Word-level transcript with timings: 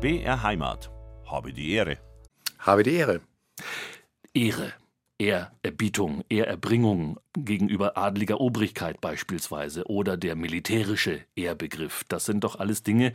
BR 0.00 0.44
Heimat. 0.44 0.92
Habe 1.26 1.52
die 1.52 1.72
Ehre. 1.72 1.98
Habe 2.60 2.84
die 2.84 2.94
Ehre. 2.94 3.20
Ehre, 4.32 4.72
Ehrerbietung, 5.18 6.22
Ehrerbringung 6.28 7.18
gegenüber 7.36 7.98
adliger 7.98 8.40
Obrigkeit 8.40 9.00
beispielsweise 9.00 9.88
oder 9.88 10.16
der 10.16 10.36
militärische 10.36 11.22
Ehrbegriff. 11.34 12.04
Das 12.06 12.26
sind 12.26 12.44
doch 12.44 12.60
alles 12.60 12.84
Dinge, 12.84 13.12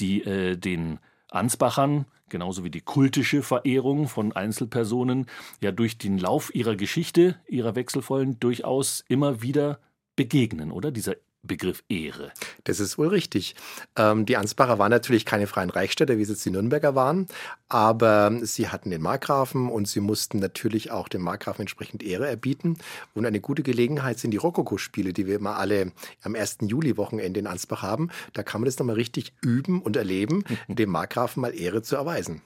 die 0.00 0.24
äh, 0.24 0.56
den 0.56 0.98
Ansbachern, 1.30 2.06
genauso 2.28 2.64
wie 2.64 2.70
die 2.70 2.80
kultische 2.80 3.44
Verehrung 3.44 4.08
von 4.08 4.32
Einzelpersonen, 4.32 5.26
ja 5.60 5.70
durch 5.70 5.98
den 5.98 6.18
Lauf 6.18 6.52
ihrer 6.52 6.74
Geschichte, 6.74 7.38
ihrer 7.46 7.76
wechselvollen, 7.76 8.40
durchaus 8.40 9.04
immer 9.06 9.40
wieder 9.40 9.78
begegnen, 10.16 10.72
oder? 10.72 10.90
Dieser 10.90 11.14
Begriff 11.44 11.84
Ehre. 11.88 12.32
Das 12.64 12.80
ist 12.80 12.98
wohl 12.98 13.08
richtig. 13.08 13.54
Ähm, 13.96 14.26
die 14.26 14.36
Ansbacher 14.36 14.78
waren 14.78 14.90
natürlich 14.90 15.24
keine 15.24 15.46
freien 15.46 15.70
Reichsstädte, 15.70 16.18
wie 16.18 16.22
es 16.22 16.28
jetzt 16.28 16.44
die 16.44 16.50
Nürnberger 16.50 16.94
waren, 16.94 17.26
aber 17.68 18.32
sie 18.42 18.68
hatten 18.68 18.90
den 18.90 19.02
Markgrafen 19.02 19.68
und 19.68 19.88
sie 19.88 20.00
mussten 20.00 20.38
natürlich 20.38 20.90
auch 20.90 21.08
dem 21.08 21.22
Markgrafen 21.22 21.62
entsprechend 21.62 22.02
Ehre 22.02 22.28
erbieten. 22.28 22.78
Und 23.14 23.26
eine 23.26 23.40
gute 23.40 23.62
Gelegenheit 23.62 24.18
sind 24.18 24.30
die 24.30 24.38
Rokoko-Spiele, 24.38 25.12
die 25.12 25.26
wir 25.26 25.36
immer 25.36 25.56
alle 25.56 25.92
am 26.22 26.34
1. 26.34 26.58
Juli-Wochenende 26.62 27.40
in 27.40 27.46
Ansbach 27.46 27.82
haben. 27.82 28.10
Da 28.32 28.42
kann 28.42 28.60
man 28.60 28.66
das 28.66 28.78
nochmal 28.78 28.96
richtig 28.96 29.32
üben 29.40 29.82
und 29.82 29.96
erleben, 29.96 30.44
dem 30.68 30.90
Markgrafen 30.90 31.40
mal 31.40 31.54
Ehre 31.54 31.82
zu 31.82 31.96
erweisen. 31.96 32.42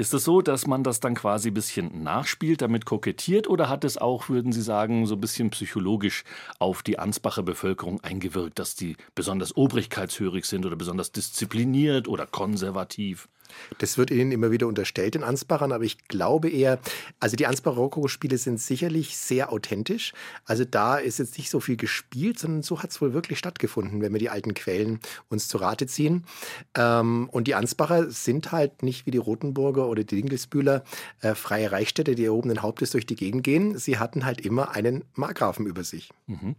Ist 0.00 0.14
es 0.14 0.24
so, 0.24 0.40
dass 0.40 0.66
man 0.66 0.82
das 0.82 1.00
dann 1.00 1.14
quasi 1.14 1.50
ein 1.50 1.54
bisschen 1.54 2.02
nachspielt, 2.02 2.62
damit 2.62 2.86
kokettiert, 2.86 3.46
oder 3.46 3.68
hat 3.68 3.84
es 3.84 3.98
auch, 3.98 4.30
würden 4.30 4.50
Sie 4.50 4.62
sagen, 4.62 5.04
so 5.04 5.14
ein 5.14 5.20
bisschen 5.20 5.50
psychologisch 5.50 6.24
auf 6.58 6.82
die 6.82 6.98
Ansbacher 6.98 7.42
Bevölkerung 7.42 8.02
eingewirkt, 8.02 8.58
dass 8.58 8.74
die 8.74 8.96
besonders 9.14 9.54
obrigkeitshörig 9.54 10.46
sind 10.46 10.64
oder 10.64 10.76
besonders 10.76 11.12
diszipliniert 11.12 12.08
oder 12.08 12.26
konservativ? 12.26 13.28
Das 13.78 13.98
wird 13.98 14.10
Ihnen 14.10 14.32
immer 14.32 14.50
wieder 14.50 14.66
unterstellt 14.66 15.16
in 15.16 15.22
Ansbachern, 15.22 15.72
aber 15.72 15.84
ich 15.84 16.08
glaube 16.08 16.48
eher, 16.48 16.78
also 17.18 17.36
die 17.36 17.46
Ansbacher 17.46 17.76
Rokoko-Spiele 17.76 18.38
sind 18.38 18.60
sicherlich 18.60 19.16
sehr 19.16 19.52
authentisch. 19.52 20.12
Also 20.44 20.64
da 20.64 20.96
ist 20.96 21.18
jetzt 21.18 21.38
nicht 21.38 21.50
so 21.50 21.60
viel 21.60 21.76
gespielt, 21.76 22.38
sondern 22.38 22.62
so 22.62 22.82
hat 22.82 22.90
es 22.90 23.00
wohl 23.00 23.12
wirklich 23.12 23.38
stattgefunden, 23.38 24.00
wenn 24.00 24.12
wir 24.12 24.18
die 24.18 24.30
alten 24.30 24.54
Quellen 24.54 25.00
uns 25.28 25.48
zu 25.48 25.58
Rate 25.58 25.86
ziehen. 25.86 26.24
Ähm, 26.74 27.28
und 27.30 27.46
die 27.46 27.54
Ansbacher 27.54 28.10
sind 28.10 28.52
halt 28.52 28.82
nicht 28.82 29.06
wie 29.06 29.10
die 29.10 29.18
Rotenburger 29.18 29.86
oder 29.86 30.04
die 30.04 30.16
Dingelsbühler 30.16 30.84
äh, 31.20 31.34
freie 31.34 31.72
Reichsstädte, 31.72 32.14
die 32.14 32.24
erhobenen 32.24 32.62
Hauptes 32.62 32.90
durch 32.90 33.06
die 33.06 33.16
Gegend 33.16 33.44
gehen. 33.44 33.78
Sie 33.78 33.98
hatten 33.98 34.24
halt 34.24 34.40
immer 34.40 34.70
einen 34.72 35.04
Markgrafen 35.14 35.66
über 35.66 35.84
sich. 35.84 36.10
Mhm. 36.26 36.56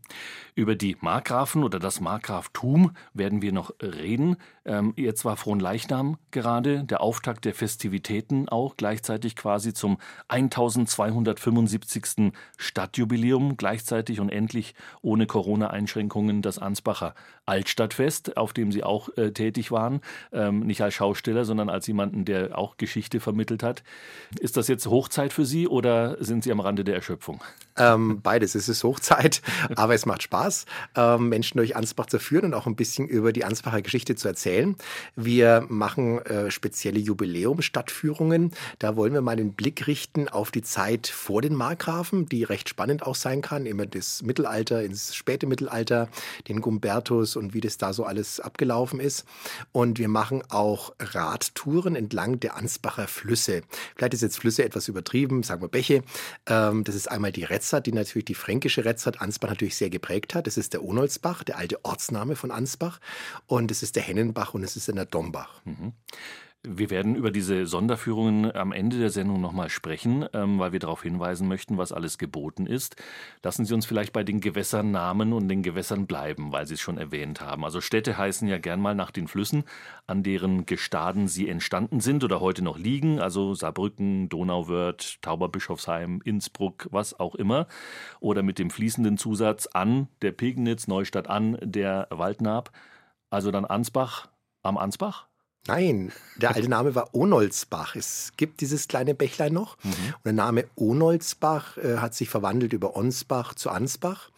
Über 0.56 0.76
die 0.76 0.98
Markgrafen 1.00 1.64
oder 1.64 1.80
das 1.80 2.02
Markgraftum 2.02 2.92
werden 3.14 3.42
wir 3.42 3.52
noch 3.52 3.74
reden. 3.82 4.38
Ähm, 4.66 4.94
jetzt 4.96 5.26
war 5.26 5.38
Fronleichnam 5.38 6.18
gerade, 6.32 6.81
der 6.84 7.02
Auftakt 7.02 7.46
der 7.46 7.54
Festivitäten 7.54 8.50
auch, 8.50 8.78
gleichzeitig 8.78 9.36
quasi 9.36 9.74
zum 9.74 9.98
1275. 10.28 12.32
Stadtjubiläum, 12.58 13.58
gleichzeitig 13.58 14.20
und 14.20 14.30
endlich 14.30 14.76
ohne 15.02 15.28
Corona-Einschränkungen 15.28 16.42
das 16.42 16.60
Ansbacher 16.60 17.16
Altstadtfest, 17.46 18.38
auf 18.38 18.54
dem 18.54 18.72
Sie 18.72 18.84
auch 18.84 19.10
äh, 19.18 19.32
tätig 19.32 19.72
waren, 19.72 20.02
ähm, 20.32 20.62
nicht 20.62 20.82
als 20.82 20.94
Schausteller, 20.94 21.44
sondern 21.44 21.70
als 21.70 21.88
jemanden, 21.88 22.24
der 22.24 22.58
auch 22.58 22.78
Geschichte 22.78 23.20
vermittelt 23.20 23.64
hat. 23.64 23.84
Ist 24.40 24.58
das 24.58 24.68
jetzt 24.68 24.86
Hochzeit 24.86 25.34
für 25.34 25.46
Sie 25.46 25.68
oder 25.68 26.24
sind 26.24 26.44
Sie 26.44 26.52
am 26.52 26.60
Rande 26.60 26.84
der 26.84 26.96
Erschöpfung? 26.96 27.42
Ähm, 27.78 28.22
beides. 28.22 28.56
Es 28.56 28.70
ist 28.70 28.84
Hochzeit, 28.84 29.42
aber 29.76 29.96
es 29.96 30.06
macht 30.06 30.24
Spaß, 30.24 30.66
ähm, 30.96 31.30
Menschen 31.30 31.58
durch 31.58 31.76
Ansbach 31.76 32.06
zu 32.06 32.20
führen 32.20 32.46
und 32.46 32.54
auch 32.54 32.68
ein 32.68 32.76
bisschen 32.76 33.08
über 33.08 33.34
die 33.34 33.44
Ansbacher 33.44 33.82
Geschichte 33.82 34.16
zu 34.16 34.28
erzählen. 34.28 34.76
Wir 35.16 35.66
machen 35.68 36.20
äh, 36.26 36.52
spezielle 36.72 37.00
Jubiläumsstadtführungen. 37.00 38.52
Da 38.80 38.96
wollen 38.96 39.14
wir 39.14 39.20
mal 39.20 39.36
den 39.36 39.54
Blick 39.54 39.88
richten 39.88 40.30
auf 40.30 40.52
die 40.52 40.62
Zeit 40.62 41.08
vor 41.08 41.42
den 41.42 41.54
Markgrafen, 41.54 42.28
die 42.28 42.46
recht 42.46 42.70
spannend 42.70 43.04
auch 43.04 43.16
sein 43.16 43.42
kann. 43.42 43.66
Immer 43.66 43.86
das 43.86 44.22
Mittelalter, 44.22 44.82
ins 44.82 45.14
späte 45.14 45.48
Mittelalter, 45.48 46.08
den 46.48 46.62
Gumbertus 46.62 47.36
und 47.36 47.54
wie 47.54 47.60
das 47.60 47.78
da 47.78 47.92
so 47.92 48.06
alles 48.06 48.40
abgelaufen 48.40 49.02
ist. 49.02 49.26
Und 49.74 50.00
wir 50.00 50.08
machen 50.08 50.44
auch 50.48 50.94
Radtouren 50.98 51.98
entlang 51.98 52.40
der 52.40 52.56
Ansbacher 52.56 53.10
Flüsse. 53.10 53.64
Vielleicht 53.98 54.14
ist 54.14 54.22
jetzt 54.22 54.40
Flüsse 54.40 54.64
etwas 54.64 54.88
übertrieben, 54.88 55.44
sagen 55.44 55.62
wir 55.62 55.68
Bäche. 55.68 56.04
Ähm, 56.46 56.86
das 56.86 56.96
ist 56.96 57.12
einmal 57.12 57.34
die 57.34 57.44
Retzert, 57.44 57.86
die 57.86 57.92
natürlich 57.92 58.26
die 58.26 58.34
fränkische 58.34 58.86
Retzert 58.86 59.20
Ansbach 59.20 59.50
natürlich 59.50 59.76
sehr 59.76 59.90
geprägt 59.90 60.36
hat. 60.36 60.48
Das 60.48 60.56
ist 60.56 60.72
der 60.72 60.86
Onolsbach, 60.86 61.44
der 61.44 61.58
alte 61.58 61.84
Ortsname 61.84 62.38
von 62.38 62.50
Ansbach. 62.50 63.02
Und 63.46 63.72
es 63.72 63.84
ist 63.84 63.98
der 63.98 64.04
Hennenbach 64.04 64.54
und 64.54 64.64
es 64.64 64.78
ist 64.78 64.88
der 64.88 65.02
Dombach. 65.06 65.62
Mhm. 65.66 65.94
Wir 66.64 66.92
werden 66.92 67.16
über 67.16 67.32
diese 67.32 67.66
Sonderführungen 67.66 68.56
am 68.56 68.72
Ende 68.72 69.00
der 69.00 69.10
Sendung 69.10 69.42
nochmal 69.42 69.70
sprechen, 69.70 70.28
ähm, 70.32 70.60
weil 70.60 70.72
wir 70.72 70.80
darauf 70.80 71.02
hinweisen 71.02 71.48
möchten, 71.48 71.80
was 71.80 71.92
alles 71.92 72.20
geboten 72.20 72.68
ist. 72.68 72.98
Lassen 73.42 73.66
Sie 73.66 73.74
uns 73.74 73.88
vielleicht 73.88 74.14
bei 74.14 74.24
den 74.24 74.42
Gewässernamen 74.42 75.34
und 75.34 75.48
den 75.48 75.64
Gewässern 75.64 76.06
bleiben, 76.06 76.52
weil 76.52 76.68
Sie 76.68 76.76
es 76.76 76.80
schon 76.80 77.00
erwähnt 77.00 77.42
haben. 77.42 77.66
Also 77.66 77.82
Städte 77.82 78.16
heißen 78.16 78.48
ja 78.48 78.60
gern 78.60 78.80
mal 78.80 78.94
nach 78.94 79.10
den 79.10 79.28
Flüssen, 79.28 79.64
an 80.06 80.22
deren 80.22 80.68
Gestaden 80.68 81.28
sie 81.28 81.50
entstanden 81.50 82.00
sind 82.00 82.24
oder 82.24 82.42
heute 82.42 82.64
noch 82.64 82.78
liegen. 82.78 83.20
Also 83.20 83.56
Saarbrücken, 83.56 84.30
Donauwörth, 84.30 85.20
Tauberbischofsheim, 85.24 86.22
Innsbruck, 86.24 86.90
was 86.92 87.20
auch 87.20 87.34
immer. 87.34 87.66
Oder 88.20 88.44
mit 88.44 88.60
dem 88.60 88.70
fließenden 88.70 89.18
Zusatz 89.18 89.66
an 89.66 90.10
der 90.22 90.32
Pegnitz, 90.32 90.88
Neustadt 90.88 91.28
an 91.28 91.58
der 91.64 92.06
Waldnab. 92.12 92.72
Also 93.32 93.50
dann 93.50 93.66
Ansbach 93.66 94.28
am 94.62 94.78
Ansbach? 94.78 95.31
Nein, 95.68 96.12
der 96.38 96.56
alte 96.56 96.68
Name 96.68 96.96
war 96.96 97.14
Onolsbach. 97.14 97.96
Es 97.96 98.34
gibt 98.36 98.62
dieses 98.62 98.88
kleine 98.88 99.14
Bächlein 99.14 99.54
noch. 99.54 99.78
Mhm. 99.84 99.90
Und 99.92 100.26
der 100.26 100.34
Name 100.34 100.66
Onolsbach 100.76 101.78
äh, 101.78 101.98
hat 101.98 102.16
sich 102.16 102.30
verwandelt 102.30 102.74
über 102.74 102.96
Onsbach 102.96 103.54
zu 103.54 103.70
Ansbach. 103.70 104.32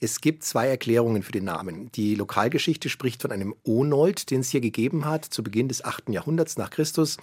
Es 0.00 0.22
gibt 0.22 0.42
zwei 0.42 0.68
Erklärungen 0.68 1.22
für 1.22 1.32
den 1.32 1.44
Namen. 1.44 1.92
Die 1.92 2.14
Lokalgeschichte 2.14 2.88
spricht 2.88 3.20
von 3.20 3.30
einem 3.30 3.54
Onold, 3.62 4.30
den 4.30 4.40
es 4.40 4.48
hier 4.48 4.62
gegeben 4.62 5.04
hat, 5.04 5.26
zu 5.26 5.42
Beginn 5.42 5.68
des 5.68 5.84
8. 5.84 6.08
Jahrhunderts 6.08 6.56
nach 6.56 6.70
Christus, 6.70 7.18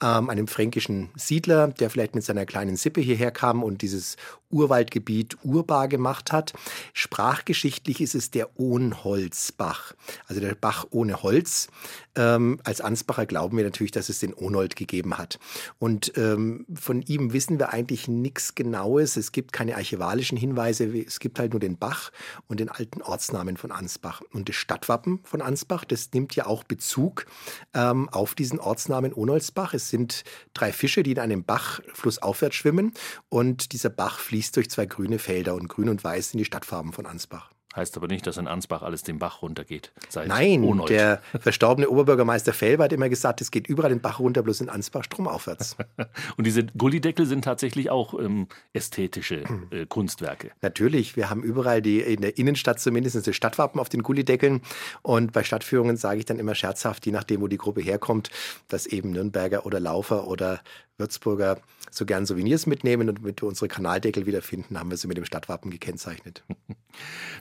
ähm, 0.00 0.30
einem 0.30 0.46
fränkischen 0.46 1.10
Siedler, 1.16 1.68
der 1.68 1.90
vielleicht 1.90 2.14
mit 2.14 2.22
seiner 2.22 2.46
kleinen 2.46 2.76
Sippe 2.76 3.00
hierher 3.00 3.32
kam 3.32 3.64
und 3.64 3.82
dieses 3.82 4.16
Urwaldgebiet 4.52 5.38
urbar 5.42 5.88
gemacht 5.88 6.32
hat. 6.32 6.52
Sprachgeschichtlich 6.92 8.00
ist 8.00 8.14
es 8.14 8.30
der 8.30 8.58
Ohnholzbach, 8.58 9.94
also 10.26 10.40
der 10.40 10.54
Bach 10.54 10.86
ohne 10.90 11.22
Holz. 11.22 11.68
Ähm, 12.14 12.60
als 12.64 12.80
Ansbacher 12.80 13.24
glauben 13.24 13.56
wir 13.56 13.64
natürlich, 13.64 13.90
dass 13.90 14.08
es 14.08 14.18
den 14.18 14.34
Onold 14.34 14.76
gegeben 14.76 15.16
hat. 15.16 15.38
Und 15.78 16.12
ähm, 16.16 16.66
von 16.74 17.02
ihm 17.02 17.32
wissen 17.32 17.58
wir 17.58 17.72
eigentlich 17.72 18.06
nichts 18.06 18.54
Genaues. 18.54 19.16
Es 19.16 19.32
gibt 19.32 19.52
keine 19.52 19.76
archivalischen 19.76 20.36
Hinweise. 20.36 20.84
Es 20.84 21.20
gibt 21.20 21.38
halt 21.38 21.52
nur 21.52 21.60
den 21.60 21.78
Bach 21.78 22.12
und 22.48 22.60
den 22.60 22.68
alten 22.68 23.00
Ortsnamen 23.00 23.56
von 23.56 23.72
Ansbach. 23.72 24.20
Und 24.32 24.48
das 24.48 24.56
Stadtwappen 24.56 25.20
von 25.24 25.40
Ansbach, 25.40 25.84
das 25.84 26.12
nimmt 26.12 26.36
ja 26.36 26.46
auch 26.46 26.64
Bezug 26.64 27.26
ähm, 27.72 28.08
auf 28.10 28.34
diesen 28.34 28.60
Ortsnamen 28.60 29.14
Onoldsbach. 29.14 29.72
Es 29.72 29.88
sind 29.88 30.24
drei 30.52 30.72
Fische, 30.72 31.02
die 31.02 31.12
in 31.12 31.18
einem 31.18 31.44
Bach 31.44 31.80
flussaufwärts 31.94 32.56
schwimmen. 32.56 32.92
Und 33.30 33.72
dieser 33.72 33.90
Bach 33.90 34.18
fließt 34.18 34.41
durch 34.50 34.68
zwei 34.70 34.86
grüne 34.86 35.20
Felder. 35.20 35.54
Und 35.54 35.68
grün 35.68 35.88
und 35.88 36.02
weiß 36.02 36.30
sind 36.30 36.38
die 36.38 36.44
Stadtfarben 36.44 36.92
von 36.92 37.06
Ansbach. 37.06 37.52
Heißt 37.74 37.96
aber 37.96 38.06
nicht, 38.06 38.26
dass 38.26 38.36
in 38.36 38.48
Ansbach 38.48 38.82
alles 38.82 39.02
den 39.02 39.18
Bach 39.18 39.40
runtergeht. 39.40 39.92
Nein, 40.26 40.62
Onold. 40.62 40.90
der 40.90 41.22
verstorbene 41.40 41.88
Oberbürgermeister 41.88 42.52
Felber 42.52 42.84
hat 42.84 42.92
immer 42.92 43.08
gesagt, 43.08 43.40
es 43.40 43.50
geht 43.50 43.66
überall 43.66 43.88
den 43.88 44.00
Bach 44.00 44.18
runter, 44.18 44.42
bloß 44.42 44.60
in 44.60 44.68
Ansbach 44.68 45.04
stromaufwärts. 45.04 45.76
Und 46.36 46.46
diese 46.46 46.64
Gullideckel 46.64 47.24
sind 47.24 47.44
tatsächlich 47.44 47.88
auch 47.88 48.18
ähm, 48.18 48.46
ästhetische 48.74 49.44
äh, 49.70 49.86
Kunstwerke. 49.86 50.50
Natürlich, 50.60 51.16
wir 51.16 51.30
haben 51.30 51.42
überall 51.42 51.80
die, 51.80 52.00
in 52.00 52.20
der 52.20 52.36
Innenstadt 52.36 52.78
zumindest 52.78 53.26
das 53.26 53.34
Stadtwappen 53.34 53.80
auf 53.80 53.88
den 53.88 54.02
Gullideckeln. 54.02 54.60
Und 55.00 55.32
bei 55.32 55.42
Stadtführungen 55.42 55.96
sage 55.96 56.18
ich 56.18 56.26
dann 56.26 56.38
immer 56.38 56.54
scherzhaft, 56.54 57.06
je 57.06 57.12
nachdem, 57.12 57.40
wo 57.40 57.48
die 57.48 57.58
Gruppe 57.58 57.80
herkommt, 57.80 58.30
dass 58.68 58.86
eben 58.86 59.12
Nürnberger 59.12 59.64
oder 59.64 59.80
Laufer 59.80 60.26
oder 60.26 60.60
Würzburger 60.98 61.58
so 61.90 62.06
gern 62.06 62.26
Souvenirs 62.26 62.66
mitnehmen 62.66 63.08
und 63.08 63.18
damit 63.18 63.42
wir 63.42 63.48
unsere 63.48 63.68
Kanaldeckel 63.68 64.24
wiederfinden, 64.24 64.78
haben 64.78 64.90
wir 64.90 64.96
sie 64.96 65.08
mit 65.08 65.16
dem 65.16 65.24
Stadtwappen 65.24 65.70
gekennzeichnet. 65.70 66.42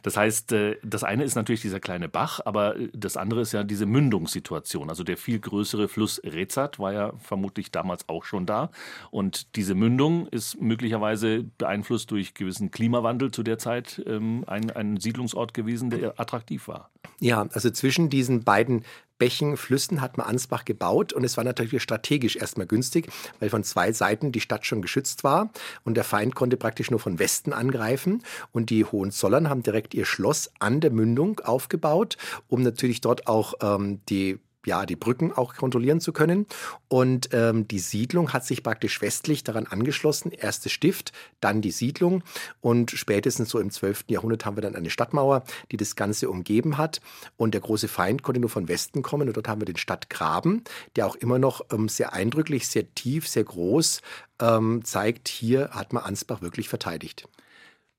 Das 0.04 0.18
heißt, 0.18 0.21
äh, 0.52 0.78
das 0.84 1.04
eine 1.04 1.24
ist 1.24 1.36
natürlich 1.36 1.62
dieser 1.62 1.80
kleine 1.80 2.10
Bach, 2.10 2.40
aber 2.46 2.78
äh, 2.78 2.90
das 2.94 3.18
andere 3.18 3.42
ist 3.42 3.52
ja 3.52 3.64
diese 3.64 3.86
Mündungssituation. 3.86 4.90
Also 4.90 5.04
der 5.04 5.18
viel 5.18 5.40
größere 5.40 5.88
Fluss 5.88 6.22
Rezat 6.24 6.80
war 6.80 6.94
ja 6.94 7.14
vermutlich 7.18 7.72
damals 7.72 8.08
auch 8.10 8.26
schon 8.26 8.46
da. 8.46 8.70
Und 9.10 9.56
diese 9.56 9.76
Mündung 9.76 10.28
ist 10.28 10.62
möglicherweise 10.62 11.44
beeinflusst 11.58 12.12
durch 12.12 12.34
gewissen 12.34 12.72
Klimawandel 12.72 13.32
zu 13.32 13.44
der 13.44 13.58
Zeit 13.58 14.02
ähm, 14.06 14.44
ein, 14.48 14.70
ein 14.72 14.98
Siedlungsort 14.98 15.54
gewesen, 15.54 15.90
der 15.90 16.20
attraktiv 16.20 16.68
war. 16.68 16.90
Ja, 17.20 17.48
also 17.52 17.70
zwischen 17.70 18.10
diesen 18.10 18.44
beiden 18.44 18.84
Bächen, 19.22 19.56
Flüssen 19.56 20.02
hat 20.02 20.18
man 20.18 20.26
Ansbach 20.26 20.66
gebaut 20.66 21.14
und 21.14 21.24
es 21.24 21.38
war 21.38 21.44
natürlich 21.44 21.84
strategisch 21.84 22.38
erstmal 22.38 22.66
günstig, 22.66 23.08
weil 23.40 23.52
von 23.52 23.64
zwei 23.64 23.92
Seiten 23.92 24.32
die 24.32 24.42
Stadt 24.42 24.66
schon 24.66 24.82
geschützt 24.82 25.24
war 25.24 25.52
und 25.84 25.94
der 25.96 26.04
Feind 26.04 26.34
konnte 26.34 26.58
praktisch 26.58 26.90
nur 26.90 27.00
von 27.00 27.20
Westen 27.20 27.54
angreifen 27.54 28.24
und 28.52 28.72
die 28.72 28.84
Hohenzollern 28.84 29.48
haben 29.48 29.62
direkt 29.62 29.94
ihr 29.94 30.06
Schloss 30.06 30.52
an 30.58 30.82
der 30.82 30.90
Mündung 30.90 31.40
aufgebaut, 31.42 32.18
um 32.48 32.64
natürlich 32.64 33.02
dort 33.02 33.28
auch 33.28 33.54
ähm, 33.62 34.02
die 34.10 34.40
ja, 34.66 34.86
die 34.86 34.96
Brücken 34.96 35.32
auch 35.32 35.56
kontrollieren 35.56 36.02
zu 36.02 36.14
können. 36.14 36.46
Und 36.88 37.30
ähm, 37.34 37.68
die 37.68 37.80
Siedlung 37.80 38.34
hat 38.34 38.46
sich 38.46 38.64
praktisch 38.64 39.02
westlich 39.02 39.44
daran 39.44 39.66
angeschlossen. 39.68 40.32
Erstes 40.32 40.72
Stift, 40.72 41.12
dann 41.40 41.62
die 41.62 41.72
Siedlung. 41.72 42.24
Und 42.60 42.92
spätestens 42.92 43.50
so 43.50 43.60
im 43.60 43.72
12. 43.72 44.06
Jahrhundert 44.08 44.46
haben 44.46 44.58
wir 44.58 44.62
dann 44.62 44.76
eine 44.76 44.90
Stadtmauer, 44.90 45.44
die 45.72 45.78
das 45.78 45.96
Ganze 45.96 46.30
umgeben 46.30 46.78
hat. 46.78 47.02
Und 47.38 47.54
der 47.54 47.62
große 47.62 47.88
Feind 47.88 48.24
konnte 48.24 48.40
nur 48.40 48.50
von 48.50 48.68
Westen 48.68 49.02
kommen. 49.02 49.28
Und 49.28 49.38
dort 49.38 49.48
haben 49.48 49.62
wir 49.62 49.66
den 49.66 49.78
Stadtgraben, 49.78 50.64
der 50.96 51.08
auch 51.08 51.16
immer 51.16 51.40
noch 51.40 51.62
ähm, 51.72 51.90
sehr 51.90 52.14
eindrücklich, 52.14 52.68
sehr 52.68 52.94
tief, 52.94 53.28
sehr 53.28 53.44
groß 53.44 54.02
ähm, 54.42 54.84
zeigt, 54.84 55.28
hier 55.28 55.70
hat 55.70 55.94
man 55.94 56.04
Ansbach 56.04 56.42
wirklich 56.42 56.68
verteidigt. 56.68 57.28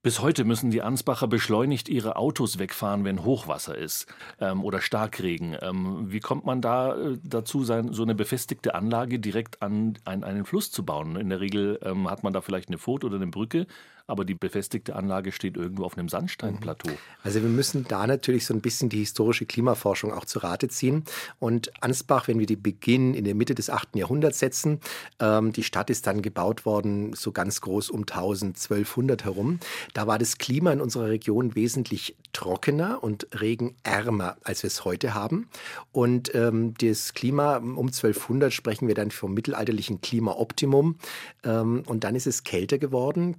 Bis 0.04 0.20
heute 0.20 0.42
müssen 0.42 0.72
die 0.72 0.82
Ansbacher 0.82 1.28
beschleunigt 1.28 1.88
ihre 1.88 2.16
Autos 2.16 2.58
wegfahren, 2.58 3.04
wenn 3.04 3.24
Hochwasser 3.24 3.78
ist 3.78 4.12
ähm, 4.40 4.64
oder 4.64 4.80
Starkregen. 4.80 5.56
Ähm, 5.62 6.10
wie 6.10 6.18
kommt 6.18 6.44
man 6.44 6.60
da 6.60 6.96
äh, 6.96 7.18
dazu, 7.22 7.62
sein, 7.62 7.92
so 7.92 8.02
eine 8.02 8.16
befestigte 8.16 8.74
Anlage 8.74 9.20
direkt 9.20 9.62
an, 9.62 9.96
an 10.04 10.24
einen 10.24 10.44
Fluss 10.44 10.72
zu 10.72 10.84
bauen? 10.84 11.14
In 11.14 11.28
der 11.28 11.38
Regel 11.38 11.78
ähm, 11.84 12.10
hat 12.10 12.24
man 12.24 12.32
da 12.32 12.40
vielleicht 12.40 12.66
eine 12.66 12.78
Furt 12.78 13.04
oder 13.04 13.14
eine 13.14 13.28
Brücke, 13.28 13.68
aber 14.06 14.24
die 14.24 14.34
befestigte 14.34 14.96
Anlage 14.96 15.32
steht 15.32 15.56
irgendwo 15.56 15.84
auf 15.84 15.96
einem 15.96 16.08
Sandsteinplateau. 16.08 16.90
Mhm. 16.90 16.96
Also 17.22 17.42
wir 17.42 17.48
müssen 17.48 17.86
da 17.88 18.06
natürlich 18.06 18.46
so 18.46 18.54
ein 18.54 18.60
bisschen 18.60 18.88
die 18.88 18.98
historische 18.98 19.46
Klimaforschung 19.46 20.12
auch 20.12 20.24
zu 20.24 20.38
Rate 20.40 20.68
ziehen. 20.68 21.04
Und 21.38 21.72
Ansbach, 21.82 22.28
wenn 22.28 22.38
wir 22.38 22.46
die 22.46 22.56
Beginn 22.56 23.14
in 23.14 23.24
der 23.24 23.34
Mitte 23.34 23.54
des 23.54 23.70
8. 23.70 23.96
Jahrhunderts 23.96 24.38
setzen, 24.38 24.80
ähm, 25.20 25.52
die 25.52 25.62
Stadt 25.62 25.90
ist 25.90 26.06
dann 26.06 26.22
gebaut 26.22 26.66
worden, 26.66 27.12
so 27.14 27.32
ganz 27.32 27.60
groß 27.60 27.90
um 27.90 28.00
1200 28.00 29.24
herum. 29.24 29.58
Da 29.94 30.06
war 30.06 30.18
das 30.18 30.38
Klima 30.38 30.72
in 30.72 30.80
unserer 30.80 31.08
Region 31.08 31.54
wesentlich 31.54 32.16
trockener 32.32 33.02
und 33.02 33.26
regenärmer, 33.34 34.36
als 34.42 34.62
wir 34.62 34.68
es 34.68 34.84
heute 34.84 35.14
haben. 35.14 35.48
Und 35.92 36.34
ähm, 36.34 36.74
das 36.78 37.14
Klima 37.14 37.56
um 37.56 37.86
1200 37.86 38.52
sprechen 38.52 38.88
wir 38.88 38.94
dann 38.94 39.10
vom 39.10 39.34
mittelalterlichen 39.34 40.00
Klimaoptimum. 40.00 40.96
Ähm, 41.44 41.82
und 41.86 42.04
dann 42.04 42.14
ist 42.14 42.26
es 42.26 42.44
kälter 42.44 42.78
geworden, 42.78 43.36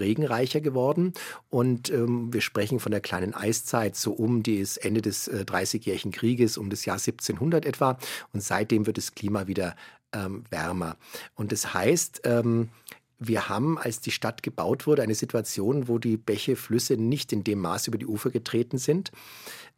regenreicher 0.00 0.60
geworden. 0.60 1.12
Und 1.48 1.90
ähm, 1.90 2.32
wir 2.32 2.40
sprechen 2.40 2.80
von 2.80 2.92
der 2.92 3.00
kleinen 3.00 3.34
Eiszeit 3.34 3.96
so 3.96 4.12
um 4.12 4.42
das 4.42 4.76
Ende 4.76 5.02
des 5.02 5.28
äh, 5.28 5.44
Dreißigjährigen 5.44 6.12
Krieges, 6.12 6.58
um 6.58 6.70
das 6.70 6.84
Jahr 6.84 6.96
1700 6.96 7.64
etwa. 7.64 7.98
Und 8.32 8.42
seitdem 8.42 8.86
wird 8.86 8.96
das 8.96 9.14
Klima 9.14 9.46
wieder 9.46 9.76
ähm, 10.12 10.44
wärmer. 10.50 10.96
Und 11.34 11.52
das 11.52 11.72
heißt, 11.74 12.22
ähm, 12.24 12.70
wir 13.20 13.50
haben, 13.50 13.78
als 13.78 14.00
die 14.00 14.10
Stadt 14.10 14.42
gebaut 14.42 14.86
wurde, 14.86 15.02
eine 15.02 15.14
Situation, 15.14 15.88
wo 15.88 15.98
die 15.98 16.16
Bäche, 16.16 16.56
Flüsse 16.56 16.96
nicht 16.96 17.32
in 17.32 17.44
dem 17.44 17.60
Maß 17.60 17.86
über 17.86 17.98
die 17.98 18.06
Ufer 18.06 18.30
getreten 18.30 18.78
sind. 18.78 19.12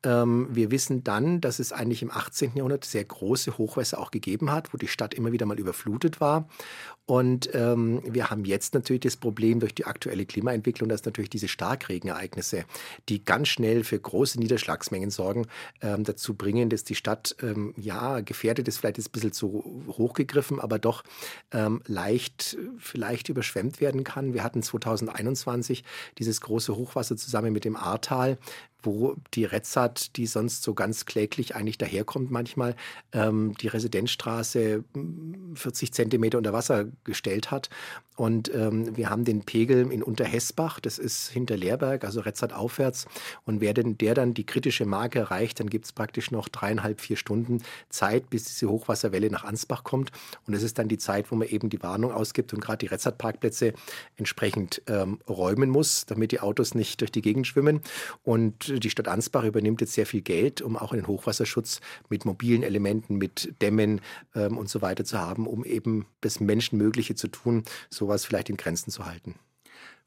Ähm, 0.04 0.48
wir 0.50 0.70
wissen 0.70 1.02
dann, 1.02 1.40
dass 1.40 1.58
es 1.58 1.72
eigentlich 1.72 2.02
im 2.02 2.10
18. 2.12 2.52
Jahrhundert 2.54 2.84
sehr 2.84 3.04
große 3.04 3.58
Hochwässer 3.58 3.98
auch 3.98 4.12
gegeben 4.12 4.52
hat, 4.52 4.72
wo 4.72 4.78
die 4.78 4.88
Stadt 4.88 5.12
immer 5.12 5.32
wieder 5.32 5.46
mal 5.46 5.58
überflutet 5.58 6.20
war. 6.20 6.48
Und 7.04 7.52
ähm, 7.52 8.00
wir 8.04 8.30
haben 8.30 8.44
jetzt 8.44 8.74
natürlich 8.74 9.02
das 9.02 9.16
Problem 9.16 9.58
durch 9.58 9.74
die 9.74 9.86
aktuelle 9.86 10.24
Klimaentwicklung, 10.24 10.88
dass 10.88 11.04
natürlich 11.04 11.30
diese 11.30 11.48
Starkregenereignisse, 11.48 12.64
die 13.08 13.24
ganz 13.24 13.48
schnell 13.48 13.82
für 13.82 13.98
große 13.98 14.38
Niederschlagsmengen 14.38 15.10
sorgen, 15.10 15.46
ähm, 15.80 16.04
dazu 16.04 16.34
bringen, 16.34 16.70
dass 16.70 16.84
die 16.84 16.94
Stadt 16.94 17.34
ähm, 17.42 17.74
ja 17.76 18.20
gefährdet 18.20 18.68
ist, 18.68 18.78
vielleicht 18.78 18.98
ist 18.98 19.08
ein 19.08 19.12
bisschen 19.12 19.32
zu 19.32 19.82
hoch 19.88 20.14
gegriffen, 20.14 20.60
aber 20.60 20.78
doch 20.78 21.02
ähm, 21.50 21.82
leicht 21.86 22.56
vielleicht 22.78 23.28
überschwemmt 23.28 23.80
werden 23.80 24.04
kann. 24.04 24.32
Wir 24.32 24.44
hatten 24.44 24.62
2021 24.62 25.82
dieses 26.18 26.40
große 26.40 26.76
Hochwasser 26.76 27.16
zusammen 27.16 27.52
mit 27.52 27.64
dem 27.64 27.76
Ahrtal 27.76 28.38
wo 28.82 29.16
die 29.34 29.44
Retzat, 29.44 30.16
die 30.16 30.26
sonst 30.26 30.62
so 30.62 30.74
ganz 30.74 31.06
kläglich 31.06 31.54
eigentlich 31.54 31.78
daherkommt 31.78 32.30
manchmal, 32.30 32.74
ähm, 33.12 33.54
die 33.60 33.68
Residenzstraße 33.68 34.84
40 35.54 35.88
hm, 35.88 35.92
Zentimeter 35.92 36.38
unter 36.38 36.52
Wasser 36.52 36.86
gestellt 37.04 37.50
hat. 37.50 37.70
Und 38.16 38.54
ähm, 38.54 38.94
wir 38.96 39.08
haben 39.08 39.24
den 39.24 39.42
Pegel 39.42 39.90
in 39.90 40.02
Unterhessbach, 40.02 40.80
das 40.80 40.98
ist 40.98 41.30
hinter 41.30 41.56
Leerberg, 41.56 42.04
also 42.04 42.20
Retzat 42.20 42.52
aufwärts. 42.52 43.06
Und 43.46 43.60
wer 43.60 43.72
denn 43.72 43.96
der 43.96 44.14
dann 44.14 44.34
die 44.34 44.44
kritische 44.44 44.84
Marke 44.84 45.20
erreicht, 45.20 45.60
dann 45.60 45.70
gibt 45.70 45.86
es 45.86 45.92
praktisch 45.92 46.30
noch 46.30 46.48
dreieinhalb, 46.48 47.00
vier 47.00 47.16
Stunden 47.16 47.62
Zeit, 47.88 48.28
bis 48.28 48.44
diese 48.44 48.68
Hochwasserwelle 48.68 49.30
nach 49.30 49.44
Ansbach 49.44 49.82
kommt. 49.82 50.10
Und 50.46 50.52
es 50.52 50.62
ist 50.62 50.78
dann 50.78 50.88
die 50.88 50.98
Zeit, 50.98 51.30
wo 51.30 51.36
man 51.36 51.48
eben 51.48 51.70
die 51.70 51.82
Warnung 51.82 52.12
ausgibt 52.12 52.52
und 52.52 52.60
gerade 52.60 52.78
die 52.78 52.86
Retzat-Parkplätze 52.86 53.72
entsprechend 54.16 54.82
ähm, 54.88 55.18
räumen 55.28 55.70
muss, 55.70 56.04
damit 56.04 56.32
die 56.32 56.40
Autos 56.40 56.74
nicht 56.74 57.00
durch 57.00 57.12
die 57.12 57.22
Gegend 57.22 57.46
schwimmen. 57.46 57.80
Und 58.24 58.84
die 58.84 58.90
Stadt 58.90 59.08
Ansbach 59.08 59.44
übernimmt 59.44 59.80
jetzt 59.80 59.94
sehr 59.94 60.06
viel 60.06 60.20
Geld, 60.20 60.60
um 60.60 60.76
auch 60.76 60.92
einen 60.92 61.06
Hochwasserschutz 61.06 61.80
mit 62.10 62.26
mobilen 62.26 62.62
Elementen, 62.62 63.16
mit 63.16 63.54
Dämmen 63.62 64.02
ähm, 64.34 64.58
und 64.58 64.68
so 64.68 64.82
weiter 64.82 65.04
zu 65.04 65.18
haben, 65.18 65.46
um 65.46 65.64
eben 65.64 66.06
das 66.20 66.40
Menschenmögliche 66.40 67.14
zu 67.14 67.28
tun, 67.28 67.62
sowas 68.02 68.24
vielleicht 68.24 68.50
in 68.50 68.56
Grenzen 68.56 68.90
zu 68.90 69.06
halten. 69.06 69.36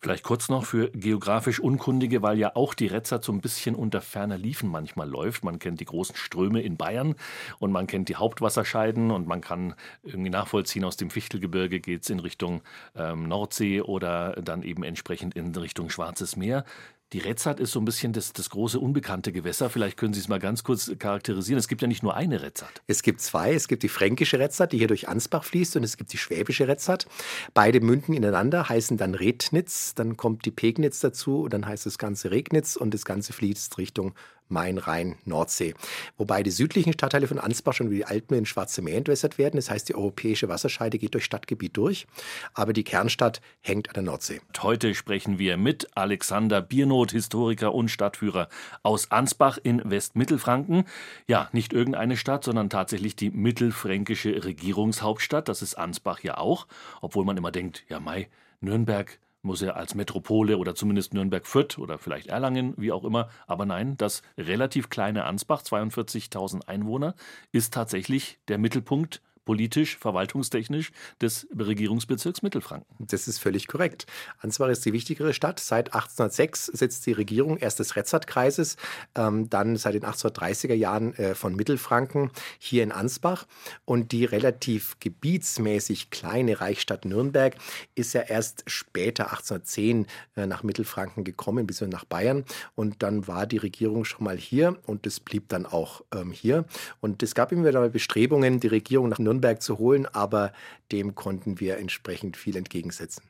Vielleicht 0.01 0.23
kurz 0.23 0.49
noch 0.49 0.65
für 0.65 0.91
geografisch 0.91 1.59
Unkundige, 1.59 2.21
weil 2.21 2.37
ja 2.37 2.55
auch 2.55 2.73
die 2.73 2.87
Retzat 2.87 3.23
so 3.23 3.31
ein 3.31 3.41
bisschen 3.41 3.73
unter 3.73 4.01
ferner 4.01 4.37
Liefen 4.37 4.69
manchmal 4.69 5.09
läuft. 5.09 5.43
Man 5.43 5.57
kennt 5.57 5.79
die 5.79 5.85
großen 5.85 6.15
Ströme 6.15 6.61
in 6.61 6.77
Bayern 6.77 7.15
und 7.57 7.71
man 7.71 7.87
kennt 7.87 8.09
die 8.09 8.17
Hauptwasserscheiden 8.17 9.09
und 9.09 9.25
man 9.25 9.41
kann 9.41 9.73
irgendwie 10.03 10.29
nachvollziehen, 10.29 10.83
aus 10.83 10.97
dem 10.97 11.09
Fichtelgebirge 11.09 11.79
geht 11.79 12.03
es 12.03 12.09
in 12.09 12.19
Richtung 12.19 12.61
ähm, 12.95 13.27
Nordsee 13.27 13.81
oder 13.81 14.33
dann 14.33 14.61
eben 14.61 14.83
entsprechend 14.83 15.35
in 15.35 15.55
Richtung 15.55 15.89
Schwarzes 15.89 16.35
Meer. 16.35 16.65
Die 17.13 17.19
Retzat 17.19 17.59
ist 17.59 17.71
so 17.71 17.79
ein 17.79 17.85
bisschen 17.85 18.13
das, 18.13 18.33
das 18.33 18.49
große 18.49 18.79
unbekannte 18.79 19.31
Gewässer. 19.31 19.69
Vielleicht 19.69 19.95
können 19.95 20.13
Sie 20.13 20.19
es 20.19 20.27
mal 20.27 20.39
ganz 20.39 20.63
kurz 20.63 20.91
charakterisieren. 20.97 21.59
Es 21.59 21.67
gibt 21.67 21.83
ja 21.83 21.87
nicht 21.87 22.01
nur 22.01 22.15
eine 22.15 22.41
Retzat. 22.41 22.81
Es 22.87 23.03
gibt 23.03 23.21
zwei. 23.21 23.53
Es 23.53 23.67
gibt 23.67 23.83
die 23.83 23.89
fränkische 23.89 24.39
Retzat, 24.39 24.73
die 24.73 24.79
hier 24.79 24.87
durch 24.87 25.07
Ansbach 25.07 25.43
fließt, 25.43 25.75
und 25.77 25.83
es 25.83 25.97
gibt 25.97 26.13
die 26.13 26.17
schwäbische 26.17 26.67
Retzat. 26.67 27.05
Beide 27.53 27.79
münden 27.79 28.15
ineinander, 28.15 28.69
heißen 28.69 28.97
dann 28.97 29.13
Rednitz. 29.13 29.93
Dann 29.93 30.17
kommt 30.17 30.45
die 30.45 30.51
Pegnitz 30.51 30.99
dazu 30.99 31.41
und 31.41 31.53
dann 31.53 31.67
heißt 31.67 31.85
das 31.85 31.99
Ganze 31.99 32.31
Regnitz 32.31 32.75
und 32.75 32.93
das 32.93 33.05
Ganze 33.05 33.33
fließt 33.33 33.77
Richtung 33.77 34.15
Main, 34.47 34.77
Rhein, 34.77 35.15
Nordsee. 35.25 35.73
Wobei 36.17 36.43
die 36.43 36.51
südlichen 36.51 36.93
Stadtteile 36.93 37.27
von 37.27 37.39
Ansbach 37.39 37.73
schon 37.73 37.89
wie 37.89 37.97
die 37.97 38.05
Alpen 38.05 38.37
in 38.37 38.45
Schwarze 38.45 38.81
Meer 38.81 38.97
entwässert 38.97 39.37
werden. 39.37 39.55
Das 39.55 39.69
heißt, 39.69 39.89
die 39.89 39.95
europäische 39.95 40.49
Wasserscheide 40.49 40.97
geht 40.97 41.13
durch 41.13 41.25
Stadtgebiet 41.25 41.75
durch, 41.77 42.07
aber 42.53 42.73
die 42.73 42.83
Kernstadt 42.83 43.41
hängt 43.61 43.89
an 43.89 43.93
der 43.95 44.03
Nordsee. 44.03 44.41
Heute 44.61 44.93
sprechen 44.95 45.39
wir 45.39 45.57
mit 45.57 45.89
Alexander 45.95 46.61
Biernot, 46.61 47.11
Historiker 47.11 47.73
und 47.73 47.89
Stadtführer 47.89 48.49
aus 48.83 49.11
Ansbach 49.11 49.57
in 49.61 49.81
Westmittelfranken. 49.83 50.85
Ja, 51.27 51.49
nicht 51.51 51.73
irgendeine 51.73 52.17
Stadt, 52.17 52.43
sondern 52.43 52.69
tatsächlich 52.69 53.15
die 53.15 53.31
mittelfränkische 53.31 54.43
Regierungshauptstadt. 54.43 55.49
Das 55.49 55.61
ist 55.61 55.75
Ansbach 55.75 56.19
ja 56.21 56.37
auch, 56.37 56.67
obwohl 57.01 57.25
man 57.25 57.37
immer 57.37 57.51
denkt, 57.51 57.83
ja, 57.89 57.99
Mai, 57.99 58.29
Nürnberg, 58.61 59.19
muss 59.45 59.61
er 59.61 59.77
als 59.77 59.95
Metropole 59.95 60.57
oder 60.57 60.75
zumindest 60.75 61.13
Nürnberg-Fürth 61.13 61.77
oder 61.77 61.97
vielleicht 61.97 62.27
Erlangen, 62.27 62.73
wie 62.77 62.91
auch 62.91 63.05
immer. 63.05 63.29
Aber 63.47 63.65
nein, 63.65 63.95
das 63.97 64.21
relativ 64.37 64.89
kleine 64.89 65.25
Ansbach, 65.25 65.61
42.000 65.61 66.67
Einwohner, 66.67 67.15
ist 67.51 67.73
tatsächlich 67.73 68.39
der 68.47 68.57
Mittelpunkt 68.57 69.21
politisch, 69.45 69.97
verwaltungstechnisch 69.97 70.91
des 71.21 71.47
Regierungsbezirks 71.57 72.41
Mittelfranken. 72.41 73.07
Das 73.07 73.27
ist 73.27 73.39
völlig 73.39 73.67
korrekt. 73.67 74.05
Ansbach 74.39 74.69
ist 74.69 74.85
die 74.85 74.93
wichtigere 74.93 75.33
Stadt. 75.33 75.59
Seit 75.59 75.93
1806 75.93 76.65
sitzt 76.65 77.05
die 77.05 77.13
Regierung 77.13 77.57
erst 77.57 77.79
des 77.79 77.95
Retzat-Kreises, 77.95 78.77
ähm, 79.15 79.49
dann 79.49 79.77
seit 79.77 79.93
den 79.93 80.03
1830er 80.03 80.73
Jahren 80.73 81.13
äh, 81.15 81.35
von 81.35 81.55
Mittelfranken 81.55 82.31
hier 82.59 82.83
in 82.83 82.91
Ansbach. 82.91 83.45
Und 83.85 84.11
die 84.11 84.25
relativ 84.25 84.97
gebietsmäßig 84.99 86.09
kleine 86.09 86.59
Reichsstadt 86.59 87.05
Nürnberg 87.05 87.55
ist 87.93 88.13
ja 88.13 88.21
erst 88.21 88.63
später, 88.67 89.25
1810, 89.25 90.07
äh, 90.35 90.47
nach 90.47 90.63
Mittelfranken 90.63 91.23
gekommen, 91.23 91.67
bis 91.67 91.81
nach 91.81 92.05
Bayern. 92.05 92.45
Und 92.73 93.03
dann 93.03 93.27
war 93.27 93.45
die 93.45 93.57
Regierung 93.57 94.05
schon 94.05 94.23
mal 94.23 94.37
hier 94.37 94.77
und 94.85 95.05
das 95.05 95.19
blieb 95.19 95.49
dann 95.49 95.65
auch 95.65 96.01
ähm, 96.13 96.31
hier. 96.31 96.65
Und 97.01 97.21
es 97.21 97.35
gab 97.35 97.51
immer 97.51 97.67
wieder 97.67 97.87
Bestrebungen, 97.89 98.59
die 98.59 98.67
Regierung 98.67 99.09
nach 99.09 99.19
Nürnberg 99.19 99.34
Nürnberg 99.35 99.61
zu 99.61 99.77
holen, 99.77 100.05
aber 100.05 100.53
dem 100.91 101.15
konnten 101.15 101.59
wir 101.59 101.77
entsprechend 101.77 102.37
viel 102.37 102.55
entgegensetzen. 102.55 103.23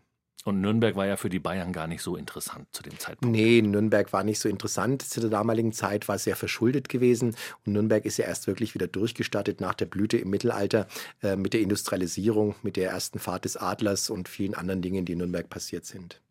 Und 0.43 0.61
Nürnberg 0.61 0.95
war 0.95 1.07
ja 1.07 1.17
für 1.17 1.29
die 1.29 1.39
Bayern 1.39 1.73
gar 1.73 1.87
nicht 1.87 2.03
so 2.03 2.15
interessant 2.15 2.67
zu 2.71 2.83
dem 2.83 2.99
Zeitpunkt. 2.99 3.35
Nee, 3.35 3.63
Nürnberg 3.63 4.13
war 4.13 4.23
nicht 4.23 4.39
so 4.39 4.47
interessant. 4.47 5.01
Zu 5.01 5.19
der 5.19 5.31
damaligen 5.31 5.73
Zeit 5.73 6.07
war 6.07 6.19
sehr 6.19 6.35
verschuldet 6.35 6.87
gewesen. 6.87 7.35
Und 7.65 7.73
Nürnberg 7.73 8.05
ist 8.05 8.17
ja 8.17 8.25
erst 8.25 8.45
wirklich 8.45 8.75
wieder 8.75 8.85
durchgestattet 8.85 9.59
nach 9.59 9.73
der 9.73 9.87
Blüte 9.87 10.17
im 10.17 10.29
Mittelalter 10.29 10.85
äh, 11.23 11.35
mit 11.35 11.53
der 11.53 11.61
Industrialisierung, 11.61 12.53
mit 12.61 12.75
der 12.75 12.91
ersten 12.91 13.17
Fahrt 13.17 13.45
des 13.45 13.57
Adlers 13.57 14.11
und 14.11 14.29
vielen 14.29 14.53
anderen 14.53 14.83
Dingen, 14.83 15.03
die 15.03 15.13
in 15.13 15.17
Nürnberg 15.17 15.49
passiert 15.49 15.85
sind. 15.85 16.21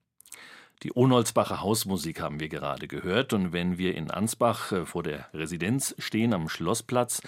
Die 0.85 0.93
Ohnolzbacher 0.93 1.61
Hausmusik 1.61 2.21
haben 2.21 2.39
wir 2.39 2.49
gerade 2.49 2.87
gehört. 2.87 3.33
Und 3.33 3.53
wenn 3.53 3.79
wir 3.79 3.97
in 3.97 4.13
Ansbach 4.13 4.71
äh, 4.71 4.87
vor 4.87 5.03
der 5.03 5.27
Residenz 5.35 5.95
stehen, 5.99 6.35
am 6.35 6.49
Schlossplatz, 6.49 7.21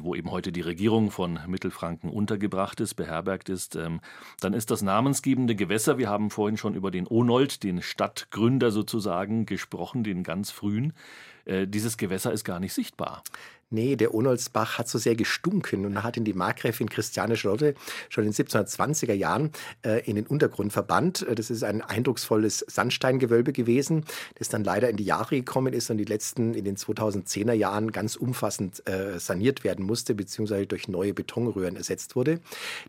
wo 0.00 0.14
eben 0.14 0.30
heute 0.30 0.52
die 0.52 0.62
Regierung 0.62 1.10
von 1.10 1.38
Mittelfranken 1.46 2.10
untergebracht 2.10 2.80
ist, 2.80 2.94
beherbergt 2.94 3.48
ist, 3.48 3.76
ähm, 3.76 4.00
dann 4.40 4.54
ist 4.54 4.70
das 4.70 4.82
namensgebende 4.82 5.54
Gewässer, 5.54 5.98
wir 5.98 6.08
haben 6.08 6.30
vorhin 6.30 6.56
schon 6.56 6.74
über 6.74 6.90
den 6.90 7.06
Onold, 7.06 7.62
den 7.62 7.82
Stadtgründer 7.82 8.70
sozusagen, 8.70 9.44
gesprochen, 9.44 10.02
den 10.02 10.22
ganz 10.22 10.50
frühen, 10.50 10.94
äh, 11.44 11.66
dieses 11.66 11.96
Gewässer 11.96 12.32
ist 12.32 12.44
gar 12.44 12.60
nicht 12.60 12.72
sichtbar. 12.72 13.22
Nee, 13.68 13.96
der 13.96 14.14
Onolsbach 14.14 14.78
hat 14.78 14.88
so 14.88 14.96
sehr 14.96 15.16
gestunken 15.16 15.84
und 15.86 16.04
hat 16.04 16.16
ihn 16.16 16.22
die 16.22 16.34
Markgräfin 16.34 16.88
Christiane 16.88 17.36
Charlotte 17.36 17.74
schon 18.08 18.22
in 18.22 18.30
den 18.30 18.46
1720er 18.46 19.12
Jahren 19.12 19.50
äh, 19.84 20.08
in 20.08 20.14
den 20.14 20.24
Untergrund 20.24 20.72
verbannt. 20.72 21.26
Äh, 21.26 21.34
das 21.34 21.50
ist 21.50 21.64
ein 21.64 21.82
eindrucksvolles 21.82 22.64
Sandsteingewölbe 22.68 23.52
gewesen, 23.52 24.04
das 24.36 24.48
dann 24.48 24.62
leider 24.62 24.88
in 24.88 24.96
die 24.96 25.04
Jahre 25.04 25.34
gekommen 25.34 25.72
ist 25.72 25.90
und 25.90 25.98
die 25.98 26.04
letzten 26.04 26.54
in 26.54 26.64
den 26.64 26.76
2010er 26.76 27.54
Jahren 27.54 27.90
ganz 27.90 28.14
umfassend 28.14 28.88
äh, 28.88 29.18
saniert 29.18 29.64
werden 29.64 29.84
musste, 29.84 30.14
beziehungsweise 30.14 30.68
durch 30.68 30.86
neue 30.86 31.12
Betonröhren 31.12 31.74
ersetzt 31.74 32.14
wurde. 32.14 32.38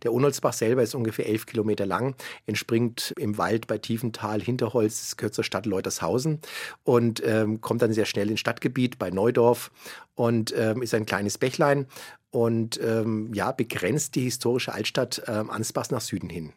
Der 0.04 0.14
Onolsbach 0.14 0.54
selber 0.54 0.84
ist 0.84 0.94
ungefähr 0.94 1.26
elf 1.26 1.48
Kilometer 1.48 1.88
lang, 1.88 2.14
entspringt 2.46 3.16
im 3.18 3.40
Wald 3.40 3.66
bei 3.66 3.80
Tiefental, 3.80 4.44
Hinterholz, 4.44 5.00
das 5.00 5.18
gehört 5.18 5.34
zur 5.34 5.44
Stadt 5.44 5.66
Leutershausen 5.66 6.40
und 6.84 7.24
ähm, 7.26 7.62
kommt 7.62 7.82
dann 7.82 7.94
sehr 7.94 8.06
schnell 8.06 8.30
ins 8.30 8.42
Stadtgebiet 8.42 9.00
bei 9.00 9.10
Neudorf 9.10 9.72
und 10.18 10.54
ähm, 10.58 10.82
ist 10.82 10.94
ein 10.94 11.06
kleines 11.06 11.38
Bächlein 11.38 11.86
und 12.32 12.80
ähm, 12.84 13.34
ja, 13.34 13.52
begrenzt 13.52 14.16
die 14.16 14.24
historische 14.24 14.74
Altstadt 14.74 15.22
ähm, 15.28 15.50
Ansbach 15.50 15.90
nach 15.92 16.02
Süden 16.02 16.30
hin. 16.30 16.54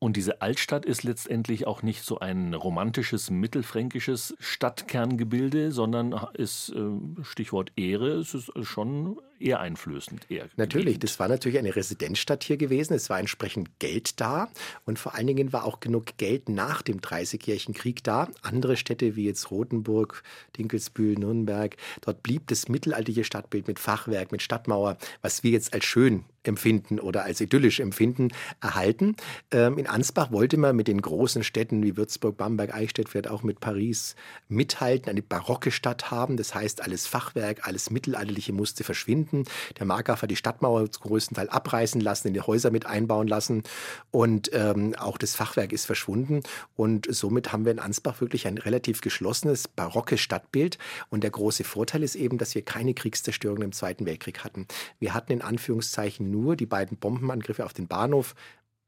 Und 0.00 0.16
diese 0.16 0.42
Altstadt 0.42 0.84
ist 0.84 1.04
letztendlich 1.04 1.66
auch 1.66 1.82
nicht 1.82 2.04
so 2.04 2.18
ein 2.18 2.52
romantisches 2.52 3.30
mittelfränkisches 3.30 4.34
Stadtkerngebilde, 4.38 5.72
sondern 5.72 6.14
ist 6.34 6.70
äh, 6.70 7.22
Stichwort 7.22 7.72
Ehre, 7.76 8.18
es 8.18 8.34
ist 8.34 8.52
schon 8.62 9.18
eher 9.38 9.60
einflößend. 9.60 10.30
Eher 10.30 10.48
natürlich, 10.56 10.98
das 10.98 11.18
war 11.18 11.28
natürlich 11.28 11.58
eine 11.58 11.74
Residenzstadt 11.74 12.44
hier 12.44 12.56
gewesen. 12.56 12.94
Es 12.94 13.10
war 13.10 13.18
entsprechend 13.18 13.78
Geld 13.78 14.20
da 14.20 14.48
und 14.84 14.98
vor 14.98 15.14
allen 15.14 15.26
Dingen 15.26 15.52
war 15.52 15.64
auch 15.64 15.80
genug 15.80 16.16
Geld 16.16 16.48
nach 16.48 16.82
dem 16.82 17.00
Dreißigjährigen 17.00 17.74
Krieg 17.74 18.04
da. 18.04 18.28
Andere 18.42 18.76
Städte 18.76 19.16
wie 19.16 19.26
jetzt 19.26 19.50
Rothenburg, 19.50 20.22
Dinkelsbühl, 20.56 21.18
Nürnberg, 21.18 21.76
dort 22.00 22.22
blieb 22.22 22.46
das 22.48 22.68
mittelalterliche 22.68 23.24
Stadtbild 23.24 23.68
mit 23.68 23.78
Fachwerk, 23.78 24.32
mit 24.32 24.42
Stadtmauer, 24.42 24.96
was 25.22 25.42
wir 25.42 25.50
jetzt 25.50 25.74
als 25.74 25.84
schön 25.84 26.24
empfinden 26.46 27.00
oder 27.00 27.24
als 27.24 27.40
idyllisch 27.40 27.80
empfinden, 27.80 28.28
erhalten. 28.60 29.16
Ähm, 29.50 29.78
in 29.78 29.86
Ansbach 29.86 30.30
wollte 30.30 30.56
man 30.56 30.76
mit 30.76 30.88
den 30.88 31.00
großen 31.00 31.42
Städten 31.42 31.82
wie 31.82 31.96
Würzburg, 31.96 32.36
Bamberg, 32.36 32.74
Eichstätt, 32.74 33.08
vielleicht 33.08 33.28
auch 33.28 33.42
mit 33.42 33.60
Paris 33.60 34.14
mithalten, 34.48 35.10
eine 35.10 35.22
barocke 35.22 35.70
Stadt 35.70 36.10
haben. 36.10 36.36
Das 36.36 36.54
heißt, 36.54 36.82
alles 36.82 37.06
Fachwerk, 37.06 37.66
alles 37.66 37.90
Mittelalterliche 37.90 38.52
musste 38.52 38.84
verschwinden. 38.84 39.23
Der 39.78 39.86
Markgraf 39.86 40.22
hat 40.22 40.30
die 40.30 40.36
Stadtmauer 40.36 40.90
zum 40.90 41.04
größten 41.04 41.36
Teil 41.36 41.48
abreißen 41.48 42.00
lassen, 42.00 42.28
in 42.28 42.34
die 42.34 42.40
Häuser 42.40 42.70
mit 42.70 42.86
einbauen 42.86 43.28
lassen 43.28 43.62
und 44.10 44.50
ähm, 44.52 44.94
auch 44.96 45.18
das 45.18 45.34
Fachwerk 45.34 45.72
ist 45.72 45.86
verschwunden. 45.86 46.40
Und 46.76 47.06
somit 47.08 47.52
haben 47.52 47.64
wir 47.64 47.72
in 47.72 47.78
Ansbach 47.78 48.20
wirklich 48.20 48.46
ein 48.46 48.58
relativ 48.58 49.00
geschlossenes, 49.00 49.68
barockes 49.68 50.20
Stadtbild. 50.20 50.78
Und 51.10 51.22
der 51.22 51.30
große 51.30 51.64
Vorteil 51.64 52.02
ist 52.02 52.14
eben, 52.14 52.38
dass 52.38 52.54
wir 52.54 52.62
keine 52.62 52.94
Kriegszerstörungen 52.94 53.62
im 53.62 53.72
Zweiten 53.72 54.06
Weltkrieg 54.06 54.44
hatten. 54.44 54.66
Wir 54.98 55.14
hatten 55.14 55.32
in 55.32 55.42
Anführungszeichen 55.42 56.30
nur 56.30 56.56
die 56.56 56.66
beiden 56.66 56.96
Bombenangriffe 56.96 57.64
auf 57.64 57.72
den 57.72 57.86
Bahnhof, 57.86 58.34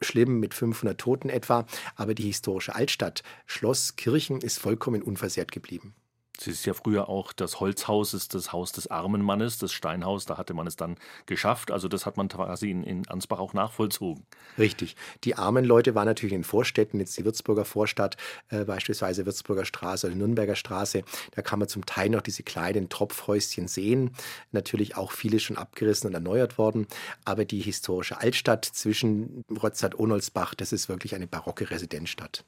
schlimm 0.01 0.41
mit 0.41 0.55
500 0.55 0.99
Toten 0.99 1.29
etwa, 1.29 1.67
aber 1.95 2.15
die 2.15 2.25
historische 2.25 2.75
Altstadt, 2.75 3.23
Schloss, 3.47 3.97
Kirchen 3.97 4.41
ist 4.41 4.59
vollkommen 4.59 5.03
unversehrt 5.03 5.53
geblieben. 5.53 5.95
Es 6.41 6.47
ist 6.47 6.67
ja 6.67 6.75
früher 6.75 7.09
auch 7.09 7.33
das 7.33 7.61
Holzhaus, 7.61 8.15
ist 8.15 8.35
das 8.35 8.53
Haus 8.53 8.73
des 8.73 8.91
armen 8.91 9.23
Mannes, 9.23 9.59
das 9.59 9.73
Steinhaus, 9.73 10.27
da 10.27 10.37
hatte 10.37 10.55
man 10.55 10.67
es 10.67 10.77
dann 10.77 10.97
geschafft. 11.27 11.71
Also 11.71 11.89
das 11.89 12.07
hat 12.07 12.17
man 12.17 12.29
quasi 12.29 12.71
in, 12.71 12.83
in 12.85 13.09
Ansbach 13.09 13.39
auch 13.39 13.55
nachvollzogen. 13.55 14.25
Richtig. 14.59 14.97
Die 15.25 15.37
armen 15.37 15.65
Leute 15.65 15.95
waren 15.95 16.07
natürlich 16.07 16.35
in 16.35 16.45
Vorstädten, 16.45 17.01
jetzt 17.01 17.17
die 17.19 17.25
Würzburger 17.25 17.65
Vorstadt, 17.65 18.17
äh, 18.49 18.65
beispielsweise 18.65 19.27
Würzburger 19.27 19.65
Straße 19.65 20.07
oder 20.07 20.17
Nürnberger 20.17 20.57
Straße. 20.57 21.03
Da 21.33 21.43
kann 21.43 21.59
man 21.59 21.69
zum 21.69 21.87
Teil 21.87 22.11
noch 22.11 22.23
diese 22.23 22.43
kleinen 22.43 22.89
Tropfhäuschen 22.89 23.69
sehen. 23.69 24.11
Natürlich 24.53 24.97
auch 24.97 25.13
viele 25.13 25.41
schon 25.41 25.57
abgerissen 25.57 26.09
und 26.09 26.15
erneuert 26.15 26.59
worden. 26.59 26.87
Aber 27.25 27.45
die 27.45 27.61
historische 27.61 28.21
Altstadt 28.21 28.65
zwischen 28.65 29.43
Rotzat-Onolsbach, 29.51 30.55
das 30.55 30.73
ist 30.73 30.89
wirklich 30.89 31.15
eine 31.15 31.27
barocke 31.27 31.71
Residenzstadt. 31.71 32.45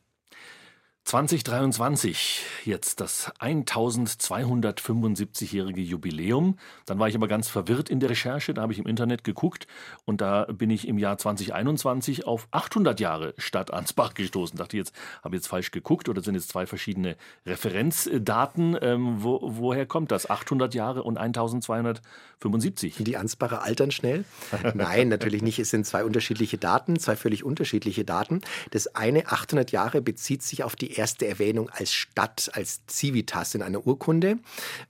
2023, 1.08 2.44
jetzt 2.66 3.00
das 3.00 3.32
1275-jährige 3.40 5.80
Jubiläum. 5.80 6.58
Dann 6.84 6.98
war 6.98 7.08
ich 7.08 7.14
aber 7.14 7.28
ganz 7.28 7.48
verwirrt 7.48 7.88
in 7.88 7.98
der 7.98 8.10
Recherche, 8.10 8.52
da 8.52 8.60
habe 8.60 8.74
ich 8.74 8.78
im 8.78 8.86
Internet 8.86 9.24
geguckt 9.24 9.66
und 10.04 10.20
da 10.20 10.44
bin 10.52 10.68
ich 10.68 10.86
im 10.86 10.98
Jahr 10.98 11.16
2021 11.16 12.26
auf 12.26 12.46
800 12.50 13.00
Jahre 13.00 13.32
Stadt 13.38 13.72
Ansbach 13.72 14.12
gestoßen. 14.12 14.58
Dachte 14.58 14.76
jetzt, 14.76 14.92
habe 15.24 15.34
jetzt 15.34 15.46
falsch 15.46 15.70
geguckt 15.70 16.10
oder 16.10 16.22
sind 16.22 16.34
jetzt 16.34 16.50
zwei 16.50 16.66
verschiedene 16.66 17.16
Referenzdaten. 17.46 18.76
Ähm, 18.82 19.22
wo, 19.22 19.40
woher 19.42 19.86
kommt 19.86 20.10
das? 20.10 20.28
800 20.28 20.74
Jahre 20.74 21.04
und 21.04 21.16
1275? 21.16 22.96
Die 22.98 23.16
Ansbacher 23.16 23.62
altern 23.62 23.92
schnell? 23.92 24.26
Nein, 24.74 25.08
natürlich 25.08 25.40
nicht. 25.40 25.58
Es 25.58 25.70
sind 25.70 25.86
zwei 25.86 26.04
unterschiedliche 26.04 26.58
Daten, 26.58 26.98
zwei 26.98 27.16
völlig 27.16 27.44
unterschiedliche 27.44 28.04
Daten. 28.04 28.42
Das 28.72 28.94
eine 28.94 29.28
800 29.28 29.72
Jahre 29.72 30.02
bezieht 30.02 30.42
sich 30.42 30.64
auf 30.64 30.76
die 30.76 30.97
erste 30.98 31.26
Erwähnung 31.26 31.70
als 31.70 31.92
Stadt, 31.92 32.50
als 32.52 32.80
Civitas 32.90 33.54
in 33.54 33.62
einer 33.62 33.86
Urkunde. 33.86 34.38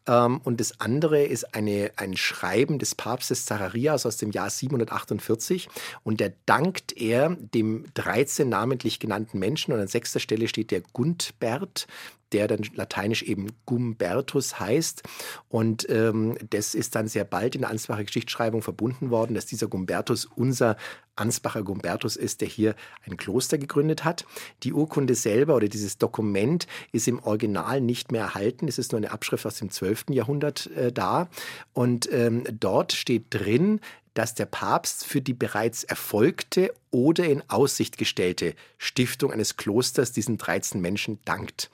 Ähm, 0.06 0.40
und 0.42 0.58
das 0.60 0.80
andere 0.80 1.24
ist 1.24 1.54
eine, 1.54 1.92
ein 1.96 2.16
Schreiben 2.16 2.78
des 2.78 2.94
Papstes 2.94 3.44
Zacharias 3.44 4.06
aus 4.06 4.16
dem 4.16 4.32
Jahr 4.32 4.50
748. 4.50 5.68
Und 6.02 6.20
da 6.20 6.28
dankt 6.46 6.96
er 6.96 7.36
dem 7.36 7.84
13 7.94 8.48
namentlich 8.48 8.98
genannten 8.98 9.38
Menschen. 9.38 9.72
Und 9.72 9.80
an 9.80 9.88
sechster 9.88 10.20
Stelle 10.20 10.48
steht 10.48 10.70
der 10.70 10.80
Gundbert, 10.92 11.86
der 12.32 12.48
dann 12.48 12.62
lateinisch 12.74 13.22
eben 13.22 13.48
Gumbertus 13.64 14.58
heißt. 14.58 15.02
Und 15.48 15.88
ähm, 15.88 16.36
das 16.50 16.74
ist 16.74 16.94
dann 16.94 17.08
sehr 17.08 17.24
bald 17.24 17.54
in 17.54 17.62
der 17.62 17.70
Ansbacher 17.70 18.04
Geschichtsschreibung 18.04 18.62
verbunden 18.62 19.10
worden, 19.10 19.34
dass 19.34 19.46
dieser 19.46 19.68
Gumbertus 19.68 20.26
unser 20.26 20.76
Ansbacher 21.18 21.62
Gumbertus 21.62 22.16
ist, 22.16 22.40
der 22.40 22.48
hier 22.48 22.74
ein 23.06 23.16
Kloster 23.16 23.58
gegründet 23.58 24.04
hat. 24.04 24.26
Die 24.62 24.72
Urkunde 24.72 25.14
selber 25.14 25.54
oder 25.56 25.68
dieses 25.68 25.98
Dokument 25.98 26.66
ist 26.92 27.08
im 27.08 27.22
Original 27.22 27.80
nicht 27.80 28.12
mehr 28.12 28.22
erhalten. 28.22 28.68
Es 28.68 28.78
ist 28.78 28.92
nur 28.92 28.98
eine 28.98 29.10
Abschrift 29.10 29.46
aus 29.46 29.56
dem 29.56 29.70
12. 29.70 30.06
Jahrhundert 30.10 30.66
äh, 30.76 30.92
da. 30.92 31.28
Und 31.72 32.12
ähm, 32.12 32.44
dort 32.52 32.92
steht 32.92 33.26
drin, 33.30 33.80
dass 34.18 34.34
der 34.34 34.46
Papst 34.46 35.06
für 35.06 35.20
die 35.20 35.32
bereits 35.32 35.84
erfolgte 35.84 36.74
oder 36.90 37.24
in 37.26 37.48
Aussicht 37.48 37.98
gestellte 37.98 38.54
Stiftung 38.76 39.32
eines 39.32 39.56
Klosters 39.56 40.10
diesen 40.10 40.38
13 40.38 40.80
Menschen 40.80 41.20
dankt. 41.24 41.70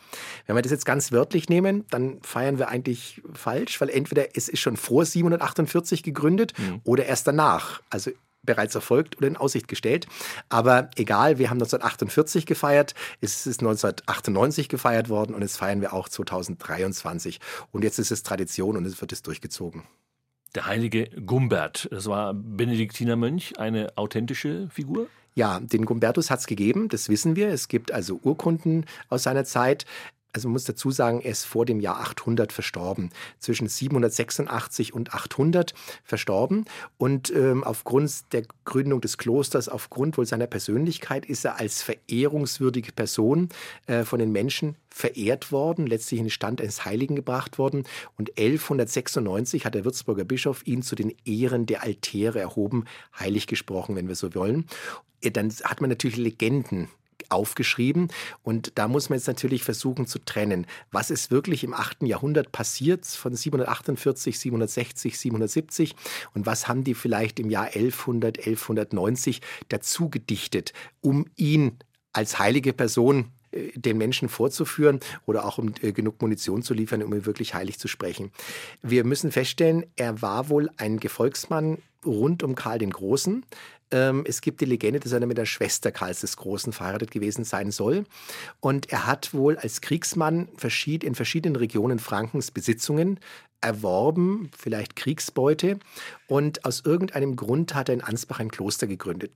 Wenn 0.47 0.55
wir 0.55 0.61
das 0.61 0.71
jetzt 0.71 0.85
ganz 0.85 1.11
wörtlich 1.11 1.49
nehmen, 1.49 1.87
dann 1.89 2.21
feiern 2.21 2.59
wir 2.59 2.69
eigentlich 2.69 3.23
falsch, 3.33 3.81
weil 3.81 3.89
entweder 3.89 4.37
es 4.37 4.51
ist 4.51 4.61
schon 4.61 4.77
vor 4.77 5.07
748 5.07 6.03
gegründet 6.03 6.53
mhm. 6.59 6.83
oder 6.85 7.07
erst 7.07 7.27
danach. 7.27 7.81
Also 7.89 8.11
bereits 8.45 8.75
erfolgt 8.75 9.17
oder 9.17 9.29
in 9.29 9.37
Aussicht 9.37 9.69
gestellt. 9.69 10.07
Aber 10.49 10.91
egal, 10.97 11.39
wir 11.39 11.51
haben 11.51 11.57
1948 11.57 12.47
gefeiert, 12.47 12.95
es 13.21 13.47
ist 13.47 13.61
1998 13.61 14.69
gefeiert 14.69 15.09
worden 15.09 15.35
und 15.35 15.43
jetzt 15.43 15.59
feiern 15.59 15.81
wir 15.81 15.93
auch 15.93 16.09
2023. 16.09 17.41
Und 17.73 17.85
jetzt 17.85 17.99
ist 17.99 18.11
es 18.11 18.23
Tradition 18.23 18.77
und 18.77 18.85
es 18.85 19.01
wird 19.01 19.13
es 19.13 19.23
durchgezogen. 19.23 19.83
Der 20.55 20.67
heilige 20.67 21.09
Gumbert, 21.27 21.89
das 21.91 22.07
war 22.07 22.33
Benediktinermönch, 22.33 23.59
eine 23.59 23.97
authentische 23.97 24.69
Figur? 24.71 25.09
Ja, 25.37 25.59
den 25.59 25.85
Gumbertus 25.85 26.31
hat 26.31 26.39
es 26.39 26.47
gegeben, 26.47 26.89
das 26.89 27.09
wissen 27.09 27.35
wir. 27.35 27.49
Es 27.49 27.67
gibt 27.67 27.91
also 27.91 28.21
Urkunden 28.23 28.87
aus 29.09 29.25
seiner 29.25 29.45
Zeit. 29.45 29.85
Also 30.35 30.49
man 30.49 30.55
muss 30.55 30.65
dazu 30.65 30.91
sagen, 30.91 31.21
er 31.21 31.31
ist 31.31 31.45
vor 31.45 31.65
dem 31.65 31.79
Jahr 31.79 32.01
800 32.01 32.53
verstorben, 32.53 33.11
zwischen 33.39 33.69
786 33.69 34.93
und 34.93 35.15
800 35.15 35.75
verstorben. 36.03 36.65
Und 36.99 37.31
ähm, 37.31 37.63
aufgrund 37.63 38.33
der 38.33 38.43
Gründung 38.65 39.01
des 39.01 39.17
Klosters, 39.17 39.69
aufgrund 39.69 40.19
wohl 40.19 40.27
seiner 40.27 40.49
Persönlichkeit, 40.49 41.25
ist 41.25 41.45
er 41.45 41.61
als 41.61 41.83
verehrungswürdige 41.83 42.91
Person 42.91 43.49
äh, 43.87 44.03
von 44.03 44.19
den 44.19 44.33
Menschen 44.33 44.75
verehrt 44.91 45.53
worden, 45.53 45.87
letztlich 45.87 46.19
in 46.19 46.27
den 46.27 46.31
Stand 46.31 46.61
eines 46.61 46.85
Heiligen 46.85 47.15
gebracht 47.15 47.57
worden. 47.59 47.85
Und 48.19 48.31
1196 48.31 49.65
hat 49.65 49.77
der 49.77 49.85
Würzburger 49.85 50.25
Bischof 50.25 50.67
ihn 50.67 50.83
zu 50.83 50.97
den 50.97 51.15
Ehren 51.25 51.67
der 51.67 51.85
Altäre 51.85 52.41
erhoben, 52.41 52.87
heilig 53.17 53.47
gesprochen, 53.47 53.95
wenn 53.95 54.09
wir 54.09 54.17
so 54.17 54.35
wollen. 54.35 54.67
Dann 55.23 55.51
hat 55.63 55.81
man 55.81 55.91
natürlich 55.91 56.17
Legenden 56.17 56.89
aufgeschrieben. 57.31 58.09
Und 58.43 58.73
da 58.77 58.89
muss 58.89 59.09
man 59.09 59.19
jetzt 59.19 59.27
natürlich 59.27 59.65
versuchen 59.65 60.07
zu 60.07 60.19
trennen. 60.19 60.67
Was 60.91 61.11
ist 61.11 61.31
wirklich 61.31 61.65
im 61.65 61.75
8. 61.75 62.03
Jahrhundert 62.03 62.53
passiert 62.53 63.07
von 63.07 63.35
748, 63.35 64.39
760, 64.39 65.19
770 65.19 65.97
und 66.35 66.47
was 66.47 66.69
haben 66.69 66.85
die 66.85 66.95
vielleicht 66.95 67.41
im 67.41 67.51
Jahr 67.51 67.67
1100, 67.67 68.39
1190 68.39 69.41
dazu 69.69 70.09
gedichtet, 70.09 70.73
um 71.01 71.27
ihn 71.37 71.79
als 72.13 72.39
heilige 72.39 72.73
Person 72.73 73.33
äh, 73.53 73.73
den 73.75 73.99
Menschen 73.99 74.29
vorzuführen 74.29 75.01
oder 75.27 75.45
auch 75.45 75.59
um 75.59 75.75
äh, 75.83 75.93
genug 75.93 76.21
Munition 76.23 76.63
zu 76.63 76.75
liefern, 76.75 77.03
um 77.03 77.13
ihn 77.13 77.27
wirklich 77.27 77.55
heilig 77.55 77.79
zu 77.79 77.89
sprechen. 77.89 78.31
Wir 78.83 79.05
müssen 79.05 79.33
feststellen, 79.33 79.85
er 79.97 80.23
war 80.23 80.49
wohl 80.49 80.71
ein 80.77 80.99
Gefolgsmann 80.99 81.79
rund 82.05 82.43
um 82.43 82.55
Karl 82.55 82.79
den 82.79 82.91
Großen. 82.91 83.45
Ähm, 83.95 84.25
es 84.27 84.41
gibt 84.41 84.61
die 84.61 84.65
Legende, 84.65 84.99
dass 84.99 85.13
er 85.13 85.25
mit 85.25 85.39
der 85.39 85.47
Schwester 85.47 85.93
Karls 85.93 86.21
des 86.21 86.37
Großen 86.37 86.73
verheiratet 86.73 87.13
gewesen 87.13 87.45
sein 87.45 87.71
soll. 87.71 88.05
Und 88.59 88.91
er 88.91 89.07
hat 89.07 89.33
wohl 89.33 89.57
als 89.57 89.81
Kriegsmann 89.81 90.49
in 90.49 91.15
verschiedenen 91.15 91.57
Regionen 91.57 92.01
Frankens 92.01 92.51
Besitzungen 92.51 93.21
erworben, 93.61 94.51
vielleicht 94.59 94.97
Kriegsbeute. 94.97 95.79
Und 96.27 96.65
aus 96.65 96.83
irgendeinem 96.85 97.37
Grund 97.37 97.77
hat 97.77 97.89
er 97.89 97.95
in 97.95 98.01
Ansbach 98.01 98.41
ein 98.41 98.51
Kloster 98.51 98.89
gegründet. 98.89 99.33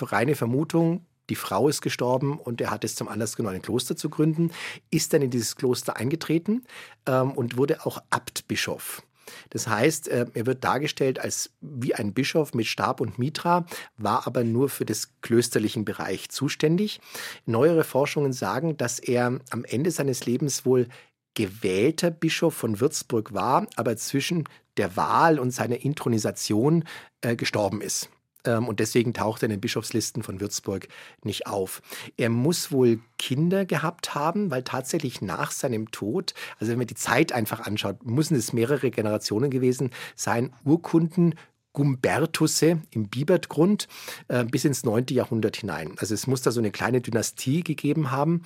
Reine 0.00 0.36
Vermutung, 0.36 1.04
die 1.28 1.34
Frau 1.34 1.68
ist 1.68 1.82
gestorben 1.82 2.38
und 2.38 2.60
er 2.60 2.70
hat 2.70 2.84
es 2.84 2.94
zum 2.94 3.08
Anlass 3.08 3.34
genommen, 3.34 3.56
ein 3.56 3.62
Kloster 3.62 3.96
zu 3.96 4.08
gründen, 4.08 4.52
ist 4.90 5.12
dann 5.12 5.22
in 5.22 5.30
dieses 5.30 5.56
Kloster 5.56 5.96
eingetreten 5.96 6.64
ähm, 7.06 7.32
und 7.32 7.56
wurde 7.56 7.84
auch 7.84 7.98
Abtbischof. 8.10 9.02
Das 9.50 9.68
heißt, 9.68 10.08
äh, 10.08 10.26
er 10.34 10.46
wird 10.46 10.64
dargestellt 10.64 11.18
als 11.18 11.50
wie 11.60 11.94
ein 11.94 12.12
Bischof 12.12 12.54
mit 12.54 12.66
Stab 12.66 13.00
und 13.00 13.18
Mitra, 13.18 13.66
war 13.96 14.26
aber 14.26 14.44
nur 14.44 14.68
für 14.68 14.84
das 14.84 15.10
klösterlichen 15.20 15.84
Bereich 15.84 16.28
zuständig. 16.28 17.00
Neuere 17.44 17.84
Forschungen 17.84 18.32
sagen, 18.32 18.76
dass 18.76 18.98
er 18.98 19.40
am 19.50 19.64
Ende 19.64 19.90
seines 19.90 20.26
Lebens 20.26 20.64
wohl 20.64 20.88
gewählter 21.34 22.10
Bischof 22.10 22.54
von 22.54 22.80
Würzburg 22.80 23.34
war, 23.34 23.66
aber 23.76 23.96
zwischen 23.96 24.44
der 24.76 24.96
Wahl 24.96 25.38
und 25.38 25.50
seiner 25.50 25.84
Intronisation 25.84 26.84
äh, 27.20 27.36
gestorben 27.36 27.80
ist. 27.80 28.10
Ähm, 28.46 28.68
und 28.68 28.80
deswegen 28.80 29.12
taucht 29.12 29.42
er 29.42 29.46
in 29.46 29.50
den 29.50 29.60
Bischofslisten 29.60 30.22
von 30.22 30.40
Würzburg 30.40 30.88
nicht 31.22 31.46
auf. 31.46 31.82
Er 32.16 32.30
muss 32.30 32.72
wohl 32.72 33.00
Kinder 33.18 33.66
gehabt 33.66 34.14
haben, 34.14 34.50
weil 34.50 34.62
tatsächlich 34.62 35.20
nach 35.20 35.50
seinem 35.50 35.90
Tod, 35.90 36.34
also 36.58 36.70
wenn 36.70 36.78
man 36.78 36.86
die 36.86 36.94
Zeit 36.94 37.32
einfach 37.32 37.60
anschaut, 37.60 38.04
müssen 38.04 38.36
es 38.36 38.52
mehrere 38.52 38.90
Generationen 38.90 39.50
gewesen 39.50 39.90
sein, 40.14 40.52
Urkunden 40.64 41.34
Gumbertusse 41.76 42.80
im 42.90 43.08
Bibertgrund 43.08 43.86
äh, 44.28 44.44
bis 44.44 44.64
ins 44.64 44.82
9. 44.84 45.06
Jahrhundert 45.10 45.56
hinein. 45.56 45.94
Also 45.98 46.14
es 46.14 46.26
muss 46.26 46.40
da 46.40 46.50
so 46.50 46.58
eine 46.58 46.70
kleine 46.70 47.02
Dynastie 47.02 47.62
gegeben 47.62 48.10
haben, 48.10 48.44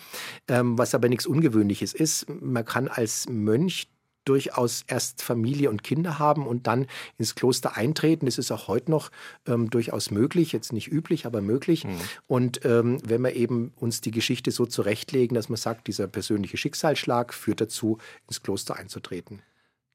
ähm, 0.48 0.76
was 0.76 0.96
aber 0.96 1.08
nichts 1.08 1.26
Ungewöhnliches 1.26 1.94
ist. 1.94 2.26
Man 2.28 2.64
kann 2.64 2.88
als 2.88 3.28
Mönch 3.28 3.86
durchaus 4.24 4.84
erst 4.86 5.22
Familie 5.22 5.70
und 5.70 5.82
Kinder 5.82 6.18
haben 6.18 6.46
und 6.46 6.66
dann 6.66 6.86
ins 7.18 7.34
Kloster 7.34 7.76
eintreten. 7.76 8.26
Das 8.26 8.38
ist 8.38 8.50
auch 8.50 8.68
heute 8.68 8.90
noch 8.90 9.10
ähm, 9.46 9.70
durchaus 9.70 10.10
möglich, 10.10 10.52
jetzt 10.52 10.72
nicht 10.72 10.90
üblich, 10.90 11.26
aber 11.26 11.40
möglich. 11.40 11.84
Mhm. 11.84 12.00
Und 12.26 12.64
ähm, 12.64 12.98
wenn 13.04 13.22
wir 13.22 13.34
eben 13.34 13.72
uns 13.76 14.00
die 14.00 14.10
Geschichte 14.10 14.50
so 14.50 14.66
zurechtlegen, 14.66 15.34
dass 15.34 15.48
man 15.48 15.56
sagt, 15.56 15.86
dieser 15.86 16.06
persönliche 16.06 16.56
Schicksalsschlag 16.56 17.34
führt 17.34 17.60
dazu, 17.60 17.98
ins 18.28 18.42
Kloster 18.42 18.76
einzutreten. 18.76 19.42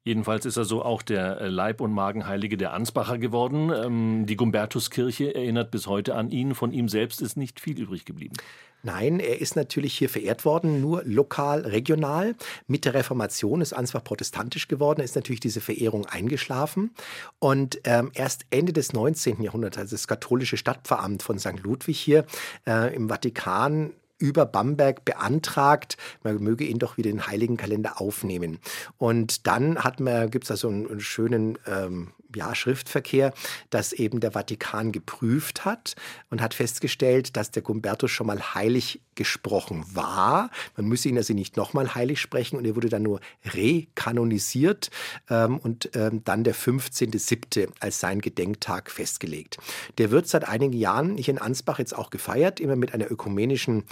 Jedenfalls 0.06 0.46
ist 0.46 0.56
er 0.56 0.64
so 0.64 0.84
auch 0.84 1.02
der 1.02 1.40
äh, 1.40 1.48
Leib- 1.48 1.80
und 1.80 1.90
Magenheilige 1.90 2.56
der 2.56 2.72
Ansbacher 2.72 3.18
geworden. 3.18 3.72
Ähm, 3.74 4.24
die 4.24 4.36
Gumbertuskirche 4.36 5.34
erinnert 5.34 5.72
bis 5.72 5.88
heute 5.88 6.14
an 6.14 6.30
ihn. 6.30 6.54
Von 6.54 6.70
ihm 6.70 6.88
selbst 6.88 7.20
ist 7.20 7.36
nicht 7.36 7.58
viel 7.58 7.76
übrig 7.76 8.04
geblieben. 8.04 8.36
Nein, 8.84 9.18
er 9.18 9.40
ist 9.40 9.56
natürlich 9.56 9.98
hier 9.98 10.08
verehrt 10.08 10.44
worden, 10.44 10.80
nur 10.80 11.02
lokal, 11.04 11.62
regional. 11.62 12.36
Mit 12.68 12.84
der 12.84 12.94
Reformation 12.94 13.60
ist 13.60 13.72
Ansbach 13.72 14.04
protestantisch 14.04 14.68
geworden, 14.68 15.00
ist 15.00 15.16
natürlich 15.16 15.40
diese 15.40 15.60
Verehrung 15.60 16.06
eingeschlafen. 16.06 16.94
Und 17.40 17.80
ähm, 17.82 18.12
erst 18.14 18.46
Ende 18.50 18.72
des 18.72 18.92
19. 18.92 19.42
Jahrhunderts, 19.42 19.76
also 19.76 19.96
das 19.96 20.06
katholische 20.06 20.56
Stadtpfarramt 20.56 21.24
von 21.24 21.40
St. 21.40 21.58
Ludwig 21.64 21.98
hier 21.98 22.26
äh, 22.64 22.94
im 22.94 23.08
Vatikan, 23.08 23.90
über 24.18 24.46
Bamberg 24.46 25.04
beantragt, 25.04 25.96
man 26.22 26.42
möge 26.42 26.64
ihn 26.64 26.78
doch 26.78 26.96
wieder 26.96 27.10
in 27.10 27.16
den 27.16 27.26
Heiligen 27.26 27.56
Kalender 27.56 28.00
aufnehmen. 28.00 28.58
Und 28.98 29.46
dann 29.46 29.84
hat 29.84 30.00
man, 30.00 30.30
gibt 30.30 30.44
es 30.44 30.48
da 30.48 30.56
so 30.56 30.68
einen, 30.68 30.88
einen 30.88 31.00
schönen 31.00 31.58
ähm, 31.66 32.12
ja, 32.34 32.54
Schriftverkehr, 32.54 33.32
dass 33.70 33.92
eben 33.92 34.20
der 34.20 34.32
Vatikan 34.32 34.92
geprüft 34.92 35.64
hat 35.64 35.94
und 36.30 36.40
hat 36.40 36.54
festgestellt, 36.54 37.36
dass 37.36 37.50
der 37.50 37.62
Gumbertus 37.62 38.10
schon 38.10 38.26
mal 38.26 38.54
heilig 38.54 39.00
gesprochen 39.14 39.84
war. 39.92 40.50
Man 40.76 40.86
müsse 40.86 41.08
ihn 41.08 41.16
also 41.16 41.34
nicht 41.34 41.56
nochmal 41.56 41.94
heilig 41.94 42.20
sprechen 42.20 42.56
und 42.56 42.64
er 42.64 42.76
wurde 42.76 42.88
dann 42.88 43.02
nur 43.02 43.20
rekanonisiert 43.44 44.90
ähm, 45.30 45.58
und 45.58 45.90
ähm, 45.94 46.22
dann 46.24 46.44
der 46.44 46.54
15.07. 46.54 47.68
als 47.80 48.00
sein 48.00 48.20
Gedenktag 48.20 48.90
festgelegt. 48.90 49.58
Der 49.98 50.10
wird 50.10 50.28
seit 50.28 50.46
einigen 50.46 50.74
Jahren 50.74 51.16
hier 51.16 51.34
in 51.34 51.38
Ansbach 51.38 51.78
jetzt 51.78 51.96
auch 51.96 52.10
gefeiert, 52.10 52.60
immer 52.60 52.76
mit 52.76 52.92
einer 52.92 53.10
ökumenischen 53.10 53.84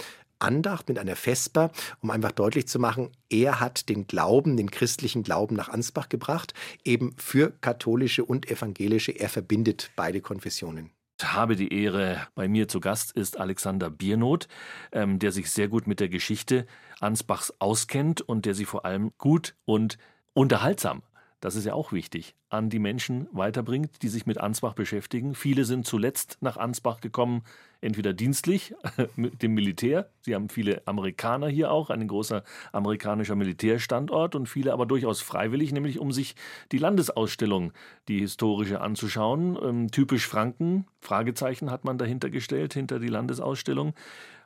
Andacht, 0.45 0.87
mit 0.87 0.99
einer 0.99 1.15
Vesper, 1.15 1.71
um 2.01 2.11
einfach 2.11 2.31
deutlich 2.31 2.67
zu 2.67 2.79
machen, 2.79 3.09
er 3.29 3.59
hat 3.59 3.89
den 3.89 4.07
Glauben, 4.07 4.55
den 4.55 4.71
christlichen 4.71 5.23
Glauben 5.23 5.55
nach 5.55 5.69
Ansbach 5.69 6.07
gebracht, 6.07 6.53
eben 6.83 7.15
für 7.17 7.51
katholische 7.61 8.23
und 8.23 8.49
evangelische. 8.49 9.11
Er 9.11 9.29
verbindet 9.29 9.91
beide 9.95 10.21
Konfessionen 10.21 10.91
habe 11.23 11.55
die 11.55 11.73
Ehre, 11.73 12.27
bei 12.35 12.47
mir 12.47 12.67
zu 12.67 12.79
Gast 12.81 13.13
ist 13.13 13.39
Alexander 13.39 13.89
Biernot, 13.89 14.47
ähm, 14.91 15.17
der 15.17 15.31
sich 15.31 15.49
sehr 15.49 15.69
gut 15.69 15.87
mit 15.87 15.99
der 15.99 16.09
Geschichte 16.09 16.65
Ansbachs 16.99 17.53
auskennt 17.59 18.21
und 18.21 18.45
der 18.45 18.53
sie 18.53 18.65
vor 18.65 18.85
allem 18.85 19.11
gut 19.17 19.55
und 19.65 19.97
unterhaltsam 20.33 21.03
das 21.41 21.55
ist 21.55 21.65
ja 21.65 21.73
auch 21.73 21.91
wichtig, 21.91 22.35
an 22.49 22.69
die 22.69 22.79
Menschen 22.79 23.27
weiterbringt, 23.31 24.01
die 24.01 24.07
sich 24.07 24.25
mit 24.25 24.39
Ansbach 24.39 24.73
beschäftigen. 24.73 25.35
Viele 25.35 25.65
sind 25.65 25.85
zuletzt 25.85 26.37
nach 26.41 26.57
Ansbach 26.57 27.01
gekommen, 27.01 27.43
entweder 27.81 28.13
dienstlich 28.13 28.73
mit 29.15 29.43
dem 29.43 29.53
Militär. 29.53 30.09
Sie 30.21 30.33
haben 30.33 30.49
viele 30.49 30.81
Amerikaner 30.87 31.47
hier 31.47 31.71
auch, 31.71 31.89
ein 31.89 32.07
großer 32.07 32.43
amerikanischer 32.71 33.35
Militärstandort 33.35 34.35
und 34.35 34.47
viele 34.47 34.73
aber 34.73 34.85
durchaus 34.85 35.21
freiwillig, 35.21 35.71
nämlich 35.71 35.99
um 35.99 36.11
sich 36.11 36.35
die 36.71 36.77
Landesausstellung, 36.77 37.73
die 38.07 38.19
historische 38.19 38.81
anzuschauen. 38.81 39.57
Ähm, 39.61 39.91
typisch 39.91 40.27
Franken, 40.27 40.87
Fragezeichen 40.99 41.69
hat 41.69 41.85
man 41.85 41.97
dahinter 41.97 42.29
gestellt, 42.29 42.73
hinter 42.73 42.99
die 42.99 43.07
Landesausstellung. 43.07 43.93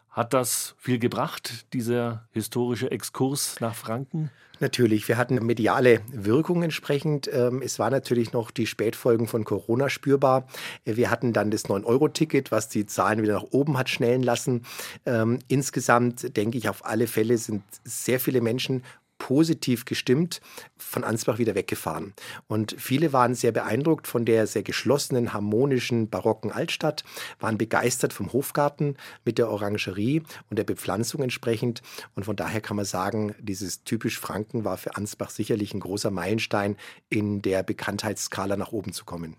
Hat 0.09 0.33
das 0.33 0.75
viel 0.77 0.99
gebracht, 0.99 1.71
dieser 1.73 2.27
historische 2.31 2.91
Exkurs 2.91 3.59
nach 3.59 3.75
Franken? 3.75 4.31
Natürlich, 4.59 5.07
wir 5.07 5.17
hatten 5.17 5.35
mediale 5.45 6.01
Wirkung 6.11 6.63
entsprechend. 6.63 7.29
Ähm, 7.31 7.61
es 7.61 7.79
war 7.79 7.89
natürlich 7.89 8.33
noch 8.33 8.51
die 8.51 8.67
Spätfolgen 8.67 9.27
von 9.27 9.45
Corona 9.45 9.87
spürbar. 9.89 10.47
Wir 10.83 11.09
hatten 11.09 11.31
dann 11.31 11.49
das 11.49 11.65
9-Euro-Ticket, 11.67 12.51
was 12.51 12.67
die 12.67 12.85
Zahlen 12.85 13.21
wieder 13.21 13.35
nach 13.35 13.45
oben 13.51 13.77
hat 13.77 13.89
schnellen 13.89 14.23
lassen. 14.23 14.63
Ähm, 15.05 15.39
insgesamt 15.47 16.35
denke 16.35 16.57
ich, 16.57 16.67
auf 16.67 16.85
alle 16.85 17.07
Fälle 17.07 17.37
sind 17.37 17.63
sehr 17.85 18.19
viele 18.19 18.41
Menschen 18.41 18.83
positiv 19.19 19.85
gestimmt 19.85 20.41
von 20.77 21.03
Ansbach 21.03 21.37
wieder 21.37 21.53
weggefahren. 21.53 22.13
Und 22.47 22.75
viele 22.79 23.13
waren 23.13 23.35
sehr 23.35 23.51
beeindruckt 23.51 24.07
von 24.07 24.25
der 24.25 24.47
sehr 24.47 24.63
geschlossenen, 24.63 25.33
harmonischen, 25.33 26.09
barocken 26.09 26.51
Altstadt, 26.51 27.03
waren 27.39 27.59
begeistert 27.59 28.13
vom 28.13 28.33
Hofgarten 28.33 28.97
mit 29.25 29.37
der 29.37 29.51
Orangerie 29.51 30.23
und 30.49 30.57
der 30.57 30.63
Bepflanzung 30.63 31.21
entsprechend. 31.21 31.83
Und 32.15 32.23
von 32.23 32.35
daher 32.35 32.61
kann 32.61 32.77
man 32.77 32.85
sagen, 32.85 33.35
dieses 33.39 33.83
typisch 33.83 34.19
Franken 34.19 34.63
war 34.63 34.77
für 34.77 34.95
Ansbach 34.95 35.29
sicherlich 35.29 35.75
ein 35.75 35.81
großer 35.81 36.09
Meilenstein 36.09 36.77
in 37.09 37.43
der 37.43 37.61
Bekanntheitsskala 37.61 38.57
nach 38.57 38.71
oben 38.71 38.93
zu 38.93 39.05
kommen. 39.05 39.35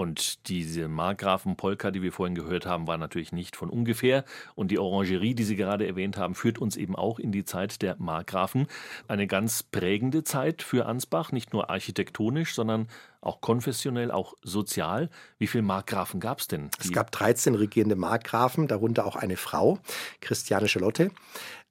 Und 0.00 0.48
diese 0.48 0.88
Markgrafen-Polka, 0.88 1.90
die 1.90 2.00
wir 2.00 2.10
vorhin 2.10 2.34
gehört 2.34 2.64
haben, 2.64 2.86
war 2.86 2.96
natürlich 2.96 3.32
nicht 3.32 3.54
von 3.54 3.68
ungefähr. 3.68 4.24
Und 4.54 4.70
die 4.70 4.78
Orangerie, 4.78 5.34
die 5.34 5.44
Sie 5.44 5.56
gerade 5.56 5.86
erwähnt 5.86 6.16
haben, 6.16 6.34
führt 6.34 6.56
uns 6.56 6.78
eben 6.78 6.96
auch 6.96 7.18
in 7.18 7.32
die 7.32 7.44
Zeit 7.44 7.82
der 7.82 7.96
Markgrafen. 7.98 8.66
Eine 9.08 9.26
ganz 9.26 9.62
prägende 9.62 10.24
Zeit 10.24 10.62
für 10.62 10.86
Ansbach, 10.86 11.32
nicht 11.32 11.52
nur 11.52 11.68
architektonisch, 11.68 12.54
sondern 12.54 12.88
auch 13.20 13.40
konfessionell, 13.40 14.10
auch 14.10 14.34
sozial. 14.42 15.10
Wie 15.38 15.46
viele 15.46 15.62
Markgrafen 15.62 16.20
gab 16.20 16.40
es 16.40 16.48
denn? 16.48 16.70
Es 16.78 16.92
gab 16.92 17.10
13 17.10 17.54
regierende 17.54 17.96
Markgrafen, 17.96 18.68
darunter 18.68 19.06
auch 19.06 19.16
eine 19.16 19.36
Frau, 19.36 19.78
Christiane 20.20 20.68
Charlotte. 20.68 21.10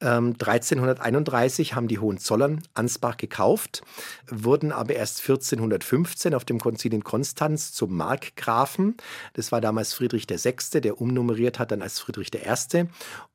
1331 0.02 1.72
ähm, 1.72 1.76
haben 1.76 1.88
die 1.90 2.00
Hohenzollern 2.00 2.64
Ansbach 2.74 3.18
gekauft, 3.18 3.82
wurden 4.30 4.72
aber 4.72 4.96
erst 4.96 5.20
1415 5.20 6.34
auf 6.34 6.46
dem 6.46 6.60
Konzil 6.60 6.94
in 6.94 7.04
Konstanz 7.04 7.74
zum 7.74 7.98
Markgrafen. 7.98 8.96
Das 9.34 9.52
war 9.52 9.60
damals 9.60 9.94
Friedrich 9.94 10.28
VI., 10.30 10.80
der 10.80 11.02
umnummeriert 11.02 11.60
hat 11.60 11.72
dann 11.72 11.82
als 11.82 12.00
Friedrich 12.00 12.32
I. 12.34 12.86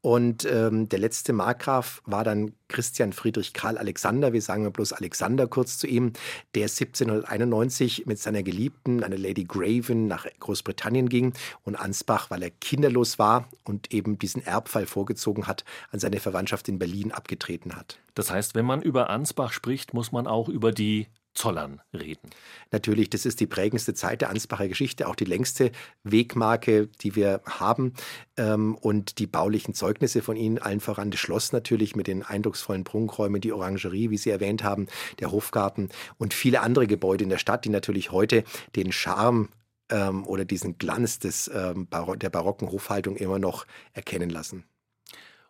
Und 0.00 0.46
ähm, 0.50 0.88
der 0.88 0.98
letzte 1.00 1.34
Markgraf 1.34 2.00
war 2.06 2.24
dann 2.24 2.54
Christian 2.74 3.12
Friedrich 3.12 3.52
Karl 3.52 3.78
Alexander, 3.78 4.32
wir 4.32 4.42
sagen 4.42 4.70
bloß 4.72 4.94
Alexander 4.94 5.46
kurz 5.46 5.78
zu 5.78 5.86
ihm, 5.86 6.12
der 6.56 6.64
1791 6.64 8.06
mit 8.06 8.18
seiner 8.18 8.42
Geliebten, 8.42 9.04
einer 9.04 9.16
Lady 9.16 9.44
Graven, 9.44 10.08
nach 10.08 10.26
Großbritannien 10.40 11.08
ging 11.08 11.34
und 11.62 11.76
Ansbach, 11.76 12.30
weil 12.30 12.42
er 12.42 12.50
kinderlos 12.50 13.20
war 13.20 13.48
und 13.62 13.94
eben 13.94 14.18
diesen 14.18 14.44
Erbfall 14.44 14.86
vorgezogen 14.86 15.46
hat, 15.46 15.64
an 15.92 16.00
seine 16.00 16.18
Verwandtschaft 16.18 16.68
in 16.68 16.80
Berlin 16.80 17.12
abgetreten 17.12 17.76
hat. 17.76 18.00
Das 18.14 18.32
heißt, 18.32 18.56
wenn 18.56 18.66
man 18.66 18.82
über 18.82 19.08
Ansbach 19.08 19.52
spricht, 19.52 19.94
muss 19.94 20.10
man 20.10 20.26
auch 20.26 20.48
über 20.48 20.72
die 20.72 21.06
Zollern 21.34 21.80
reden. 21.92 22.30
Natürlich, 22.70 23.10
das 23.10 23.26
ist 23.26 23.40
die 23.40 23.46
prägendste 23.46 23.94
Zeit 23.94 24.20
der 24.20 24.30
Ansbacher 24.30 24.68
Geschichte, 24.68 25.08
auch 25.08 25.16
die 25.16 25.24
längste 25.24 25.72
Wegmarke, 26.02 26.88
die 27.00 27.16
wir 27.16 27.42
haben. 27.44 27.94
Ähm, 28.36 28.76
und 28.76 29.18
die 29.18 29.26
baulichen 29.26 29.74
Zeugnisse 29.74 30.22
von 30.22 30.36
ihnen, 30.36 30.58
allen 30.58 30.80
voran 30.80 31.10
das 31.10 31.20
Schloss 31.20 31.52
natürlich 31.52 31.96
mit 31.96 32.06
den 32.06 32.22
eindrucksvollen 32.22 32.84
Prunkräumen, 32.84 33.40
die 33.40 33.52
Orangerie, 33.52 34.10
wie 34.10 34.18
Sie 34.18 34.30
erwähnt 34.30 34.62
haben, 34.62 34.86
der 35.18 35.32
Hofgarten 35.32 35.88
und 36.18 36.34
viele 36.34 36.60
andere 36.60 36.86
Gebäude 36.86 37.24
in 37.24 37.30
der 37.30 37.38
Stadt, 37.38 37.64
die 37.64 37.70
natürlich 37.70 38.12
heute 38.12 38.44
den 38.76 38.92
Charme 38.92 39.48
ähm, 39.90 40.26
oder 40.26 40.44
diesen 40.44 40.78
Glanz 40.78 41.18
des, 41.18 41.50
ähm, 41.52 41.88
der 41.90 42.30
barocken 42.30 42.70
Hofhaltung 42.70 43.16
immer 43.16 43.38
noch 43.38 43.66
erkennen 43.92 44.30
lassen. 44.30 44.64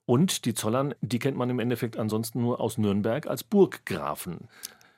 Und 0.07 0.45
die 0.45 0.53
Zollern, 0.53 0.95
die 1.01 1.19
kennt 1.19 1.37
man 1.37 1.49
im 1.49 1.59
Endeffekt 1.59 1.97
ansonsten 1.97 2.43
nur 2.43 2.61
aus 2.61 2.77
Nürnberg 2.77 3.27
als 3.27 3.43
Burggrafen. 3.43 4.49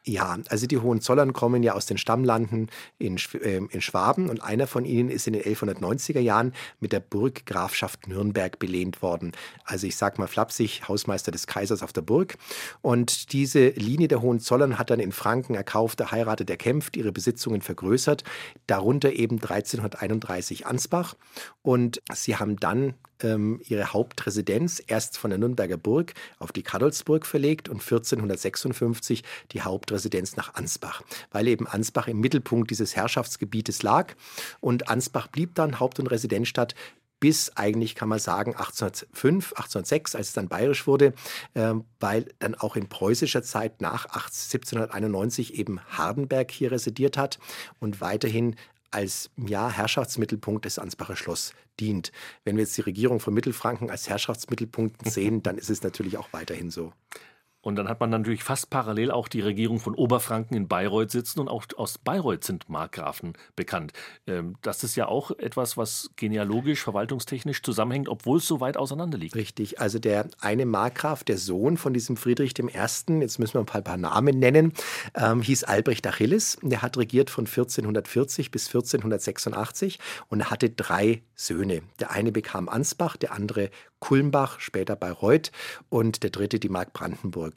Ja, 0.09 0.38
also 0.51 0.69
die 0.69 0.79
Hohenzollern 0.79 1.33
kommen 1.33 1.64
ja 1.64 1.73
aus 1.73 1.87
den 1.87 1.99
Stammlanden 1.99 2.71
in, 2.97 3.16
äh, 3.42 3.57
in 3.57 3.81
Schwaben 3.81 4.31
und 4.31 4.40
einer 4.40 4.69
von 4.69 4.85
ihnen 4.85 5.11
ist 5.11 5.27
in 5.27 5.33
den 5.33 5.42
1190er 5.42 6.21
Jahren 6.21 6.53
mit 6.79 6.92
der 6.92 7.01
Burggrafschaft 7.01 8.07
Nürnberg 8.07 8.61
belehnt 8.61 9.03
worden. 9.03 9.33
Also 9.64 9.88
ich 9.88 9.97
sag 9.97 10.21
mal 10.21 10.29
flapsig, 10.29 10.87
Hausmeister 10.87 11.33
des 11.33 11.49
Kaisers 11.49 11.83
auf 11.83 11.92
der 11.92 12.03
Burg. 12.03 12.38
Und 12.83 13.33
diese 13.33 13.71
Linie 13.71 14.07
der 14.07 14.23
Hohenzollern 14.23 14.79
hat 14.79 14.90
dann 14.90 15.01
in 15.01 15.11
Franken 15.11 15.57
erkauft, 15.57 15.99
erheiratet, 15.99 16.51
erkämpft, 16.51 16.97
ihre 16.97 17.11
Besitzungen 17.11 17.61
vergrößert, 17.61 18.23
darunter 18.69 19.12
eben 19.12 19.40
1331 19.40 20.66
Ansbach. 20.66 21.16
Und 21.62 22.01
sie 22.14 22.37
haben 22.37 22.61
dann 22.61 22.95
ähm, 23.22 23.61
ihre 23.64 23.92
Hauptresidenz 23.92 24.83
erst 24.87 25.18
von 25.18 25.31
der 25.31 25.38
Nürnberger 25.38 25.76
Burg 25.76 26.14
auf 26.38 26.52
die 26.52 26.62
Kadolsburg 26.62 27.26
verlegt 27.26 27.68
und 27.68 27.81
1456 27.81 29.22
die 29.52 29.62
Hauptresidenz 29.62 30.37
nach 30.37 30.55
Ansbach, 30.55 31.02
weil 31.31 31.48
eben 31.48 31.66
Ansbach 31.66 32.09
im 32.09 32.20
Mittelpunkt 32.20 32.70
dieses 32.70 32.96
Herrschaftsgebietes 32.96 33.83
lag. 33.83 34.14
Und 34.61 34.88
Ansbach 34.88 35.29
blieb 35.29 35.55
dann 35.55 35.81
Haupt- 35.81 36.00
und 36.00 36.09
Residenzstadt 36.09 36.74
bis 37.18 37.57
eigentlich 37.57 37.94
kann 37.94 38.09
man 38.09 38.18
sagen 38.18 38.52
1805, 38.52 39.52
1806, 39.52 40.14
als 40.14 40.29
es 40.29 40.33
dann 40.35 40.48
bayerisch 40.48 40.87
wurde, 40.87 41.14
äh, 41.55 41.74
weil 41.98 42.26
dann 42.38 42.55
auch 42.55 42.76
in 42.76 42.88
preußischer 42.88 43.42
Zeit 43.42 43.81
nach 43.81 44.07
1791 44.07 45.55
eben 45.55 45.81
Hardenberg 45.88 46.50
hier 46.50 46.72
residiert 46.72 47.16
hat 47.16 47.38
und 47.81 48.00
weiterhin 48.00 48.57
als 48.97 49.31
ja, 49.37 49.71
Herrschaftsmittelpunkt 49.71 50.65
des 50.65 50.79
Ansbacher 50.79 51.17
Schloss 51.17 51.53
dient. 51.79 52.13
Wenn 52.45 52.57
wir 52.57 52.65
jetzt 52.65 52.79
die 52.79 52.83
Regierung 52.83 53.21
von 53.21 53.35
Mittelfranken 53.35 53.91
als 53.91 54.09
Herrschaftsmittelpunkt 54.09 55.09
sehen, 55.11 55.43
dann 55.43 55.59
ist 55.59 55.69
es 55.69 55.83
natürlich 55.83 56.17
auch 56.17 56.33
weiterhin 56.33 56.71
so. 56.71 56.95
Und 57.66 57.74
dann 57.74 57.88
hat 57.88 57.98
man 57.98 58.11
natürlich 58.11 58.44
fast 58.44 58.70
parallel 58.70 59.11
auch 59.11 59.26
die 59.26 59.40
Regierung 59.40 59.81
von 59.81 59.96
Oberfranken 59.96 60.57
in 60.57 60.68
Bayreuth 60.68 61.11
sitzen 61.11 61.40
und 61.40 61.48
auch 61.48 61.64
aus 61.76 61.98
Bayreuth 61.98 62.44
sind 62.44 62.68
Markgrafen 62.68 63.33
bekannt. 63.57 63.92
Ähm, 64.29 64.55
das 64.62 64.85
ist 64.85 64.94
ja 64.94 65.09
auch 65.09 65.33
etwas, 65.33 65.76
was 65.76 66.11
genealogisch, 66.14 66.81
verwaltungstechnisch 66.85 67.62
zusammenhängt, 67.62 68.09
obwohl 68.09 68.38
es 68.38 68.46
so 68.46 68.61
weit 68.61 68.76
auseinander 68.76 69.18
liegt. 69.18 69.35
Richtig, 69.35 69.81
also 69.81 69.98
der 69.98 70.29
eine 70.40 70.64
Markgraf, 70.64 71.24
der 71.24 71.38
Sohn 71.38 71.76
von 71.76 71.92
diesem 71.92 72.16
Friedrich 72.16 72.57
I., 72.57 72.68
jetzt 72.68 73.09
müssen 73.40 73.55
wir 73.55 73.59
ein 73.59 73.66
paar, 73.66 73.83
paar 73.83 73.96
Namen 73.96 74.38
nennen, 74.38 74.72
ähm, 75.16 75.42
hieß 75.42 75.64
Albrecht 75.64 76.07
Achilles. 76.07 76.59
Der 76.62 76.83
hat 76.83 76.96
regiert 76.96 77.31
von 77.31 77.46
1440 77.46 78.52
bis 78.52 78.68
1486 78.68 79.98
und 80.29 80.52
hatte 80.52 80.70
drei 80.70 81.24
Söhne. 81.35 81.83
Der 81.98 82.12
eine 82.12 82.31
bekam 82.31 82.68
Ansbach, 82.68 83.16
der 83.16 83.33
andere 83.33 83.70
Kulmbach, 83.98 84.61
später 84.61 84.94
Bayreuth 84.94 85.50
und 85.88 86.22
der 86.22 86.31
dritte 86.31 86.61
die 86.61 86.68
Mark 86.68 86.92
Brandenburg. 86.92 87.56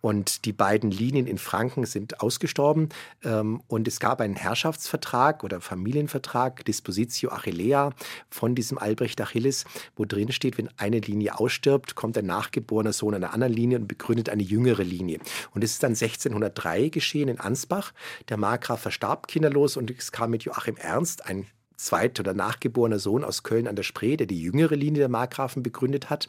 Und 0.00 0.44
die 0.44 0.52
beiden 0.52 0.90
Linien 0.90 1.26
in 1.26 1.38
Franken 1.38 1.84
sind 1.86 2.20
ausgestorben 2.20 2.88
ähm, 3.24 3.62
und 3.68 3.88
es 3.88 4.00
gab 4.00 4.20
einen 4.20 4.36
Herrschaftsvertrag 4.36 5.44
oder 5.44 5.60
Familienvertrag, 5.60 6.64
Dispositio 6.64 7.30
Achillea 7.30 7.92
von 8.28 8.54
diesem 8.54 8.78
Albrecht 8.78 9.20
Achilles, 9.20 9.64
wo 9.96 10.04
drin 10.04 10.32
steht, 10.32 10.58
wenn 10.58 10.68
eine 10.76 11.00
Linie 11.00 11.38
ausstirbt, 11.38 11.94
kommt 11.94 12.16
ein 12.18 12.26
nachgeborener 12.26 12.92
Sohn 12.92 13.14
einer 13.14 13.32
anderen 13.32 13.52
Linie 13.52 13.78
und 13.78 13.88
begründet 13.88 14.28
eine 14.28 14.42
jüngere 14.42 14.82
Linie. 14.82 15.18
Und 15.52 15.64
es 15.64 15.72
ist 15.72 15.82
dann 15.82 15.92
1603 15.92 16.88
geschehen 16.88 17.28
in 17.28 17.40
Ansbach. 17.40 17.92
Der 18.28 18.36
Markgraf 18.36 18.80
verstarb 18.80 19.28
kinderlos 19.28 19.76
und 19.76 19.90
es 19.90 20.12
kam 20.12 20.30
mit 20.30 20.44
Joachim 20.44 20.76
Ernst, 20.76 21.26
ein 21.26 21.46
zweit- 21.84 22.20
oder 22.20 22.34
nachgeborener 22.34 22.98
Sohn 22.98 23.24
aus 23.24 23.42
Köln 23.42 23.66
an 23.66 23.76
der 23.76 23.82
Spree, 23.82 24.16
der 24.16 24.26
die 24.26 24.40
jüngere 24.40 24.74
Linie 24.74 25.00
der 25.00 25.08
Markgrafen 25.08 25.62
begründet 25.62 26.10
hat. 26.10 26.28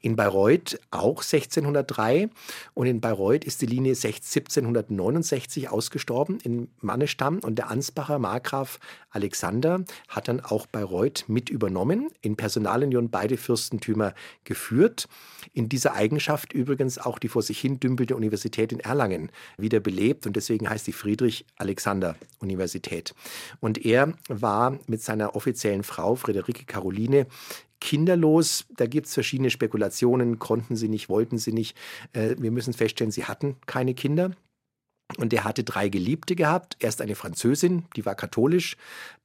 In 0.00 0.16
Bayreuth 0.16 0.78
auch 0.90 1.22
1603 1.22 2.28
und 2.74 2.86
in 2.86 3.00
Bayreuth 3.00 3.44
ist 3.44 3.60
die 3.60 3.66
Linie 3.66 3.92
1769 3.92 5.68
ausgestorben 5.68 6.38
in 6.40 6.68
Mannestamm 6.80 7.40
und 7.40 7.56
der 7.56 7.70
Ansbacher 7.70 8.18
Markgraf 8.18 8.78
Alexander 9.10 9.84
hat 10.08 10.28
dann 10.28 10.40
auch 10.40 10.66
Bayreuth 10.66 11.24
mit 11.28 11.50
übernommen, 11.50 12.08
in 12.20 12.36
Personalunion 12.36 13.10
beide 13.10 13.36
Fürstentümer 13.36 14.14
geführt. 14.44 15.08
In 15.52 15.68
dieser 15.68 15.94
Eigenschaft 15.94 16.52
übrigens 16.52 16.98
auch 16.98 17.18
die 17.18 17.28
vor 17.28 17.42
sich 17.42 17.60
hin 17.60 17.80
dümpelte 17.80 18.16
Universität 18.16 18.72
in 18.72 18.80
Erlangen 18.80 19.30
wieder 19.58 19.80
belebt 19.80 20.26
und 20.26 20.36
deswegen 20.36 20.68
heißt 20.68 20.86
die 20.86 20.92
Friedrich-Alexander-Universität. 20.92 23.14
Und 23.60 23.84
er 23.84 24.14
war 24.28 24.78
mit 24.86 25.02
seiner 25.02 25.36
offiziellen 25.36 25.82
Frau 25.82 26.14
Friederike 26.14 26.64
Caroline 26.64 27.26
kinderlos. 27.80 28.66
Da 28.76 28.86
gibt 28.86 29.06
es 29.06 29.14
verschiedene 29.14 29.50
Spekulationen, 29.50 30.38
konnten 30.38 30.76
sie 30.76 30.88
nicht, 30.88 31.08
wollten 31.08 31.38
sie 31.38 31.52
nicht. 31.52 31.76
Äh, 32.12 32.36
wir 32.38 32.50
müssen 32.50 32.72
feststellen, 32.72 33.10
sie 33.10 33.24
hatten 33.24 33.56
keine 33.66 33.94
Kinder. 33.94 34.30
Und 35.18 35.32
er 35.32 35.44
hatte 35.44 35.64
drei 35.64 35.90
Geliebte 35.90 36.34
gehabt. 36.34 36.76
Erst 36.80 37.00
eine 37.00 37.14
Französin, 37.14 37.84
die 37.94 38.06
war 38.06 38.14
katholisch, 38.14 38.76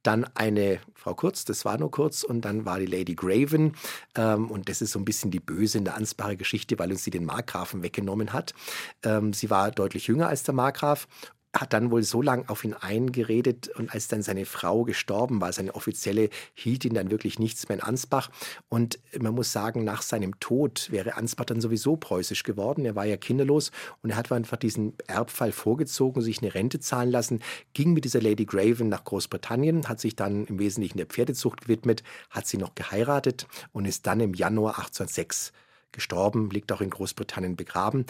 dann 0.02 0.24
eine 0.34 0.78
Frau 0.94 1.14
Kurz, 1.14 1.44
das 1.44 1.64
war 1.64 1.78
nur 1.78 1.90
kurz, 1.90 2.22
und 2.22 2.42
dann 2.42 2.64
war 2.66 2.78
die 2.78 2.86
Lady 2.86 3.14
Graven. 3.14 3.74
Ähm, 4.14 4.50
und 4.50 4.68
das 4.68 4.82
ist 4.82 4.92
so 4.92 4.98
ein 4.98 5.04
bisschen 5.04 5.30
die 5.30 5.40
böse 5.40 5.78
in 5.78 5.84
der 5.84 5.96
Ansbacher 5.96 6.36
Geschichte, 6.36 6.78
weil 6.78 6.92
uns 6.92 7.02
sie 7.02 7.10
den 7.10 7.24
Markgrafen 7.24 7.82
weggenommen 7.82 8.32
hat. 8.32 8.54
Ähm, 9.02 9.32
sie 9.32 9.50
war 9.50 9.70
deutlich 9.70 10.06
jünger 10.06 10.28
als 10.28 10.42
der 10.42 10.54
Markgraf 10.54 11.08
hat 11.52 11.72
dann 11.72 11.90
wohl 11.90 12.02
so 12.02 12.22
lange 12.22 12.48
auf 12.48 12.64
ihn 12.64 12.74
eingeredet 12.74 13.68
und 13.68 13.92
als 13.92 14.08
dann 14.08 14.22
seine 14.22 14.46
Frau 14.46 14.84
gestorben 14.84 15.40
war, 15.40 15.52
seine 15.52 15.74
offizielle, 15.74 16.30
hielt 16.54 16.84
ihn 16.84 16.94
dann 16.94 17.10
wirklich 17.10 17.38
nichts 17.38 17.68
mehr 17.68 17.78
in 17.78 17.84
Ansbach. 17.84 18.30
Und 18.68 19.00
man 19.18 19.34
muss 19.34 19.52
sagen, 19.52 19.82
nach 19.82 20.02
seinem 20.02 20.38
Tod 20.38 20.88
wäre 20.92 21.16
Ansbach 21.16 21.46
dann 21.46 21.60
sowieso 21.60 21.96
preußisch 21.96 22.44
geworden. 22.44 22.84
Er 22.84 22.94
war 22.94 23.04
ja 23.04 23.16
kinderlos 23.16 23.72
und 24.02 24.10
er 24.10 24.16
hat 24.16 24.30
einfach 24.30 24.58
diesen 24.58 24.94
Erbfall 25.08 25.50
vorgezogen, 25.52 26.22
sich 26.22 26.40
eine 26.40 26.54
Rente 26.54 26.78
zahlen 26.78 27.10
lassen, 27.10 27.40
ging 27.74 27.92
mit 27.92 28.04
dieser 28.04 28.20
Lady 28.20 28.44
Graven 28.44 28.88
nach 28.88 29.04
Großbritannien, 29.04 29.88
hat 29.88 30.00
sich 30.00 30.14
dann 30.14 30.46
im 30.46 30.58
Wesentlichen 30.58 30.98
der 30.98 31.06
Pferdezucht 31.06 31.62
gewidmet, 31.62 32.04
hat 32.30 32.46
sie 32.46 32.58
noch 32.58 32.74
geheiratet 32.74 33.48
und 33.72 33.86
ist 33.86 34.06
dann 34.06 34.20
im 34.20 34.34
Januar 34.34 34.78
1806 34.78 35.52
gestorben, 35.92 36.50
liegt 36.50 36.70
auch 36.72 36.80
in 36.80 36.90
Großbritannien 36.90 37.56
begraben. 37.56 38.06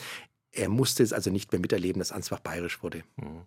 Er 0.52 0.68
musste 0.68 1.02
es 1.02 1.12
also 1.12 1.30
nicht 1.30 1.52
mehr 1.52 1.60
miterleben, 1.60 2.00
dass 2.00 2.12
Ansbach 2.12 2.40
bayerisch 2.40 2.82
wurde. 2.82 3.02
Mhm. 3.16 3.42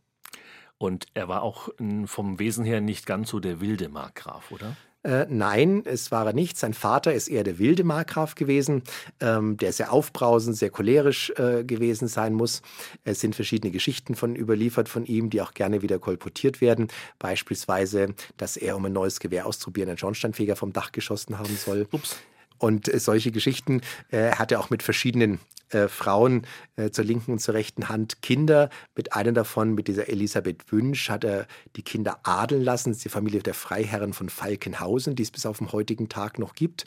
Und 0.78 1.06
er 1.14 1.28
war 1.28 1.44
auch 1.44 1.70
vom 2.06 2.40
Wesen 2.40 2.66
her 2.66 2.82
nicht 2.82 3.06
ganz 3.06 3.30
so 3.30 3.40
der 3.40 3.62
wilde 3.62 3.90
Markgraf, 3.90 4.52
oder? 4.52 4.76
Äh, 5.04 5.26
nein, 5.30 5.84
es 5.86 6.12
war 6.12 6.26
er 6.26 6.34
nicht. 6.34 6.58
Sein 6.58 6.74
Vater 6.74 7.14
ist 7.14 7.28
eher 7.28 7.44
der 7.44 7.60
wilde 7.60 7.84
Markgraf 7.84 8.36
gewesen, 8.36 8.84
ähm, 9.20 9.58
der 9.58 9.74
sehr 9.74 9.92
aufbrausend, 9.92 10.56
sehr 10.56 10.70
cholerisch 10.70 11.32
äh, 11.38 11.66
gewesen 11.66 12.08
sein 12.08 12.34
muss. 12.34 12.62
Es 13.04 13.20
sind 13.20 13.36
verschiedene 13.36 13.72
Geschichten 13.72 14.16
von 14.16 14.36
überliefert 14.36 14.88
von 14.88 15.06
ihm, 15.06 15.30
die 15.30 15.42
auch 15.42 15.54
gerne 15.54 15.82
wieder 15.82 16.00
kolportiert 16.00 16.62
werden. 16.62 16.88
Beispielsweise, 17.20 18.16
dass 18.38 18.56
er, 18.56 18.78
um 18.78 18.86
ein 18.86 18.94
neues 18.94 19.20
Gewehr 19.20 19.46
auszuprobieren, 19.46 19.90
einen 19.90 19.98
Schornsteinfeger 19.98 20.56
vom 20.56 20.72
Dach 20.72 20.94
geschossen 20.94 21.38
haben 21.38 21.56
soll. 21.58 21.88
Ups. 21.92 22.18
Und 22.58 22.88
äh, 22.88 22.98
solche 22.98 23.32
Geschichten 23.32 23.82
äh, 24.12 24.32
hat 24.32 24.54
er 24.54 24.62
auch 24.62 24.70
mit 24.70 24.84
verschiedenen 24.84 25.40
äh, 25.74 25.88
Frauen 25.88 26.46
äh, 26.76 26.90
zur 26.90 27.06
linken 27.06 27.34
und 27.34 27.40
zur 27.40 27.54
rechten 27.54 27.90
Hand 27.90 28.22
Kinder. 28.22 28.70
Mit 28.96 29.14
einer 29.14 29.32
davon, 29.32 29.74
mit 29.74 29.88
dieser 29.88 30.10
Elisabeth 30.10 30.72
Wünsch, 30.72 31.10
hat 31.10 31.24
er 31.24 31.48
die 31.76 31.84
Kinder 31.84 32.20
adeln 32.24 32.64
lassen. 32.64 32.90
Das 32.90 32.98
ist 32.98 33.06
die 33.06 33.10
Familie 33.10 33.42
der 33.42 33.54
Freiherren 33.54 34.14
von 34.14 34.30
Falkenhausen, 34.30 35.16
die 35.16 35.24
es 35.24 35.32
bis 35.32 35.46
auf 35.46 35.60
den 35.60 35.72
heutigen 35.72 36.10
Tag 36.10 36.40
noch 36.40 36.56
gibt. 36.56 36.86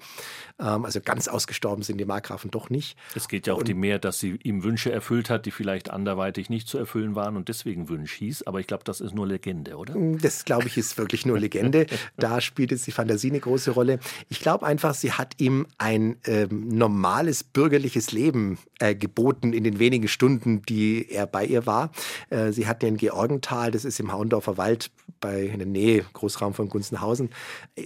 Ähm, 0.58 0.84
also 0.84 1.00
ganz 1.00 1.28
ausgestorben 1.28 1.82
sind 1.82 1.98
die 1.98 2.04
Markgrafen 2.04 2.50
doch 2.50 2.70
nicht. 2.70 2.96
Es 3.14 3.28
geht 3.28 3.46
ja 3.46 3.54
auch 3.54 3.58
und, 3.58 3.68
die 3.68 3.74
mehr, 3.74 3.98
dass 3.98 4.18
sie 4.18 4.38
ihm 4.42 4.64
Wünsche 4.64 4.90
erfüllt 4.90 5.30
hat, 5.30 5.46
die 5.46 5.50
vielleicht 5.50 5.90
anderweitig 5.90 6.50
nicht 6.50 6.68
zu 6.68 6.78
erfüllen 6.78 7.14
waren 7.14 7.36
und 7.36 7.48
deswegen 7.48 7.88
Wünsch 7.88 8.12
hieß. 8.14 8.44
Aber 8.44 8.60
ich 8.60 8.66
glaube, 8.66 8.84
das 8.84 9.00
ist 9.00 9.14
nur 9.14 9.26
Legende, 9.26 9.76
oder? 9.76 9.96
Mm, 9.96 10.18
das 10.18 10.44
glaube 10.44 10.66
ich 10.66 10.76
ist 10.76 10.98
wirklich 10.98 11.26
nur 11.26 11.38
Legende. 11.38 11.86
da 12.16 12.40
spielt 12.40 12.70
jetzt 12.70 12.86
die 12.86 12.92
Fantasie 12.92 13.30
eine 13.30 13.40
große 13.40 13.70
Rolle. 13.70 13.98
Ich 14.28 14.40
glaube 14.40 14.66
einfach, 14.66 14.94
sie 14.94 15.12
hat 15.12 15.34
ihm 15.38 15.66
ein 15.78 16.16
ähm, 16.24 16.68
normales 16.68 17.44
bürgerliches 17.44 18.12
Leben 18.12 18.58
äh, 18.80 18.94
geboten 18.94 19.52
in 19.52 19.64
den 19.64 19.78
wenigen 19.78 20.08
Stunden, 20.08 20.62
die 20.62 21.10
er 21.10 21.26
bei 21.26 21.44
ihr 21.44 21.66
war. 21.66 21.90
Äh, 22.30 22.52
sie 22.52 22.66
hat 22.66 22.82
in 22.82 22.96
Georgenthal, 22.96 23.70
das 23.70 23.84
ist 23.84 24.00
im 24.00 24.12
Haundorfer 24.12 24.56
Wald 24.56 24.90
bei 25.20 25.44
in 25.44 25.58
der 25.58 25.66
Nähe, 25.66 26.04
Großraum 26.12 26.54
von 26.54 26.68
Gunzenhausen, 26.68 27.30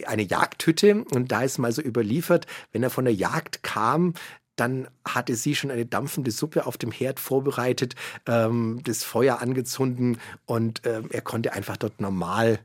eine 0.07 0.23
Jagdhütte 0.23 1.05
und 1.13 1.31
da 1.33 1.43
ist 1.43 1.59
mal 1.59 1.73
so 1.73 1.83
überliefert, 1.83 2.47
wenn 2.73 2.83
er 2.83 2.91
von 2.91 3.05
der 3.05 3.15
Jagd 3.15 3.63
kam, 3.63 4.15
dann 4.57 4.89
hatte 5.07 5.37
sie 5.37 5.55
schon 5.55 5.71
eine 5.71 5.87
dampfende 5.87 6.31
Suppe 6.31 6.67
auf 6.67 6.77
dem 6.77 6.93
Herd 6.93 7.19
vorbereitet, 7.19 7.95
ähm, 8.27 8.81
das 8.85 9.05
Feuer 9.05 9.41
angezündet 9.41 10.21
und 10.45 10.85
äh, 10.85 11.03
er 11.09 11.23
konnte 11.23 11.53
einfach 11.53 11.77
dort 11.77 12.01
normal 12.01 12.59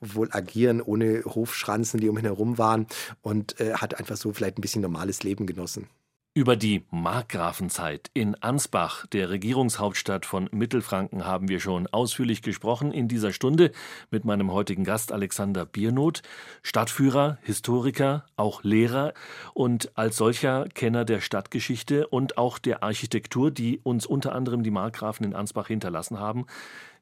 wohl 0.00 0.28
agieren, 0.32 0.80
ohne 0.80 1.24
Hofschranzen, 1.24 2.00
die 2.00 2.08
um 2.08 2.18
ihn 2.18 2.24
herum 2.24 2.58
waren 2.58 2.86
und 3.20 3.60
äh, 3.60 3.74
hat 3.74 3.98
einfach 3.98 4.16
so 4.16 4.32
vielleicht 4.32 4.58
ein 4.58 4.62
bisschen 4.62 4.82
normales 4.82 5.22
Leben 5.22 5.46
genossen. 5.46 5.88
Über 6.34 6.56
die 6.56 6.86
Markgrafenzeit 6.90 8.10
in 8.14 8.36
Ansbach, 8.36 9.06
der 9.08 9.28
Regierungshauptstadt 9.28 10.24
von 10.24 10.48
Mittelfranken, 10.50 11.26
haben 11.26 11.48
wir 11.48 11.60
schon 11.60 11.86
ausführlich 11.88 12.40
gesprochen 12.40 12.90
in 12.90 13.06
dieser 13.06 13.34
Stunde 13.34 13.70
mit 14.10 14.24
meinem 14.24 14.50
heutigen 14.50 14.82
Gast 14.82 15.12
Alexander 15.12 15.66
Biernoth, 15.66 16.22
Stadtführer, 16.62 17.36
Historiker, 17.42 18.24
auch 18.36 18.64
Lehrer 18.64 19.12
und 19.52 19.90
als 19.94 20.16
solcher 20.16 20.64
Kenner 20.72 21.04
der 21.04 21.20
Stadtgeschichte 21.20 22.06
und 22.06 22.38
auch 22.38 22.58
der 22.58 22.82
Architektur, 22.82 23.50
die 23.50 23.80
uns 23.82 24.06
unter 24.06 24.34
anderem 24.34 24.62
die 24.62 24.70
Markgrafen 24.70 25.26
in 25.26 25.34
Ansbach 25.34 25.66
hinterlassen 25.66 26.18
haben 26.18 26.46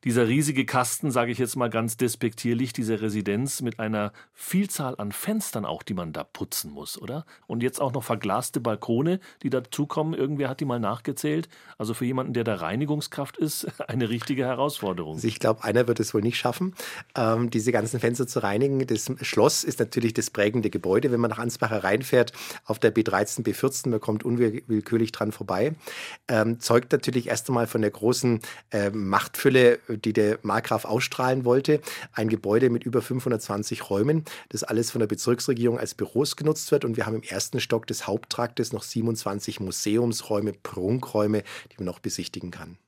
dieser 0.05 0.29
riesige 0.29 0.65
Kasten, 0.65 1.11
sage 1.11 1.31
ich 1.31 1.39
jetzt 1.39 1.57
mal 1.57 1.69
ganz 1.69 1.97
despektierlich, 1.97 2.73
diese 2.73 3.01
Residenz 3.01 3.61
mit 3.61 3.79
einer 3.79 4.13
Vielzahl 4.33 4.95
an 4.97 5.13
Fenstern 5.13 5.65
auch, 5.65 5.83
die 5.83 5.95
man 5.95 6.13
da 6.13 6.25
putzen 6.25 6.71
muss, 6.71 7.01
oder? 7.01 7.27
Und 7.47 7.63
jetzt 7.63 7.81
auch 7.81 7.93
noch 7.93 8.03
verglaste 8.03 8.61
Balkone, 8.61 9.21
die 9.43 9.51
dazukommen. 9.51 10.15
Irgendwer 10.15 10.49
hat 10.49 10.61
die 10.61 10.65
mal 10.65 10.81
nachgezählt. 10.81 11.49
Also 11.77 11.93
für 11.93 12.07
jemanden, 12.07 12.33
der 12.33 12.45
der 12.45 12.61
Reinigungskraft 12.63 13.37
ist, 13.37 13.67
eine 13.89 14.09
richtige 14.09 14.45
Herausforderung. 14.45 15.17
Also 15.17 15.29
ich 15.29 15.39
glaube, 15.39 15.65
einer 15.65 15.87
wird 15.87 16.01
es 16.01 16.15
wohl 16.15 16.23
nicht 16.23 16.39
schaffen, 16.39 16.75
ähm, 17.15 17.51
diese 17.51 17.73
ganzen 17.73 18.01
Fenster 18.01 18.27
zu 18.27 18.43
reinigen. 18.43 18.87
Das 18.87 19.11
Schloss 19.21 19.65
ist 19.65 19.81
natürlich 19.81 20.15
das 20.15 20.31
prägende 20.31 20.71
Gebäude. 20.71 21.13
Wenn 21.13 21.21
man 21.21 21.31
nach 21.31 21.39
Ansbach 21.39 21.71
hereinfährt, 21.71 22.33
auf 22.65 22.79
der 22.79 22.95
B13, 22.95 23.45
B14, 23.45 23.91
man 23.91 24.01
kommt 24.01 24.25
unwillkürlich 24.25 25.13
dran 25.13 25.33
vorbei, 25.33 25.75
ähm, 26.29 26.59
zeugt 26.61 26.93
natürlich 26.93 27.29
erst 27.29 27.49
einmal 27.49 27.67
von 27.67 27.83
der 27.83 27.91
großen 27.91 28.41
äh, 28.71 28.91
Machtfülle 28.91 29.79
die 29.97 30.13
der 30.13 30.39
Markgraf 30.43 30.85
ausstrahlen 30.85 31.45
wollte. 31.45 31.81
Ein 32.13 32.29
Gebäude 32.29 32.71
mit 32.71 32.85
über 32.85 33.03
520 33.03 33.91
Räumen, 33.91 34.25
das 34.49 34.65
alles 34.65 34.91
von 34.91 35.01
der 35.01 35.07
Bezirksregierung 35.07 35.79
als 35.79 35.95
Büros 35.95 36.37
genutzt 36.37 36.71
wird. 36.73 36.85
Und 36.85 36.97
wir 36.97 37.07
haben 37.07 37.17
im 37.17 37.23
ersten 37.23 37.61
Stock 37.61 37.87
des 37.87 38.07
Haupttraktes 38.07 38.73
noch 38.73 38.83
27 38.83 39.61
Museumsräume, 39.61 40.53
Prunkräume, 40.53 41.43
die 41.73 41.77
man 41.79 41.87
noch 41.87 41.99
besichtigen 41.99 42.51
kann 42.51 42.79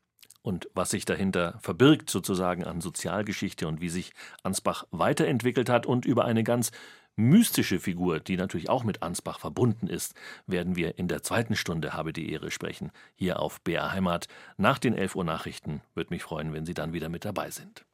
und 0.43 0.69
was 0.75 0.91
sich 0.91 1.05
dahinter 1.05 1.59
verbirgt 1.61 2.11
sozusagen 2.11 2.65
an 2.65 2.81
Sozialgeschichte 2.81 3.69
und 3.69 3.81
wie 3.81 3.89
sich 3.89 4.13
Ansbach 4.43 4.87
weiterentwickelt 4.91 5.69
hat 5.69 5.87
und 5.87 6.05
über 6.05 6.25
eine 6.25 6.43
ganz 6.43 6.73
mystische 7.17 7.79
Figur, 7.79 8.21
die 8.21 8.37
natürlich 8.37 8.69
auch 8.69 8.85
mit 8.85 9.03
Ansbach 9.03 9.39
verbunden 9.39 9.87
ist, 9.87 10.15
werden 10.47 10.77
wir 10.77 10.99
in 10.99 11.09
der 11.09 11.23
zweiten 11.23 11.57
Stunde 11.57 11.93
Habe 11.93 12.13
die 12.13 12.33
Ehre 12.33 12.51
sprechen, 12.51 12.91
hier 13.15 13.41
auf 13.41 13.61
BR 13.61 13.93
Heimat. 13.93 14.29
Nach 14.57 14.79
den 14.79 14.95
11 14.95 15.17
Uhr 15.17 15.25
Nachrichten 15.25 15.83
würde 15.95 16.13
mich 16.15 16.23
freuen, 16.23 16.53
wenn 16.53 16.67
Sie 16.67 16.75
dann 16.75 16.93
wieder 16.93 17.09
mit 17.09 17.25
dabei 17.25 17.51
sind. 17.51 17.85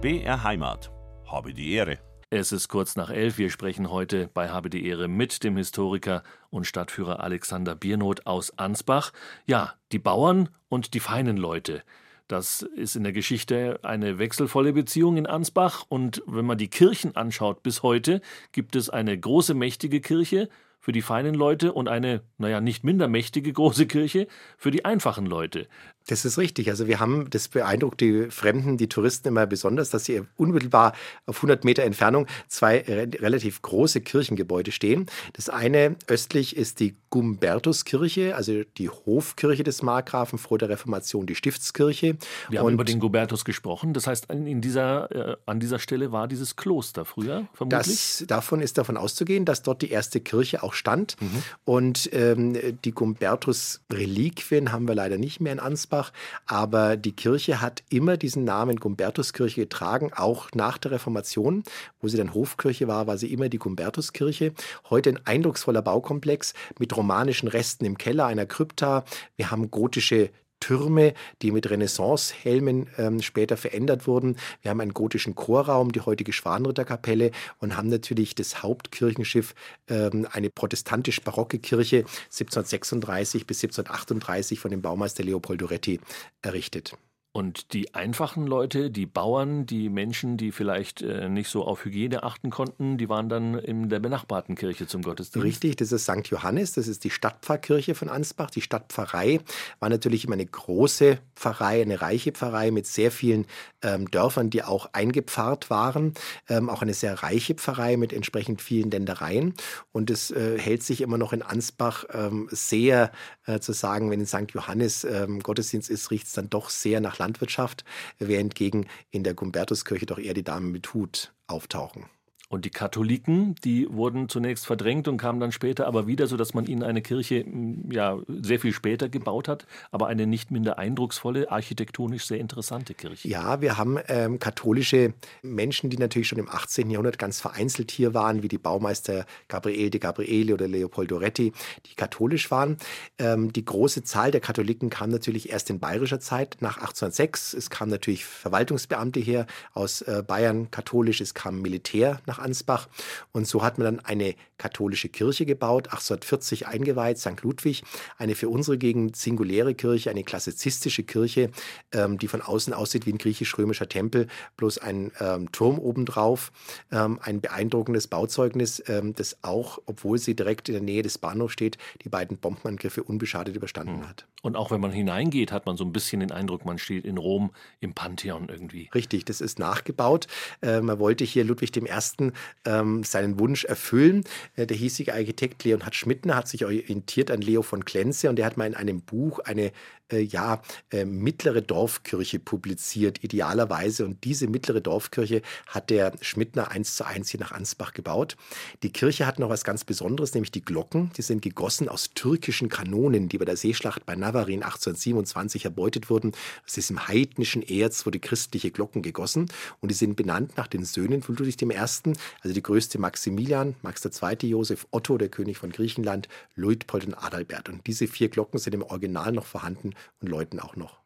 BR 0.00 0.42
Heimat. 0.42 0.90
Habe 1.26 1.54
die 1.54 1.72
Ehre. 1.72 1.98
Es 2.28 2.50
ist 2.50 2.68
kurz 2.68 2.96
nach 2.96 3.10
elf. 3.10 3.38
Wir 3.38 3.50
sprechen 3.50 3.90
heute 3.90 4.28
bei 4.34 4.48
Habe 4.48 4.68
die 4.68 4.86
Ehre 4.86 5.06
mit 5.06 5.44
dem 5.44 5.56
Historiker 5.56 6.22
und 6.50 6.66
Stadtführer 6.66 7.20
Alexander 7.20 7.76
Biernoth 7.76 8.26
aus 8.26 8.58
Ansbach. 8.58 9.12
Ja, 9.46 9.74
die 9.92 9.98
Bauern 9.98 10.48
und 10.68 10.94
die 10.94 11.00
feinen 11.00 11.36
Leute. 11.36 11.84
Das 12.28 12.62
ist 12.62 12.96
in 12.96 13.02
der 13.02 13.12
Geschichte 13.12 13.80
eine 13.82 14.18
wechselvolle 14.18 14.72
Beziehung 14.72 15.16
in 15.16 15.26
Ansbach. 15.26 15.84
Und 15.88 16.22
wenn 16.26 16.44
man 16.44 16.58
die 16.58 16.68
Kirchen 16.68 17.16
anschaut 17.16 17.62
bis 17.62 17.82
heute, 17.82 18.20
gibt 18.52 18.76
es 18.76 18.88
eine 18.88 19.18
große, 19.18 19.54
mächtige 19.54 20.00
Kirche 20.00 20.48
für 20.82 20.92
die 20.92 21.02
feinen 21.02 21.34
Leute 21.34 21.72
und 21.72 21.88
eine, 21.88 22.22
naja, 22.38 22.60
nicht 22.60 22.82
minder 22.82 23.06
mächtige 23.06 23.52
große 23.52 23.86
Kirche 23.86 24.26
für 24.58 24.72
die 24.72 24.84
einfachen 24.84 25.26
Leute. 25.26 25.68
Das 26.06 26.24
ist 26.24 26.38
richtig. 26.38 26.68
Also 26.70 26.86
wir 26.86 27.00
haben, 27.00 27.30
das 27.30 27.48
beeindruckt 27.48 28.00
die 28.00 28.30
Fremden, 28.30 28.76
die 28.76 28.88
Touristen 28.88 29.28
immer 29.28 29.46
besonders, 29.46 29.90
dass 29.90 30.04
sie 30.04 30.22
unmittelbar 30.36 30.92
auf 31.26 31.36
100 31.36 31.64
Meter 31.64 31.84
Entfernung 31.84 32.26
zwei 32.48 32.78
relativ 32.86 33.62
große 33.62 34.00
Kirchengebäude 34.00 34.72
stehen. 34.72 35.06
Das 35.34 35.48
eine 35.48 35.96
östlich 36.08 36.56
ist 36.56 36.80
die 36.80 36.96
Gumbertuskirche, 37.10 38.34
also 38.34 38.62
die 38.78 38.88
Hofkirche 38.88 39.62
des 39.62 39.82
Markgrafen 39.82 40.38
vor 40.38 40.58
der 40.58 40.68
Reformation, 40.68 41.26
die 41.26 41.34
Stiftskirche. 41.34 42.16
Wir 42.48 42.60
haben 42.60 42.66
Und 42.66 42.74
über 42.74 42.84
den 42.84 43.00
Gumbertus 43.00 43.44
gesprochen. 43.44 43.92
Das 43.92 44.06
heißt, 44.06 44.30
in 44.30 44.60
dieser, 44.60 45.32
äh, 45.32 45.36
an 45.46 45.60
dieser 45.60 45.78
Stelle 45.78 46.10
war 46.10 46.26
dieses 46.28 46.56
Kloster 46.56 47.04
früher, 47.04 47.46
vermutlich? 47.52 47.86
Das, 47.86 48.24
davon 48.26 48.60
ist 48.60 48.78
davon 48.78 48.96
auszugehen, 48.96 49.44
dass 49.44 49.62
dort 49.62 49.82
die 49.82 49.90
erste 49.90 50.20
Kirche 50.20 50.62
auch 50.62 50.72
stand. 50.72 51.16
Mhm. 51.20 51.42
Und 51.64 52.10
ähm, 52.12 52.56
die 52.84 52.92
Gumbertus-Reliquien 52.92 54.72
haben 54.72 54.88
wir 54.88 54.94
leider 54.94 55.18
nicht 55.18 55.40
mehr 55.40 55.52
in 55.52 55.60
Ansbach 55.60 55.91
Ansbach, 55.92 56.12
aber 56.46 56.96
die 56.96 57.12
Kirche 57.12 57.60
hat 57.60 57.82
immer 57.90 58.16
diesen 58.16 58.44
Namen 58.44 58.76
Gumbertuskirche 58.76 59.62
getragen, 59.62 60.10
auch 60.14 60.48
nach 60.54 60.78
der 60.78 60.92
Reformation, 60.92 61.62
wo 62.00 62.08
sie 62.08 62.16
dann 62.16 62.34
Hofkirche 62.34 62.88
war, 62.88 63.06
war 63.06 63.18
sie 63.18 63.32
immer 63.32 63.48
die 63.48 63.58
Gumbertuskirche. 63.58 64.54
Heute 64.88 65.10
ein 65.10 65.20
eindrucksvoller 65.24 65.82
Baukomplex 65.82 66.54
mit 66.78 66.96
romanischen 66.96 67.48
Resten 67.48 67.84
im 67.84 67.98
Keller 67.98 68.26
einer 68.26 68.46
Krypta. 68.46 69.04
Wir 69.36 69.50
haben 69.50 69.70
gotische 69.70 70.30
Türme, 70.62 71.12
die 71.42 71.50
mit 71.50 71.68
Renaissance-Helmen 71.68 72.86
ähm, 72.96 73.20
später 73.20 73.56
verändert 73.56 74.06
wurden. 74.06 74.36
Wir 74.62 74.70
haben 74.70 74.80
einen 74.80 74.94
gotischen 74.94 75.34
Chorraum, 75.34 75.90
die 75.90 76.00
heutige 76.00 76.32
Schwanritterkapelle 76.32 77.32
und 77.58 77.76
haben 77.76 77.88
natürlich 77.88 78.36
das 78.36 78.62
Hauptkirchenschiff, 78.62 79.54
ähm, 79.88 80.28
eine 80.30 80.50
protestantisch-barocke 80.50 81.58
Kirche 81.58 82.04
1736 82.30 83.44
bis 83.46 83.58
1738 83.58 84.60
von 84.60 84.70
dem 84.70 84.82
Baumeister 84.82 85.24
Leopoldo 85.24 85.66
Retti 85.66 85.98
errichtet. 86.42 86.96
Und 87.34 87.72
die 87.72 87.94
einfachen 87.94 88.46
Leute, 88.46 88.90
die 88.90 89.06
Bauern, 89.06 89.64
die 89.64 89.88
Menschen, 89.88 90.36
die 90.36 90.52
vielleicht 90.52 91.00
äh, 91.00 91.30
nicht 91.30 91.48
so 91.48 91.64
auf 91.64 91.86
Hygiene 91.86 92.24
achten 92.24 92.50
konnten, 92.50 92.98
die 92.98 93.08
waren 93.08 93.30
dann 93.30 93.54
in 93.54 93.88
der 93.88 94.00
benachbarten 94.00 94.54
Kirche 94.54 94.86
zum 94.86 95.00
Gottesdienst. 95.00 95.42
Richtig, 95.42 95.76
das 95.76 95.92
ist 95.92 96.04
St. 96.04 96.26
Johannes, 96.26 96.72
das 96.72 96.88
ist 96.88 97.04
die 97.04 97.10
Stadtpfarrkirche 97.10 97.94
von 97.94 98.10
Ansbach. 98.10 98.50
Die 98.50 98.60
Stadtpfarrei 98.60 99.40
war 99.80 99.88
natürlich 99.88 100.26
immer 100.26 100.34
eine 100.34 100.44
große 100.44 101.20
Pfarrei, 101.34 101.80
eine 101.80 102.02
reiche 102.02 102.32
Pfarrei 102.32 102.70
mit 102.70 102.86
sehr 102.86 103.10
vielen 103.10 103.46
ähm, 103.80 104.10
Dörfern, 104.10 104.50
die 104.50 104.62
auch 104.62 104.90
eingepfarrt 104.92 105.70
waren. 105.70 106.12
Ähm, 106.50 106.68
auch 106.68 106.82
eine 106.82 106.92
sehr 106.92 107.22
reiche 107.22 107.54
Pfarrei 107.54 107.96
mit 107.96 108.12
entsprechend 108.12 108.60
vielen 108.60 108.90
Ländereien. 108.90 109.54
Und 109.90 110.10
es 110.10 110.30
äh, 110.32 110.58
hält 110.58 110.82
sich 110.82 111.00
immer 111.00 111.16
noch 111.16 111.32
in 111.32 111.40
Ansbach 111.40 112.04
ähm, 112.12 112.48
sehr 112.50 113.10
äh, 113.46 113.58
zu 113.58 113.72
sagen, 113.72 114.10
wenn 114.10 114.20
in 114.20 114.26
St. 114.26 114.50
Johannes 114.52 115.04
ähm, 115.04 115.40
Gottesdienst 115.40 115.88
ist, 115.88 116.10
riecht 116.10 116.26
es 116.26 116.34
dann 116.34 116.50
doch 116.50 116.68
sehr 116.68 117.00
nach 117.00 117.21
Landwirtschaft, 117.22 117.84
während 118.18 118.54
gegen 118.54 118.86
in 119.10 119.22
der 119.22 119.34
Gumbertuskirche 119.34 120.06
doch 120.06 120.18
eher 120.18 120.34
die 120.34 120.42
Damen 120.42 120.72
mit 120.72 120.92
Hut 120.92 121.32
auftauchen. 121.46 122.06
Und 122.52 122.66
die 122.66 122.70
Katholiken, 122.70 123.54
die 123.64 123.90
wurden 123.90 124.28
zunächst 124.28 124.66
verdrängt 124.66 125.08
und 125.08 125.16
kamen 125.16 125.40
dann 125.40 125.52
später 125.52 125.86
aber 125.86 126.06
wieder, 126.06 126.26
sodass 126.26 126.52
man 126.52 126.66
ihnen 126.66 126.82
eine 126.82 127.00
Kirche 127.00 127.46
ja 127.90 128.18
sehr 128.28 128.60
viel 128.60 128.74
später 128.74 129.08
gebaut 129.08 129.48
hat, 129.48 129.66
aber 129.90 130.08
eine 130.08 130.26
nicht 130.26 130.50
minder 130.50 130.76
eindrucksvolle, 130.76 131.50
architektonisch 131.50 132.26
sehr 132.26 132.38
interessante 132.38 132.92
Kirche. 132.92 133.26
Ja, 133.26 133.62
wir 133.62 133.78
haben 133.78 133.98
ähm, 134.06 134.38
katholische 134.38 135.14
Menschen, 135.40 135.88
die 135.88 135.96
natürlich 135.96 136.28
schon 136.28 136.38
im 136.38 136.50
18. 136.50 136.90
Jahrhundert 136.90 137.18
ganz 137.18 137.40
vereinzelt 137.40 137.90
hier 137.90 138.12
waren, 138.12 138.42
wie 138.42 138.48
die 138.48 138.58
Baumeister 138.58 139.24
Gabriele 139.48 139.88
de 139.88 140.00
Gabriele 140.00 140.52
oder 140.52 140.68
Leopoldo 140.68 141.16
Retti, 141.16 141.54
die 141.86 141.94
katholisch 141.94 142.50
waren. 142.50 142.76
Ähm, 143.18 143.50
die 143.54 143.64
große 143.64 144.04
Zahl 144.04 144.30
der 144.30 144.42
Katholiken 144.42 144.90
kam 144.90 145.08
natürlich 145.08 145.48
erst 145.48 145.70
in 145.70 145.80
bayerischer 145.80 146.20
Zeit 146.20 146.58
nach 146.60 146.76
1806. 146.76 147.54
Es 147.54 147.70
kamen 147.70 147.90
natürlich 147.90 148.26
Verwaltungsbeamte 148.26 149.20
her 149.20 149.46
aus 149.72 150.02
äh, 150.02 150.22
Bayern 150.26 150.70
katholisch, 150.70 151.22
es 151.22 151.32
kam 151.32 151.62
Militär 151.62 152.20
nach 152.26 152.41
Ansbach. 152.42 152.88
Und 153.32 153.46
so 153.46 153.62
hat 153.62 153.78
man 153.78 153.84
dann 153.84 154.04
eine 154.04 154.34
katholische 154.58 155.08
Kirche 155.08 155.46
gebaut, 155.46 155.88
1840 155.88 156.66
eingeweiht, 156.66 157.18
St. 157.18 157.42
Ludwig, 157.42 157.82
eine 158.18 158.34
für 158.34 158.48
unsere 158.48 158.78
Gegend 158.78 159.16
singuläre 159.16 159.74
Kirche, 159.74 160.10
eine 160.10 160.24
klassizistische 160.24 161.02
Kirche, 161.02 161.50
ähm, 161.92 162.18
die 162.18 162.28
von 162.28 162.42
außen 162.42 162.72
aussieht 162.72 163.06
wie 163.06 163.12
ein 163.12 163.18
griechisch-römischer 163.18 163.88
Tempel, 163.88 164.28
bloß 164.56 164.78
ein 164.78 165.12
ähm, 165.20 165.50
Turm 165.52 165.78
obendrauf, 165.78 166.52
ähm, 166.90 167.18
ein 167.22 167.40
beeindruckendes 167.40 168.08
Bauzeugnis, 168.08 168.82
ähm, 168.86 169.14
das 169.14 169.38
auch, 169.42 169.78
obwohl 169.86 170.18
sie 170.18 170.34
direkt 170.34 170.68
in 170.68 170.74
der 170.74 170.82
Nähe 170.82 171.02
des 171.02 171.18
Bahnhofs 171.18 171.52
steht, 171.52 171.78
die 172.04 172.08
beiden 172.08 172.38
Bombenangriffe 172.38 173.02
unbeschadet 173.02 173.56
überstanden 173.56 173.98
mhm. 173.98 174.08
hat. 174.08 174.26
Und 174.42 174.56
auch 174.56 174.70
wenn 174.72 174.80
man 174.80 174.90
hineingeht, 174.90 175.52
hat 175.52 175.66
man 175.66 175.76
so 175.76 175.84
ein 175.84 175.92
bisschen 175.92 176.20
den 176.20 176.32
Eindruck, 176.32 176.64
man 176.64 176.76
steht 176.78 177.04
in 177.04 177.16
Rom 177.16 177.52
im 177.80 177.94
Pantheon 177.94 178.48
irgendwie. 178.48 178.90
Richtig, 178.92 179.24
das 179.24 179.40
ist 179.40 179.58
nachgebaut. 179.58 180.26
Äh, 180.60 180.80
man 180.80 180.98
wollte 180.98 181.24
hier 181.24 181.44
Ludwig 181.44 181.74
I 181.76 182.32
ähm, 182.64 183.04
seinen 183.04 183.38
Wunsch 183.38 183.64
erfüllen. 183.64 184.24
Äh, 184.56 184.66
der 184.66 184.76
hiesige 184.76 185.14
Architekt 185.14 185.64
Leonhard 185.64 185.94
Schmidtner 185.94 186.36
hat 186.36 186.48
sich 186.48 186.64
orientiert 186.64 187.30
an 187.30 187.40
Leo 187.40 187.62
von 187.62 187.84
Klenze 187.84 188.28
und 188.28 188.36
der 188.36 188.46
hat 188.46 188.56
mal 188.56 188.66
in 188.66 188.74
einem 188.74 189.00
Buch 189.00 189.38
eine 189.38 189.70
äh, 190.12 190.20
ja, 190.20 190.62
äh, 190.90 191.04
mittlere 191.04 191.62
Dorfkirche 191.62 192.38
publiziert, 192.38 193.22
idealerweise. 193.24 194.04
Und 194.04 194.24
diese 194.24 194.46
mittlere 194.46 194.80
Dorfkirche 194.80 195.42
hat 195.66 195.90
der 195.90 196.12
Schmidtner 196.20 196.70
eins 196.70 196.96
zu 196.96 197.04
eins 197.04 197.30
hier 197.30 197.40
nach 197.40 197.52
Ansbach 197.52 197.92
gebaut. 197.92 198.36
Die 198.82 198.92
Kirche 198.92 199.26
hat 199.26 199.38
noch 199.38 199.48
was 199.48 199.64
ganz 199.64 199.84
Besonderes, 199.84 200.34
nämlich 200.34 200.52
die 200.52 200.64
Glocken. 200.64 201.10
Die 201.16 201.22
sind 201.22 201.42
gegossen 201.42 201.88
aus 201.88 202.10
türkischen 202.14 202.68
Kanonen, 202.68 203.28
die 203.28 203.38
bei 203.38 203.44
der 203.44 203.56
Seeschlacht 203.56 204.06
bei 204.06 204.14
Navarin 204.14 204.62
1827 204.62 205.64
erbeutet 205.64 206.10
wurden. 206.10 206.32
Das 206.64 206.78
ist 206.78 206.90
im 206.90 207.08
heidnischen 207.08 207.62
Erz 207.62 208.06
wurde 208.06 208.18
christliche 208.18 208.70
Glocken 208.70 209.02
gegossen 209.02 209.50
und 209.80 209.90
die 209.90 209.94
sind 209.94 210.16
benannt 210.16 210.56
nach 210.56 210.66
den 210.66 210.84
Söhnen 210.84 211.22
von 211.22 211.36
Ludwig 211.36 211.60
I., 211.62 211.76
also 211.76 212.54
die 212.54 212.62
größte 212.62 212.98
Maximilian, 212.98 213.74
Max 213.82 214.04
II., 214.04 214.48
Josef 214.48 214.86
Otto, 214.90 215.18
der 215.18 215.28
König 215.28 215.58
von 215.58 215.70
Griechenland, 215.70 216.28
Luitpold 216.56 217.06
und 217.06 217.14
Adalbert. 217.14 217.68
Und 217.68 217.86
diese 217.86 218.06
vier 218.06 218.28
Glocken 218.28 218.58
sind 218.58 218.74
im 218.74 218.82
Original 218.82 219.32
noch 219.32 219.46
vorhanden 219.46 219.94
und 220.20 220.28
läuten 220.28 220.60
auch 220.60 220.76
noch. 220.76 221.02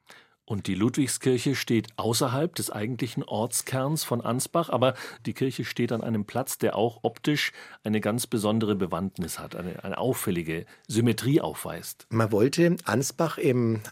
Und 0.49 0.69
die 0.69 0.77
Ludwigskirche 0.77 1.57
steht 1.57 1.89
außerhalb 1.97 2.55
des 2.55 2.71
eigentlichen 2.71 3.25
Ortskerns 3.25 4.05
von 4.05 4.21
Ansbach, 4.21 4.71
aber 4.71 4.95
die 5.27 5.35
Kirche 5.35 5.65
steht 5.65 5.91
an 5.91 6.03
einem 6.03 6.25
Platz, 6.25 6.57
der 6.57 6.77
auch 6.77 7.01
optisch 7.03 7.51
eine 7.83 8.01
ganz 8.01 8.29
besondere 8.29 8.77
Bewandtnis 8.77 9.41
hat, 9.41 9.57
eine, 9.57 9.83
eine 9.83 9.99
auffällige 9.99 10.65
Symmetrie 10.87 11.41
aufweist. 11.41 12.07
Man 12.11 12.31
wollte 12.31 12.77
Ansbach 12.85 13.39
im 13.39 13.83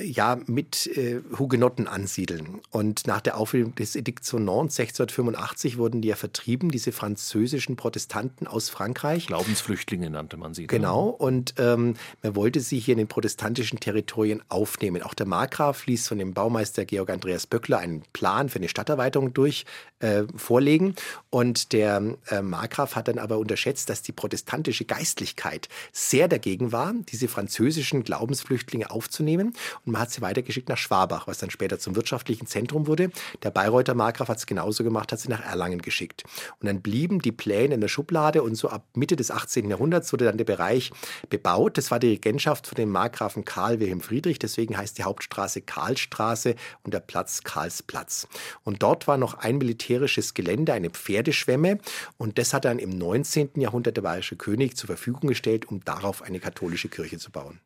ja, 0.00 0.38
mit 0.46 0.86
äh, 0.96 1.20
Hugenotten 1.36 1.88
ansiedeln. 1.88 2.60
Und 2.70 3.08
nach 3.08 3.20
der 3.20 3.36
Aufhebung 3.36 3.74
des 3.74 3.96
Edikts 3.96 4.30
von 4.30 4.44
Nantes 4.44 4.78
1685 4.78 5.76
wurden 5.76 6.02
die 6.02 6.08
ja 6.08 6.14
vertrieben, 6.14 6.70
diese 6.70 6.92
französischen 6.92 7.74
Protestanten 7.74 8.46
aus 8.46 8.70
Frankreich. 8.70 9.26
Glaubensflüchtlinge 9.26 10.08
nannte 10.08 10.36
man 10.36 10.54
sie. 10.54 10.68
Genau, 10.68 11.08
und 11.08 11.54
ähm, 11.58 11.94
man 12.22 12.36
wollte 12.36 12.60
sie 12.60 12.78
hier 12.78 12.92
in 12.92 12.98
den 12.98 13.08
protestantischen 13.08 13.80
Territorien 13.80 14.40
aufnehmen. 14.48 15.02
Auch 15.02 15.14
der 15.14 15.26
Markgraf 15.26 15.84
ließ 15.86 16.06
von 16.06 16.18
dem 16.18 16.32
Baumeister 16.32 16.84
Georg 16.84 17.10
Andreas 17.10 17.48
Böckler 17.48 17.78
einen 17.78 18.02
Plan 18.12 18.48
für 18.48 18.60
eine 18.60 18.68
Stadterweiterung 18.68 19.34
durch 19.34 19.64
äh, 19.98 20.22
vorlegen. 20.36 20.94
Und 21.30 21.72
der 21.72 22.16
äh, 22.28 22.40
Markgraf 22.40 22.94
hat 22.94 23.08
dann 23.08 23.18
aber 23.18 23.38
unterschätzt, 23.38 23.90
dass 23.90 24.02
die 24.02 24.12
protestantische 24.12 24.84
Geistlichkeit 24.84 25.68
sehr 25.90 26.28
dagegen 26.28 26.70
war, 26.70 26.94
diese 27.08 27.26
französischen 27.26 28.04
Glaubensflüchtlinge 28.04 28.88
aufzunehmen 28.88 29.54
und 29.84 29.92
man 29.92 30.02
hat 30.02 30.10
sie 30.10 30.20
weitergeschickt 30.20 30.68
nach 30.68 30.76
Schwabach, 30.76 31.26
was 31.26 31.38
dann 31.38 31.50
später 31.50 31.78
zum 31.78 31.96
wirtschaftlichen 31.96 32.46
Zentrum 32.46 32.86
wurde. 32.86 33.10
Der 33.42 33.50
Bayreuther 33.50 33.94
Markgraf 33.94 34.28
hat 34.28 34.38
es 34.38 34.46
genauso 34.46 34.84
gemacht, 34.84 35.12
hat 35.12 35.20
sie 35.20 35.28
nach 35.28 35.44
Erlangen 35.44 35.82
geschickt. 35.82 36.24
Und 36.60 36.66
dann 36.66 36.80
blieben 36.80 37.20
die 37.20 37.32
Pläne 37.32 37.74
in 37.74 37.80
der 37.80 37.88
Schublade 37.88 38.42
und 38.42 38.54
so 38.54 38.68
ab 38.68 38.84
Mitte 38.94 39.16
des 39.16 39.30
18. 39.30 39.68
Jahrhunderts 39.68 40.12
wurde 40.12 40.24
dann 40.24 40.38
der 40.38 40.44
Bereich 40.44 40.90
bebaut. 41.28 41.78
Das 41.78 41.90
war 41.90 41.98
die 41.98 42.08
Regentschaft 42.08 42.66
von 42.66 42.76
dem 42.76 42.90
Markgrafen 42.90 43.44
Karl 43.44 43.80
Wilhelm 43.80 44.00
Friedrich, 44.00 44.38
deswegen 44.38 44.76
heißt 44.76 44.98
die 44.98 45.04
Hauptstraße 45.04 45.62
Karlstraße 45.62 46.54
und 46.82 46.94
der 46.94 47.00
Platz 47.00 47.42
Karlsplatz. 47.42 48.28
Und 48.64 48.82
dort 48.82 49.06
war 49.06 49.16
noch 49.16 49.34
ein 49.34 49.58
militärisches 49.58 50.34
Gelände, 50.34 50.72
eine 50.72 50.90
Pferdeschwemme 50.90 51.78
und 52.18 52.38
das 52.38 52.54
hat 52.54 52.64
dann 52.64 52.78
im 52.78 52.90
19. 52.90 53.50
Jahrhundert 53.56 53.96
der 53.96 54.02
bayerische 54.02 54.36
König 54.36 54.76
zur 54.76 54.86
Verfügung 54.86 55.28
gestellt, 55.28 55.66
um 55.68 55.84
darauf 55.84 56.22
eine 56.22 56.40
katholische 56.40 56.88
Kirche 56.88 57.18
zu 57.18 57.30
bauen. 57.30 57.60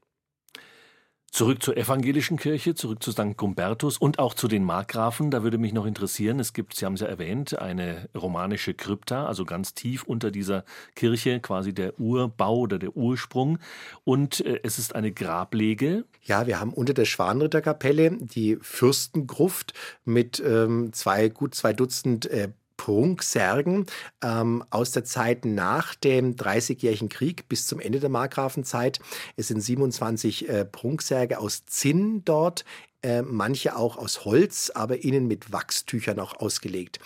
Zurück 1.30 1.62
zur 1.62 1.76
evangelischen 1.76 2.38
Kirche, 2.38 2.74
zurück 2.74 3.02
zu 3.02 3.12
St. 3.12 3.36
Gumbertus 3.36 3.98
und 3.98 4.18
auch 4.18 4.32
zu 4.32 4.48
den 4.48 4.64
Markgrafen. 4.64 5.30
Da 5.30 5.42
würde 5.42 5.58
mich 5.58 5.74
noch 5.74 5.84
interessieren, 5.84 6.40
es 6.40 6.54
gibt, 6.54 6.74
Sie 6.74 6.86
haben 6.86 6.94
es 6.94 7.00
ja 7.00 7.08
erwähnt, 7.08 7.58
eine 7.58 8.08
romanische 8.16 8.72
Krypta, 8.72 9.26
also 9.26 9.44
ganz 9.44 9.74
tief 9.74 10.04
unter 10.04 10.30
dieser 10.30 10.64
Kirche, 10.94 11.40
quasi 11.40 11.74
der 11.74 12.00
Urbau 12.00 12.56
oder 12.60 12.78
der 12.78 12.96
Ursprung. 12.96 13.58
Und 14.04 14.40
äh, 14.46 14.60
es 14.62 14.78
ist 14.78 14.94
eine 14.94 15.12
Grablege. 15.12 16.04
Ja, 16.22 16.46
wir 16.46 16.58
haben 16.58 16.72
unter 16.72 16.94
der 16.94 17.04
Schwanritterkapelle 17.04 18.16
die 18.18 18.56
Fürstengruft 18.62 19.74
mit 20.04 20.42
ähm, 20.44 20.92
zwei, 20.92 21.28
gut 21.28 21.54
zwei 21.54 21.74
Dutzend 21.74 22.26
äh, 22.26 22.48
Prunksärgen 22.76 23.86
ähm, 24.22 24.64
aus 24.70 24.92
der 24.92 25.04
Zeit 25.04 25.44
nach 25.44 25.94
dem 25.94 26.36
Dreißigjährigen 26.36 27.08
Krieg 27.08 27.48
bis 27.48 27.66
zum 27.66 27.80
Ende 27.80 28.00
der 28.00 28.10
Markgrafenzeit. 28.10 29.00
Es 29.36 29.48
sind 29.48 29.60
27 29.60 30.48
äh, 30.48 30.64
Prunksärge 30.64 31.38
aus 31.38 31.66
Zinn 31.66 32.22
dort 32.24 32.64
äh, 33.06 33.22
manche 33.22 33.76
auch 33.76 33.98
aus 33.98 34.24
Holz, 34.24 34.72
aber 34.74 35.04
innen 35.04 35.28
mit 35.28 35.52
Wachstüchern 35.52 36.18
auch 36.18 36.40
ausgelegt. 36.40 36.98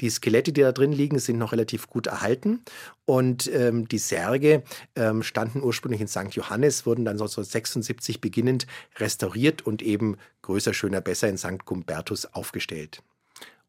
Die 0.00 0.08
Skelette, 0.08 0.52
die 0.52 0.60
da 0.60 0.70
drin 0.70 0.92
liegen, 0.92 1.18
sind 1.18 1.38
noch 1.38 1.50
relativ 1.50 1.88
gut 1.88 2.06
erhalten 2.06 2.60
und 3.06 3.50
ähm, 3.52 3.88
die 3.88 3.98
Särge 3.98 4.62
ähm, 4.94 5.24
standen 5.24 5.62
ursprünglich 5.62 6.00
in 6.00 6.06
St. 6.06 6.32
Johannes, 6.32 6.86
wurden 6.86 7.04
dann 7.04 7.18
so 7.18 7.26
76 7.26 8.20
beginnend 8.20 8.68
restauriert 8.98 9.66
und 9.66 9.82
eben 9.82 10.16
größer, 10.42 10.74
schöner, 10.74 11.00
besser 11.00 11.28
in 11.28 11.38
St. 11.38 11.64
Gumbertus 11.64 12.26
aufgestellt. 12.26 13.02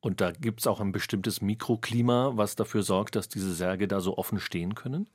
Und 0.02 0.22
da 0.22 0.32
gibt 0.32 0.62
es 0.62 0.68
auch 0.68 0.80
ein 0.80 0.92
bestimmtes 0.92 1.42
Mikroklima, 1.42 2.32
was 2.36 2.56
dafür 2.56 2.84
sorgt, 2.84 3.16
dass 3.16 3.28
diese 3.28 3.54
Särge 3.54 3.88
da 3.88 4.00
so 4.00 4.18
offen 4.18 4.40
stehen 4.40 4.76
können? 4.76 5.10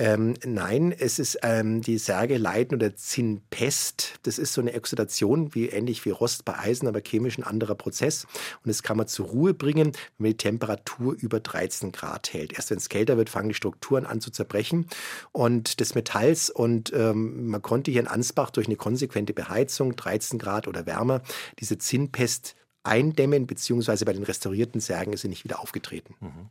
Ähm, 0.00 0.34
nein, 0.44 0.94
es 0.96 1.18
ist 1.18 1.40
ähm, 1.42 1.80
die 1.82 1.98
Särge 1.98 2.38
leiden 2.38 2.76
oder 2.76 2.94
Zinnpest. 2.94 4.20
Das 4.22 4.38
ist 4.38 4.52
so 4.52 4.60
eine 4.60 4.72
Oxidation, 4.74 5.56
wie 5.56 5.66
ähnlich 5.70 6.04
wie 6.04 6.10
Rost 6.10 6.44
bei 6.44 6.56
Eisen, 6.56 6.86
aber 6.86 7.00
chemisch 7.00 7.36
ein 7.36 7.42
anderer 7.42 7.74
Prozess. 7.74 8.24
Und 8.64 8.68
das 8.68 8.84
kann 8.84 8.96
man 8.96 9.08
zur 9.08 9.26
Ruhe 9.26 9.54
bringen, 9.54 9.90
wenn 9.92 10.18
man 10.18 10.30
die 10.30 10.36
Temperatur 10.36 11.16
über 11.18 11.40
13 11.40 11.90
Grad 11.90 12.32
hält. 12.32 12.52
Erst 12.52 12.70
wenn 12.70 12.78
es 12.78 12.88
kälter 12.88 13.16
wird, 13.16 13.28
fangen 13.28 13.48
die 13.48 13.56
Strukturen 13.56 14.06
an 14.06 14.20
zu 14.20 14.30
zerbrechen 14.30 14.86
und 15.32 15.80
des 15.80 15.96
Metalls. 15.96 16.48
Und 16.48 16.92
ähm, 16.94 17.48
man 17.48 17.60
konnte 17.60 17.90
hier 17.90 18.00
in 18.00 18.06
Ansbach 18.06 18.50
durch 18.50 18.68
eine 18.68 18.76
konsequente 18.76 19.32
Beheizung, 19.34 19.96
13 19.96 20.38
Grad 20.38 20.68
oder 20.68 20.86
wärmer, 20.86 21.22
diese 21.58 21.76
Zinnpest 21.76 22.54
eindämmen, 22.82 23.46
beziehungsweise 23.46 24.04
bei 24.04 24.12
den 24.12 24.22
restaurierten 24.22 24.80
Särgen 24.80 25.12
ist 25.12 25.22
sie 25.22 25.28
nicht 25.28 25.44
wieder 25.44 25.60
aufgetreten. 25.60 26.14
Mhm. 26.20 26.50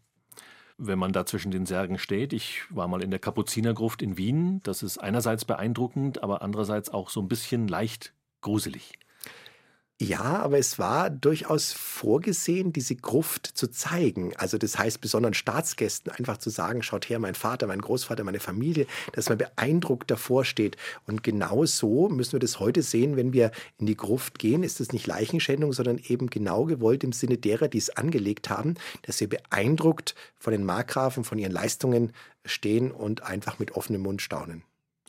Wenn 0.79 0.99
man 0.99 1.11
da 1.11 1.25
zwischen 1.25 1.51
den 1.51 1.65
Särgen 1.65 1.97
steht, 1.97 2.33
ich 2.33 2.63
war 2.69 2.87
mal 2.87 3.01
in 3.01 3.09
der 3.09 3.19
Kapuzinergruft 3.19 4.01
in 4.03 4.17
Wien, 4.17 4.61
das 4.63 4.83
ist 4.83 4.99
einerseits 4.99 5.43
beeindruckend, 5.43 6.21
aber 6.21 6.43
andererseits 6.43 6.89
auch 6.89 7.09
so 7.09 7.19
ein 7.19 7.27
bisschen 7.27 7.67
leicht 7.67 8.13
gruselig. 8.41 8.93
Ja, 9.99 10.43
aber 10.43 10.60
es 10.60 10.77
war 10.77 11.10
durchaus 11.10 11.73
vorgesehen, 11.73 12.71
diese 12.71 12.95
Gruft 12.95 13.47
zu 13.47 13.67
zeigen. 13.67 14.31
Also 14.38 14.60
das 14.60 14.77
heißt, 14.77 15.01
besonderen 15.01 15.33
Staatsgästen 15.33 16.12
einfach 16.12 16.38
zu 16.38 16.51
sagen, 16.51 16.83
schaut 16.83 17.10
her, 17.10 17.17
mein 17.17 17.33
Vater, 17.33 17.65
mein 17.65 17.81
Großvater, 17.81 18.23
meine 18.23 18.39
Familie, 18.39 18.86
dass 19.13 19.27
man 19.27 19.39
beeindruckt 19.39 20.12
davor 20.12 20.45
steht. 20.45 20.77
Und 21.07 21.23
genau 21.23 21.65
so 21.65 22.10
müssen 22.10 22.33
wir 22.33 22.39
das 22.39 22.60
heute 22.60 22.83
sehen, 22.83 23.15
wenn 23.15 23.33
wir 23.33 23.49
in 23.79 23.88
die 23.88 23.97
Gruft 23.97 24.38
gehen, 24.38 24.62
ist 24.62 24.79
es 24.81 24.93
nicht 24.93 25.07
Leichenschändung, 25.07 25.73
sondern 25.73 25.97
eben 25.97 26.29
genau 26.29 26.65
gewollt 26.65 27.03
im 27.03 27.12
Sinne 27.12 27.39
derer, 27.39 27.67
die 27.67 27.79
es 27.79 27.89
angelegt 27.89 28.51
haben, 28.51 28.75
dass 29.01 29.19
wir 29.19 29.29
beeindruckt 29.29 30.13
von 30.38 30.51
den 30.51 30.63
Markgrafen, 30.63 31.23
von 31.23 31.39
ihren 31.39 31.51
Leistungen 31.51 32.13
stehen 32.45 32.91
und 32.91 33.23
einfach 33.23 33.57
mit 33.57 33.71
offenem 33.71 34.01
Mund 34.03 34.21
staunen. 34.21 34.62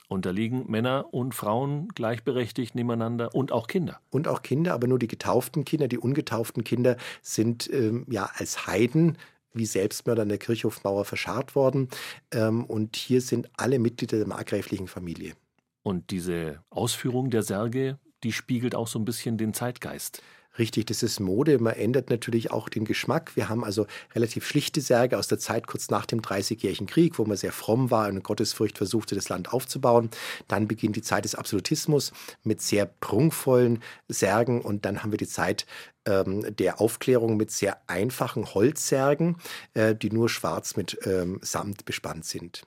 Und 0.09 0.25
da 0.25 0.31
liegen 0.31 0.71
Männer 0.71 1.12
und 1.12 1.35
Frauen 1.35 1.88
gleichberechtigt 1.88 2.75
nebeneinander 2.75 3.35
und 3.35 3.53
auch 3.53 3.66
Kinder. 3.66 4.01
Und 4.11 4.27
auch 4.27 4.42
Kinder, 4.42 4.73
aber 4.73 4.87
nur 4.87 4.99
die 4.99 5.07
getauften 5.07 5.64
Kinder. 5.66 5.87
Die 5.87 5.99
ungetauften 5.99 6.64
Kinder 6.64 6.97
sind 7.21 7.71
ähm, 7.73 8.07
ja 8.09 8.31
als 8.35 8.66
Heiden 8.66 9.18
wie 9.53 9.66
Selbstmörder 9.66 10.23
an 10.23 10.29
der 10.29 10.38
Kirchhofmauer 10.38 11.05
verscharrt 11.05 11.55
worden. 11.55 11.88
Ähm, 12.33 12.64
und 12.64 12.97
hier 12.97 13.21
sind 13.21 13.51
alle 13.57 13.79
Mitglieder 13.79 14.16
der 14.16 14.27
markgräflichen 14.27 14.88
Familie. 14.88 15.35
Und 15.83 16.11
diese 16.11 16.62
Ausführung 16.71 17.31
der 17.31 17.42
Särge, 17.42 17.99
die 18.23 18.33
spiegelt 18.33 18.75
auch 18.75 18.88
so 18.88 18.99
ein 18.99 19.05
bisschen 19.05 19.37
den 19.37 19.55
Zeitgeist. 19.55 20.23
Richtig, 20.59 20.87
das 20.87 21.03
ist 21.03 21.21
Mode. 21.21 21.59
Man 21.59 21.75
ändert 21.75 22.11
natürlich 22.11 22.51
auch 22.51 22.68
den 22.68 22.85
Geschmack. 22.85 23.37
Wir 23.37 23.49
haben 23.49 23.64
also 23.64 23.87
relativ 24.14 24.47
schlichte 24.47 24.81
Särge 24.81 25.16
aus 25.16 25.29
der 25.29 25.38
Zeit 25.38 25.66
kurz 25.66 25.88
nach 25.88 26.05
dem 26.05 26.21
Dreißigjährigen 26.21 26.87
Krieg, 26.87 27.18
wo 27.18 27.25
man 27.25 27.37
sehr 27.37 27.53
fromm 27.53 27.90
war 27.90 28.09
und 28.09 28.16
in 28.16 28.23
Gottesfurcht 28.23 28.77
versuchte, 28.77 29.14
das 29.14 29.29
Land 29.29 29.53
aufzubauen. 29.53 30.11
Dann 30.49 30.66
beginnt 30.66 30.97
die 30.97 31.03
Zeit 31.03 31.25
des 31.25 31.37
Absolutismus 31.37 32.12
mit 32.42 32.61
sehr 32.61 32.87
prunkvollen 32.87 33.83
Särgen 34.09 34.61
und 34.61 34.85
dann 34.85 35.03
haben 35.03 35.12
wir 35.12 35.18
die 35.18 35.29
Zeit 35.29 35.66
ähm, 36.07 36.44
der 36.57 36.81
Aufklärung 36.81 37.37
mit 37.37 37.51
sehr 37.51 37.79
einfachen 37.87 38.53
Holzsärgen, 38.55 39.37
äh, 39.75 39.94
die 39.94 40.11
nur 40.11 40.29
schwarz 40.29 40.77
mit 40.77 40.99
ähm, 41.05 41.38
Samt 41.42 41.85
bespannt 41.85 42.25
sind. 42.25 42.62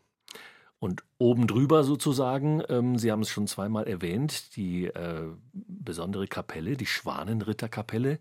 Und 0.81 1.03
oben 1.19 1.45
drüber 1.45 1.83
sozusagen, 1.83 2.63
ähm, 2.67 2.97
Sie 2.97 3.11
haben 3.11 3.21
es 3.21 3.29
schon 3.29 3.45
zweimal 3.45 3.87
erwähnt, 3.87 4.55
die 4.55 4.87
äh, 4.87 5.27
besondere 5.53 6.25
Kapelle, 6.25 6.75
die 6.75 6.87
Schwanenritterkapelle. 6.87 8.17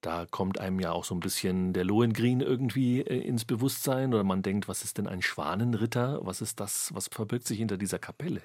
Da 0.00 0.26
kommt 0.30 0.58
einem 0.58 0.80
ja 0.80 0.92
auch 0.92 1.04
so 1.04 1.14
ein 1.14 1.20
bisschen 1.20 1.74
der 1.74 1.84
Lohengrin 1.84 2.40
irgendwie 2.40 3.00
äh, 3.00 3.20
ins 3.20 3.44
Bewusstsein 3.44 4.14
oder 4.14 4.24
man 4.24 4.42
denkt, 4.42 4.66
was 4.66 4.82
ist 4.82 4.96
denn 4.96 5.06
ein 5.06 5.20
Schwanenritter? 5.20 6.20
Was 6.22 6.40
ist 6.40 6.58
das? 6.58 6.90
Was 6.94 7.08
verbirgt 7.08 7.46
sich 7.46 7.58
hinter 7.58 7.76
dieser 7.76 7.98
Kapelle? 7.98 8.40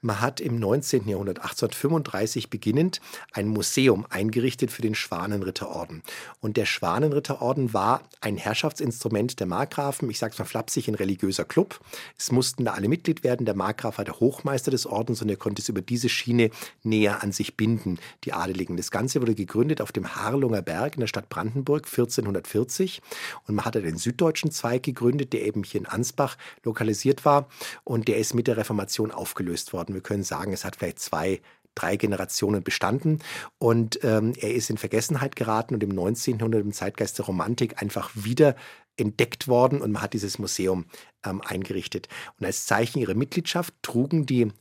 Man 0.00 0.20
hat 0.20 0.40
im 0.40 0.58
19. 0.58 1.08
Jahrhundert, 1.08 1.38
1835 1.38 2.50
beginnend, 2.50 3.00
ein 3.32 3.48
Museum 3.48 4.06
eingerichtet 4.08 4.70
für 4.70 4.82
den 4.82 4.94
Schwanenritterorden. 4.94 6.02
Und 6.40 6.56
der 6.56 6.66
Schwanenritterorden 6.66 7.72
war 7.72 8.02
ein 8.20 8.36
Herrschaftsinstrument 8.36 9.40
der 9.40 9.46
Markgrafen, 9.46 10.08
ich 10.08 10.18
sage 10.18 10.32
es 10.32 10.38
mal 10.38 10.44
flapsig, 10.44 10.86
ein 10.88 10.94
religiöser 10.94 11.44
Club. 11.44 11.80
Es 12.16 12.30
mussten 12.30 12.64
da 12.64 12.72
alle 12.72 12.88
Mitglied 12.88 13.24
werden. 13.24 13.46
Der 13.46 13.56
Markgraf 13.56 13.98
war 13.98 14.04
der 14.04 14.20
Hochmeister 14.20 14.70
des 14.70 14.86
Ordens 14.86 15.20
und 15.22 15.28
er 15.28 15.36
konnte 15.36 15.62
es 15.62 15.68
über 15.68 15.82
diese 15.82 16.08
Schiene 16.08 16.50
näher 16.84 17.22
an 17.22 17.32
sich 17.32 17.56
binden, 17.56 17.98
die 18.24 18.32
Adeligen. 18.32 18.76
Das 18.76 18.92
Ganze 18.92 19.20
wurde 19.20 19.34
gegründet 19.34 19.80
auf 19.80 19.90
dem 19.90 20.14
Harlunger 20.14 20.62
Berg 20.62 20.91
Berg 20.92 20.96
in 20.96 21.00
der 21.00 21.06
Stadt 21.06 21.28
Brandenburg 21.28 21.86
1440. 21.86 23.00
Und 23.46 23.54
man 23.54 23.64
hatte 23.64 23.82
den 23.82 23.96
süddeutschen 23.96 24.50
Zweig 24.50 24.82
gegründet, 24.82 25.32
der 25.32 25.42
eben 25.42 25.64
hier 25.64 25.80
in 25.80 25.86
Ansbach 25.86 26.36
lokalisiert 26.64 27.24
war. 27.24 27.48
Und 27.84 28.08
der 28.08 28.18
ist 28.18 28.34
mit 28.34 28.46
der 28.46 28.56
Reformation 28.56 29.10
aufgelöst 29.10 29.72
worden. 29.72 29.94
Wir 29.94 30.02
können 30.02 30.22
sagen, 30.22 30.52
es 30.52 30.64
hat 30.64 30.76
vielleicht 30.76 31.00
zwei 31.00 31.40
drei 31.74 31.96
Generationen 31.96 32.62
bestanden 32.62 33.20
und 33.58 33.98
ähm, 34.04 34.34
er 34.38 34.52
ist 34.52 34.68
in 34.68 34.76
Vergessenheit 34.76 35.36
geraten 35.36 35.72
und 35.72 35.82
im 35.82 35.88
19. 35.88 36.36
Jahrhundert 36.36 36.60
im 36.60 36.72
Zeitgeist 36.74 37.16
der 37.16 37.24
Romantik 37.24 37.80
einfach 37.80 38.10
wieder 38.12 38.56
entdeckt 38.98 39.48
worden 39.48 39.80
und 39.80 39.90
man 39.90 40.02
hat 40.02 40.12
dieses 40.12 40.38
Museum 40.38 40.84
ähm, 41.24 41.40
eingerichtet. 41.40 42.08
Und 42.38 42.44
als 42.44 42.66
Zeichen 42.66 42.98
ihrer 42.98 43.14
Mitgliedschaft 43.14 43.72
trugen 43.80 44.26
die 44.26 44.52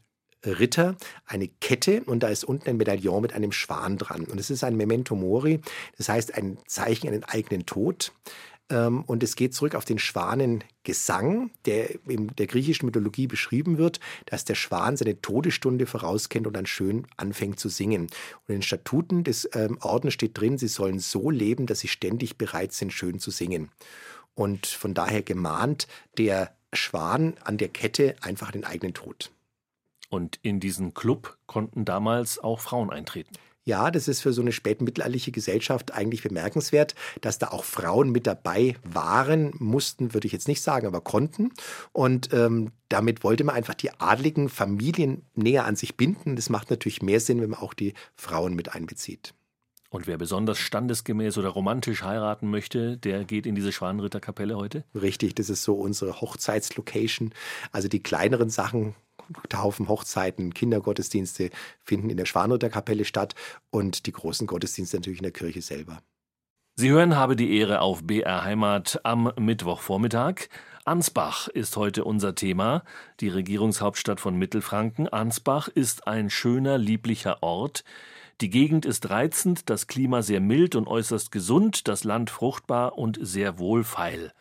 Ritter 0.46 0.96
eine 1.26 1.48
Kette 1.48 2.04
und 2.04 2.22
da 2.24 2.30
ist 2.30 2.44
unten 2.44 2.70
ein 2.70 2.78
Medaillon 2.78 3.22
mit 3.22 3.34
einem 3.34 3.52
Schwan 3.52 3.98
dran. 3.98 4.26
Und 4.26 4.40
es 4.40 4.50
ist 4.50 4.64
ein 4.64 4.76
Memento 4.76 5.16
Mori, 5.16 5.62
das 5.98 6.10
heißt 6.10 6.36
ein 6.36 6.58
Zeichen 6.68 7.08
an 7.08 7.14
den 7.14 7.24
eigenen 7.24 7.66
Tod. 7.66 8.12
Ähm, 8.72 9.04
und 9.04 9.22
es 9.22 9.36
geht 9.36 9.54
zurück 9.54 9.76
auf 9.76 9.86
den 9.86 10.00
Schwanengesang, 10.00 11.52
der 11.66 11.94
in 12.08 12.28
der 12.38 12.48
griechischen 12.48 12.86
Mythologie 12.86 13.28
beschrieben 13.28 13.78
wird, 13.78 14.00
dass 14.26 14.46
der 14.46 14.56
Schwan 14.56 14.98
seine 14.98 15.22
Todesstunde 15.22 15.86
vorauskennt 15.86 16.48
und 16.48 16.54
dann 16.54 16.66
schön 16.66 17.06
anfängt 17.18 17.60
zu 17.60 17.70
singen. 17.70 18.04
Und 18.04 18.48
in 18.48 18.56
den 18.56 18.62
Statuten 18.62 19.24
des 19.24 19.50
ähm, 19.54 19.78
Ordens 19.82 20.14
steht 20.14 20.40
drin, 20.40 20.58
sie 20.58 20.68
sollen 20.68 21.00
so 21.00 21.30
leben, 21.30 21.66
dass 21.66 21.82
sie 21.82 21.90
ständig 21.90 22.38
bereit 22.38 22.74
sind, 22.74 22.94
schön 22.94 23.20
zu 23.20 23.30
singen. 23.30 23.70
Und 24.34 24.66
von 24.66 24.94
daher 24.94 25.22
gemahnt 25.22 25.88
der 26.18 26.56
Schwan 26.74 27.36
an 27.44 27.58
der 27.58 27.68
Kette 27.68 28.16
einfach 28.22 28.52
den 28.52 28.64
eigenen 28.64 28.94
Tod. 28.94 29.32
Und 30.12 30.40
in 30.42 30.60
diesen 30.60 30.94
Club 30.94 31.38
konnten 31.48 31.86
damals 31.86 32.38
auch 32.38 32.60
Frauen 32.60 32.90
eintreten. 32.90 33.32
Ja, 33.64 33.92
das 33.92 34.10
ist 34.10 34.22
für 34.22 34.34
so 34.34 34.42
eine 34.42 34.52
spätmittelalterliche 34.52 35.32
Gesellschaft 35.32 35.94
eigentlich 35.94 36.22
bemerkenswert, 36.22 36.96
dass 37.22 37.40
da 37.40 37.48
auch 37.50 37.64
Frauen 37.64 38.12
mit 38.12 38.28
dabei 38.28 38.76
waren, 38.84 39.54
mussten, 39.58 40.14
würde 40.14 40.28
ich 40.28 40.34
jetzt 40.34 40.50
nicht 40.50 40.62
sagen, 40.62 40.86
aber 40.86 41.00
konnten. 41.00 41.54
Und 41.94 42.34
ähm, 42.34 42.72
damit 42.90 43.24
wollte 43.24 43.46
man 43.46 43.56
einfach 43.56 43.76
die 43.76 43.92
adligen 44.02 44.50
Familien 44.50 45.24
näher 45.34 45.66
an 45.66 45.78
sich 45.78 45.96
binden. 45.96 46.36
Das 46.36 46.50
macht 46.50 46.72
natürlich 46.72 47.02
mehr 47.02 47.22
Sinn, 47.22 47.40
wenn 47.40 47.52
man 47.52 47.62
auch 47.62 47.74
die 47.74 47.94
Frauen 48.16 48.54
mit 48.54 48.76
einbezieht. 48.76 49.34
Und 49.92 50.08
wer 50.08 50.18
besonders 50.18 50.58
standesgemäß 50.58 51.38
oder 51.38 51.50
romantisch 51.50 52.04
heiraten 52.04 52.50
möchte, 52.50 52.98
der 52.98 53.24
geht 53.26 53.46
in 53.46 53.56
diese 53.56 53.72
Schwanenritterkapelle 53.72 54.58
heute? 54.58 54.84
Richtig, 54.94 55.36
das 55.36 55.50
ist 55.50 55.64
so 55.64 55.76
unsere 55.76 56.20
Hochzeitslocation. 56.20 57.34
Also 57.72 57.88
die 57.90 58.02
kleineren 58.02 58.50
Sachen 58.50 58.96
Taufen, 59.50 59.88
Hochzeiten, 59.88 60.54
Kindergottesdienste 60.54 61.50
finden 61.84 62.10
in 62.10 62.18
der 62.18 62.26
Schwanritterkapelle 62.26 63.06
statt 63.06 63.36
und 63.70 64.06
die 64.06 64.12
großen 64.12 64.48
Gottesdienste 64.48 64.98
natürlich 64.98 65.20
in 65.20 65.24
der 65.24 65.32
Kirche 65.32 65.62
selber. 65.62 66.02
Sie 66.76 66.90
hören 66.90 67.16
habe 67.16 67.36
die 67.36 67.58
Ehre 67.58 67.82
auf 67.82 68.04
BR 68.04 68.44
Heimat 68.44 69.02
am 69.04 69.32
Mittwochvormittag. 69.38 70.48
Ansbach 70.86 71.48
ist 71.48 71.78
heute 71.78 72.06
unser 72.06 72.34
Thema, 72.34 72.84
die 73.20 73.28
Regierungshauptstadt 73.28 74.20
von 74.20 74.36
Mittelfranken. 74.36 75.08
Ansbach 75.08 75.68
ist 75.68 76.08
ein 76.08 76.30
schöner, 76.30 76.78
lieblicher 76.78 77.44
Ort. 77.44 77.84
Die 78.40 78.50
Gegend 78.50 78.88
ist 78.88 79.12
reizend, 79.12 79.70
das 79.70 79.86
Klima 79.86 80.24
sehr 80.24 80.40
mild 80.40 80.76
und 80.76 80.88
äußerst 80.88 81.32
gesund, 81.32 81.88
das 81.88 82.04
Land 82.04 82.32
fruchtbar 82.32 82.98
und 82.98 83.20
sehr 83.22 83.60
wohlfeil. 83.60 84.32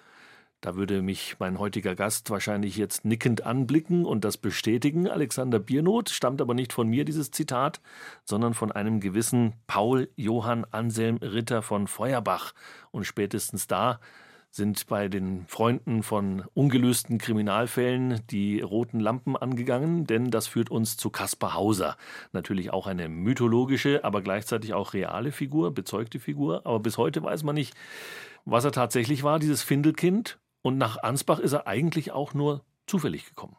Da 0.60 0.76
würde 0.76 1.00
mich 1.00 1.36
mein 1.38 1.58
heutiger 1.58 1.94
Gast 1.94 2.28
wahrscheinlich 2.28 2.76
jetzt 2.76 3.06
nickend 3.06 3.46
anblicken 3.46 4.04
und 4.04 4.24
das 4.24 4.36
bestätigen. 4.36 5.08
Alexander 5.08 5.58
Biernot 5.58 6.10
stammt 6.10 6.42
aber 6.42 6.52
nicht 6.52 6.74
von 6.74 6.86
mir, 6.86 7.06
dieses 7.06 7.30
Zitat, 7.30 7.80
sondern 8.24 8.52
von 8.52 8.70
einem 8.70 9.00
gewissen 9.00 9.54
Paul 9.66 10.10
Johann 10.16 10.66
Anselm 10.70 11.16
Ritter 11.16 11.62
von 11.62 11.86
Feuerbach. 11.86 12.52
Und 12.90 13.04
spätestens 13.04 13.68
da 13.68 14.00
sind 14.50 14.86
bei 14.86 15.08
den 15.08 15.46
Freunden 15.46 16.02
von 16.02 16.44
ungelösten 16.52 17.16
Kriminalfällen 17.16 18.20
die 18.30 18.60
roten 18.60 19.00
Lampen 19.00 19.36
angegangen, 19.36 20.06
denn 20.06 20.30
das 20.30 20.46
führt 20.46 20.70
uns 20.70 20.98
zu 20.98 21.08
Kaspar 21.08 21.54
Hauser. 21.54 21.96
Natürlich 22.32 22.70
auch 22.70 22.86
eine 22.86 23.08
mythologische, 23.08 24.04
aber 24.04 24.20
gleichzeitig 24.20 24.74
auch 24.74 24.92
reale 24.92 25.32
Figur, 25.32 25.72
bezeugte 25.72 26.18
Figur. 26.18 26.66
Aber 26.66 26.80
bis 26.80 26.98
heute 26.98 27.22
weiß 27.22 27.44
man 27.44 27.54
nicht, 27.54 27.74
was 28.44 28.64
er 28.64 28.72
tatsächlich 28.72 29.22
war, 29.22 29.38
dieses 29.38 29.62
Findelkind. 29.62 30.38
Und 30.62 30.78
nach 30.78 31.02
Ansbach 31.02 31.38
ist 31.38 31.52
er 31.52 31.66
eigentlich 31.66 32.12
auch 32.12 32.34
nur 32.34 32.64
zufällig 32.86 33.26
gekommen. 33.26 33.56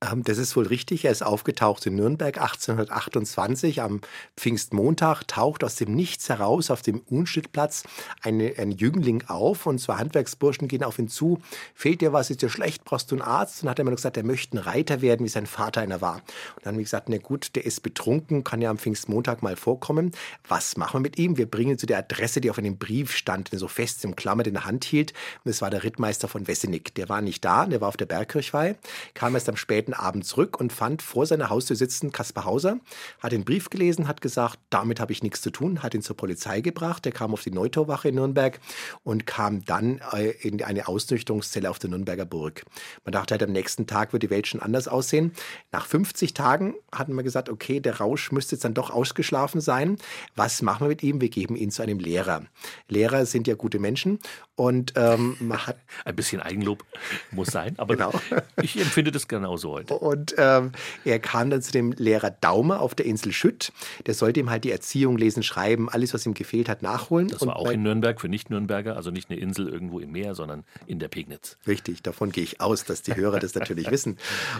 Ähm, 0.00 0.22
das 0.22 0.38
ist 0.38 0.54
wohl 0.56 0.66
richtig. 0.66 1.04
Er 1.04 1.10
ist 1.10 1.22
aufgetaucht 1.22 1.84
in 1.86 1.96
Nürnberg 1.96 2.38
1828 2.38 3.82
am 3.82 4.00
Pfingstmontag, 4.36 5.26
taucht 5.26 5.64
aus 5.64 5.74
dem 5.74 5.94
Nichts 5.94 6.28
heraus 6.28 6.70
auf 6.70 6.82
dem 6.82 7.00
Unschnittplatz 7.00 7.82
eine, 8.22 8.54
ein 8.58 8.70
Jüngling 8.70 9.24
auf 9.26 9.66
und 9.66 9.80
zwei 9.80 9.96
Handwerksburschen 9.96 10.68
gehen 10.68 10.84
auf 10.84 10.98
ihn 10.98 11.08
zu. 11.08 11.40
Fehlt 11.74 12.00
dir 12.00 12.12
was? 12.12 12.30
Ist 12.30 12.42
dir 12.42 12.48
schlecht? 12.48 12.84
Brauchst 12.84 13.10
du 13.10 13.16
einen 13.16 13.22
Arzt? 13.22 13.62
Und 13.62 13.70
hat 13.70 13.78
er 13.78 13.84
mir 13.84 13.90
gesagt, 13.90 14.16
er 14.16 14.22
möchte 14.22 14.56
ein 14.56 14.60
Reiter 14.60 15.02
werden, 15.02 15.24
wie 15.24 15.30
sein 15.30 15.46
Vater 15.46 15.80
einer 15.80 16.00
war. 16.00 16.16
Und 16.16 16.24
dann 16.64 16.72
haben 16.72 16.78
wir 16.78 16.84
gesagt, 16.84 17.08
na 17.08 17.18
gut, 17.18 17.56
der 17.56 17.64
ist 17.64 17.82
betrunken, 17.82 18.44
kann 18.44 18.62
ja 18.62 18.70
am 18.70 18.78
Pfingstmontag 18.78 19.42
mal 19.42 19.56
vorkommen. 19.56 20.12
Was 20.46 20.76
machen 20.76 20.98
wir 20.98 21.00
mit 21.00 21.18
ihm? 21.18 21.36
Wir 21.36 21.50
bringen 21.50 21.72
ihn 21.72 21.78
zu 21.78 21.86
der 21.86 21.98
Adresse, 21.98 22.40
die 22.40 22.50
auf 22.50 22.58
einem 22.58 22.78
Brief 22.78 23.16
stand, 23.16 23.50
den 23.50 23.56
er 23.56 23.60
so 23.60 23.68
fest 23.68 24.04
im 24.04 24.14
Klammer 24.14 24.46
in 24.46 24.54
der 24.54 24.64
Hand 24.64 24.84
hielt. 24.84 25.12
Und 25.44 25.48
das 25.50 25.60
war 25.60 25.70
der 25.70 25.82
Rittmeister 25.82 26.28
von 26.28 26.46
Wessenig. 26.46 26.94
Der 26.94 27.08
war 27.08 27.20
nicht 27.20 27.44
da, 27.44 27.66
der 27.66 27.80
war 27.80 27.88
auf 27.88 27.96
der 27.96 28.06
Bergkirchweih, 28.06 28.76
kam 29.14 29.34
erst 29.34 29.48
am 29.48 29.56
späten 29.56 29.87
späten 29.88 29.94
Abend 29.94 30.26
zurück 30.26 30.60
und 30.60 30.72
fand 30.72 31.02
vor 31.02 31.26
seiner 31.26 31.50
Haustür 31.50 31.76
sitzen 31.76 32.12
Kaspar 32.12 32.44
Hauser, 32.44 32.78
hat 33.20 33.32
den 33.32 33.44
Brief 33.44 33.70
gelesen, 33.70 34.08
hat 34.08 34.20
gesagt, 34.20 34.58
damit 34.70 35.00
habe 35.00 35.12
ich 35.12 35.22
nichts 35.22 35.40
zu 35.40 35.50
tun, 35.50 35.82
hat 35.82 35.94
ihn 35.94 36.02
zur 36.02 36.16
Polizei 36.16 36.60
gebracht. 36.60 37.04
Der 37.04 37.12
kam 37.12 37.32
auf 37.32 37.42
die 37.42 37.50
Neutorwache 37.50 38.08
in 38.08 38.16
Nürnberg 38.16 38.60
und 39.04 39.26
kam 39.26 39.64
dann 39.64 40.00
äh, 40.12 40.30
in 40.42 40.62
eine 40.62 40.88
Ausnüchterungszelle 40.88 41.70
auf 41.70 41.78
der 41.78 41.90
Nürnberger 41.90 42.26
Burg. 42.26 42.64
Man 43.04 43.12
dachte 43.12 43.32
halt, 43.32 43.42
am 43.42 43.52
nächsten 43.52 43.86
Tag 43.86 44.12
wird 44.12 44.22
die 44.22 44.30
Welt 44.30 44.46
schon 44.46 44.60
anders 44.60 44.88
aussehen. 44.88 45.32
Nach 45.72 45.86
50 45.86 46.34
Tagen 46.34 46.74
hatten 46.92 47.14
wir 47.14 47.22
gesagt, 47.22 47.48
okay, 47.48 47.80
der 47.80 47.98
Rausch 47.98 48.32
müsste 48.32 48.56
jetzt 48.56 48.64
dann 48.64 48.74
doch 48.74 48.90
ausgeschlafen 48.90 49.60
sein. 49.60 49.96
Was 50.36 50.62
machen 50.62 50.84
wir 50.84 50.88
mit 50.88 51.02
ihm? 51.02 51.20
Wir 51.20 51.30
geben 51.30 51.56
ihn 51.56 51.70
zu 51.70 51.82
einem 51.82 51.98
Lehrer. 51.98 52.44
Lehrer 52.88 53.26
sind 53.26 53.46
ja 53.46 53.54
gute 53.54 53.78
Menschen 53.78 54.18
und 54.58 54.94
ähm, 54.96 55.36
man 55.38 55.66
hat. 55.66 55.76
Ein 56.04 56.16
bisschen 56.16 56.40
Eigenlob 56.40 56.84
muss 57.30 57.48
sein, 57.48 57.74
aber 57.78 57.94
genau. 57.94 58.12
ich 58.62 58.78
empfinde 58.80 59.12
das 59.12 59.28
genauso 59.28 59.70
heute. 59.70 59.94
Und 59.94 60.34
ähm, 60.36 60.72
er 61.04 61.20
kam 61.20 61.50
dann 61.50 61.62
zu 61.62 61.70
dem 61.70 61.92
Lehrer 61.92 62.30
Daumer 62.30 62.80
auf 62.80 62.94
der 62.94 63.06
Insel 63.06 63.32
Schütt. 63.32 63.72
Der 64.06 64.14
sollte 64.14 64.40
ihm 64.40 64.50
halt 64.50 64.64
die 64.64 64.72
Erziehung, 64.72 65.16
Lesen, 65.16 65.44
Schreiben, 65.44 65.88
alles, 65.88 66.12
was 66.12 66.26
ihm 66.26 66.34
gefehlt 66.34 66.68
hat, 66.68 66.82
nachholen. 66.82 67.28
Das 67.28 67.46
war 67.46 67.56
auch 67.56 67.70
in 67.70 67.82
Nürnberg 67.82 68.20
für 68.20 68.28
Nicht-Nürnberger, 68.28 68.96
also 68.96 69.10
nicht 69.10 69.30
eine 69.30 69.38
Insel 69.38 69.68
irgendwo 69.68 70.00
im 70.00 70.10
Meer, 70.10 70.34
sondern 70.34 70.64
in 70.86 70.98
der 70.98 71.08
Pegnitz. 71.08 71.56
Richtig, 71.66 72.02
davon 72.02 72.32
gehe 72.32 72.42
ich 72.42 72.60
aus, 72.60 72.84
dass 72.84 73.02
die 73.02 73.14
Hörer 73.14 73.38
das 73.38 73.54
natürlich 73.54 73.90
wissen. 73.92 74.18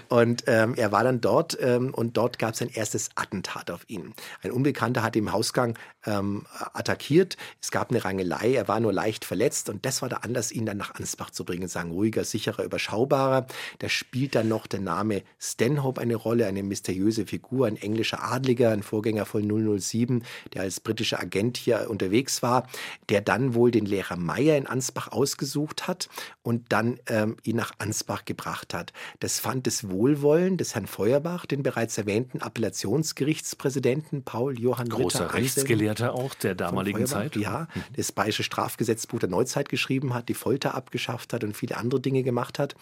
Und 0.08 0.44
ähm, 0.46 0.74
er 0.76 0.92
war 0.92 1.02
dann 1.02 1.20
dort 1.20 1.58
ähm, 1.60 1.92
und 1.92 2.16
dort 2.16 2.38
gab 2.38 2.54
es 2.54 2.62
ein 2.62 2.68
erstes 2.68 3.10
Attentat 3.16 3.70
auf 3.70 3.80
ihn. 3.88 4.14
Ein 4.42 4.52
Unbekannter 4.52 5.02
hat 5.02 5.16
ihn 5.16 5.24
im 5.24 5.32
Hausgang 5.32 5.76
ähm, 6.06 6.46
attackiert. 6.72 7.36
Es 7.60 7.72
gab 7.72 7.90
eine 7.90 8.04
Rangelei, 8.04 8.54
er 8.54 8.68
war 8.68 8.78
nur 8.78 8.92
leicht 8.92 9.24
verletzt 9.24 9.68
und 9.68 9.87
das 9.88 10.02
war 10.02 10.10
der 10.10 10.22
Anlass, 10.22 10.52
ihn 10.52 10.66
dann 10.66 10.76
nach 10.76 10.96
Ansbach 10.96 11.30
zu 11.30 11.46
bringen, 11.46 11.66
sagen 11.66 11.92
ruhiger, 11.92 12.22
sicherer, 12.22 12.62
überschaubarer. 12.62 13.46
Da 13.78 13.88
spielt 13.88 14.34
dann 14.34 14.46
noch 14.46 14.66
der 14.66 14.80
Name 14.80 15.22
Stanhope 15.40 15.98
eine 15.98 16.14
Rolle, 16.14 16.46
eine 16.46 16.62
mysteriöse 16.62 17.24
Figur, 17.24 17.66
ein 17.66 17.78
englischer 17.78 18.22
Adliger, 18.22 18.70
ein 18.70 18.82
Vorgänger 18.82 19.24
von 19.24 19.48
007, 19.78 20.24
der 20.52 20.62
als 20.62 20.80
britischer 20.80 21.20
Agent 21.20 21.56
hier 21.56 21.86
unterwegs 21.88 22.42
war, 22.42 22.68
der 23.08 23.22
dann 23.22 23.54
wohl 23.54 23.70
den 23.70 23.86
Lehrer 23.86 24.18
Meyer 24.18 24.58
in 24.58 24.66
Ansbach 24.66 25.08
ausgesucht 25.08 25.88
hat 25.88 26.10
und 26.42 26.66
dann 26.70 27.00
ähm, 27.06 27.38
ihn 27.44 27.56
nach 27.56 27.72
Ansbach 27.78 28.26
gebracht 28.26 28.74
hat. 28.74 28.92
Das 29.20 29.40
fand 29.40 29.66
das 29.66 29.88
Wohlwollen 29.88 30.58
des 30.58 30.74
Herrn 30.74 30.86
Feuerbach, 30.86 31.46
den 31.46 31.62
bereits 31.62 31.96
erwähnten 31.96 32.42
Appellationsgerichtspräsidenten 32.42 34.22
Paul 34.22 34.60
Johann 34.60 34.90
Großer 34.90 35.24
Ritter 35.24 35.34
Rechtsgelehrter 35.34 36.14
auch 36.14 36.34
der 36.34 36.54
damaligen 36.54 37.06
Zeit. 37.06 37.36
Ja, 37.36 37.68
das 37.96 38.12
Bayerische 38.12 38.42
Strafgesetzbuch 38.42 39.20
der 39.20 39.30
Neuzeit 39.30 39.70
geschrieben 39.78 40.12
hat, 40.12 40.28
die 40.28 40.34
Folter 40.34 40.74
abgeschafft 40.74 41.32
hat 41.32 41.44
und 41.44 41.56
viele 41.56 41.76
andere 41.76 42.00
Dinge 42.00 42.24
gemacht 42.24 42.58
hat. 42.58 42.74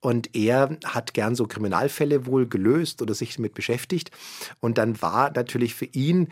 Und 0.00 0.36
er 0.36 0.78
hat 0.84 1.12
gern 1.12 1.34
so 1.34 1.46
Kriminalfälle 1.46 2.26
wohl 2.26 2.46
gelöst 2.46 3.02
oder 3.02 3.14
sich 3.14 3.34
damit 3.34 3.54
beschäftigt. 3.54 4.12
Und 4.60 4.78
dann 4.78 5.02
war 5.02 5.32
natürlich 5.32 5.74
für 5.74 5.86
ihn 5.86 6.28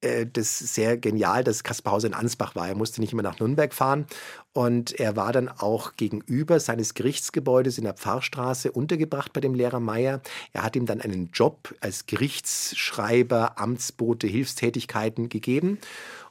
äh, 0.00 0.26
das 0.26 0.58
sehr 0.58 0.96
genial, 0.96 1.42
dass 1.42 1.64
Kaspar 1.64 1.94
Hauser 1.94 2.06
in 2.06 2.14
Ansbach 2.14 2.54
war. 2.54 2.68
Er 2.68 2.76
musste 2.76 3.00
nicht 3.00 3.12
immer 3.12 3.22
nach 3.22 3.40
Nürnberg 3.40 3.74
fahren 3.74 4.06
und 4.52 4.92
er 5.00 5.16
war 5.16 5.32
dann 5.32 5.48
auch 5.48 5.96
gegenüber 5.96 6.60
seines 6.60 6.94
Gerichtsgebäudes 6.94 7.78
in 7.78 7.84
der 7.84 7.94
Pfarrstraße 7.94 8.70
untergebracht 8.70 9.32
bei 9.32 9.40
dem 9.40 9.54
Lehrer 9.54 9.80
Meier. 9.80 10.20
Er 10.52 10.62
hat 10.62 10.76
ihm 10.76 10.86
dann 10.86 11.00
einen 11.00 11.30
Job 11.32 11.74
als 11.80 12.06
Gerichtsschreiber, 12.06 13.58
Amtsbote, 13.58 14.28
Hilfstätigkeiten 14.28 15.28
gegeben. 15.28 15.78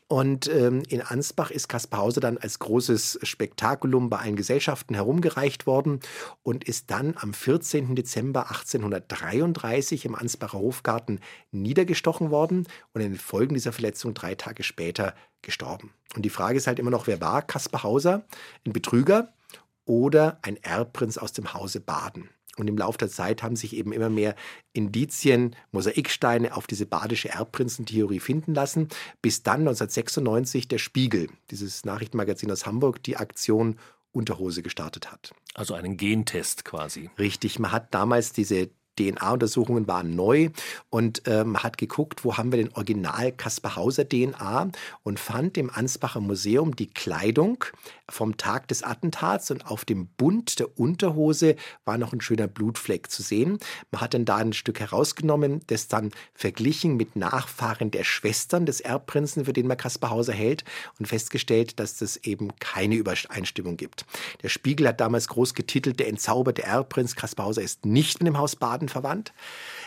Und 0.10 0.48
ähm, 0.48 0.84
in 0.88 1.02
Ansbach 1.02 1.52
ist 1.52 1.68
Kaspar 1.68 2.00
Hauser 2.00 2.22
dann 2.22 2.38
als 2.38 2.60
großes 2.60 3.20
Spektakulum 3.24 4.10
bei 4.10 4.20
allen 4.20 4.38
Gesellschaften 4.38 4.94
herumgereicht 4.94 5.68
worden 5.68 6.00
und 6.44 6.64
ist 6.64 6.92
dann 6.92 7.16
am 7.18 7.34
14. 7.34 7.94
Dezember 7.94 8.50
1833 8.50 10.06
im 10.06 10.16
Ansbacher 10.16 10.60
Hofgarten 10.60 11.20
niedergestochen 11.52 12.32
worden 12.32 12.68
und 12.94 13.02
in 13.02 13.12
den 13.12 13.20
Folgen 13.20 13.56
dieser 13.56 13.74
Verletzung 13.74 14.14
drei 14.14 14.36
Tage 14.36 14.64
später 14.64 15.14
gestorben. 15.42 15.92
Und 16.16 16.24
die 16.24 16.30
Frage 16.30 16.58
ist 16.58 16.68
halt 16.68 16.80
immer 16.80 16.92
noch, 16.92 17.08
wer 17.08 17.20
war 17.20 17.42
Kaspar 17.42 17.84
Hauser? 17.84 18.24
Ein 18.66 18.72
Betrüger 18.72 19.34
oder 19.84 20.40
ein 20.42 20.56
Erbprinz 20.64 21.18
aus 21.18 21.34
dem 21.34 21.54
Hause 21.54 21.82
Baden? 21.82 22.30
Und 22.58 22.68
im 22.68 22.78
Laufe 22.78 22.98
der 22.98 23.10
Zeit 23.10 23.44
haben 23.44 23.56
sich 23.56 23.76
eben 23.76 23.92
immer 23.92 24.10
mehr 24.10 24.36
Indizien, 24.74 25.56
Mosaiksteine 25.72 26.56
auf 26.56 26.68
diese 26.68 26.86
badische 26.86 27.30
Erbprinzentheorie 27.30 28.20
finden 28.20 28.54
lassen, 28.54 28.90
bis 29.22 29.44
dann 29.44 29.62
1996 29.62 30.68
der 30.68 30.80
Spiegel, 30.80 31.30
dieses 31.52 31.86
Nachrichtenmagazin 31.86 32.52
aus 32.52 32.66
Hamburg, 32.66 33.04
die 33.04 33.18
Aktion 33.18 33.78
Unterhose 34.12 34.64
gestartet 34.64 35.12
hat. 35.12 35.32
Also 35.54 35.76
einen 35.76 35.96
Gentest 35.96 36.66
quasi. 36.66 37.10
Richtig, 37.20 37.60
man 37.60 37.72
hat 37.72 37.94
damals 37.94 38.34
diese 38.34 38.70
DNA-Untersuchungen 38.98 39.88
waren 39.88 40.16
neu 40.16 40.50
und 40.90 41.22
ähm, 41.26 41.62
hat 41.62 41.78
geguckt, 41.78 42.26
wo 42.26 42.38
haben 42.38 42.52
wir 42.52 42.58
den 42.58 42.74
Original 42.74 43.32
Kaspar 43.32 43.76
Hauser 43.76 44.08
DNA 44.08 44.70
und 45.04 45.20
fand 45.20 45.58
im 45.58 45.70
Ansbacher 45.70 46.20
Museum 46.20 46.76
die 46.76 46.88
Kleidung 46.88 47.64
vom 48.10 48.38
Tag 48.38 48.68
des 48.68 48.84
Attentats 48.84 49.52
und 49.52 49.68
auf 49.68 49.86
dem 49.86 50.08
Bund 50.08 50.60
der 50.60 50.78
Unterhose 50.80 51.56
war 51.86 51.98
noch 51.98 52.14
ein 52.14 52.22
schöner 52.22 52.48
Blutfleck 52.48 53.12
zu 53.12 53.22
sehen. 53.22 53.58
Man 53.92 54.02
hat 54.02 54.14
dann 54.14 54.26
da 54.26 54.38
ein 54.38 54.54
Stück 54.54 54.80
herausgenommen, 54.80 55.62
das 55.68 55.88
dann 55.88 56.12
verglichen 56.34 56.96
mit 56.96 57.16
Nachfahren 57.16 57.92
der 57.92 58.04
Schwestern 58.04 58.66
des 58.66 58.80
Erbprinzen, 58.80 59.46
für 59.46 59.54
den 59.54 59.68
man 59.68 59.78
Kaspar 59.78 60.10
Hauser 60.10 60.34
hält 60.34 60.64
und 61.00 61.08
festgestellt, 61.08 61.80
dass 61.80 61.98
das 61.98 62.18
eben 62.18 62.56
keine 62.60 62.96
Übereinstimmung 62.96 63.78
gibt. 63.78 64.06
Der 64.42 64.50
Spiegel 64.50 64.88
hat 64.88 65.02
damals 65.02 65.28
groß 65.28 65.54
getitelt, 65.54 66.00
der 66.00 66.08
entzauberte 66.08 66.64
Erbprinz 66.64 67.16
Kaspar 67.16 67.48
Hauser 67.48 67.62
ist 67.62 67.86
nicht 67.86 68.20
mit 68.20 68.28
dem 68.28 68.38
Haus 68.38 68.56
Baden 68.56 68.90
verwandt. 68.90 69.34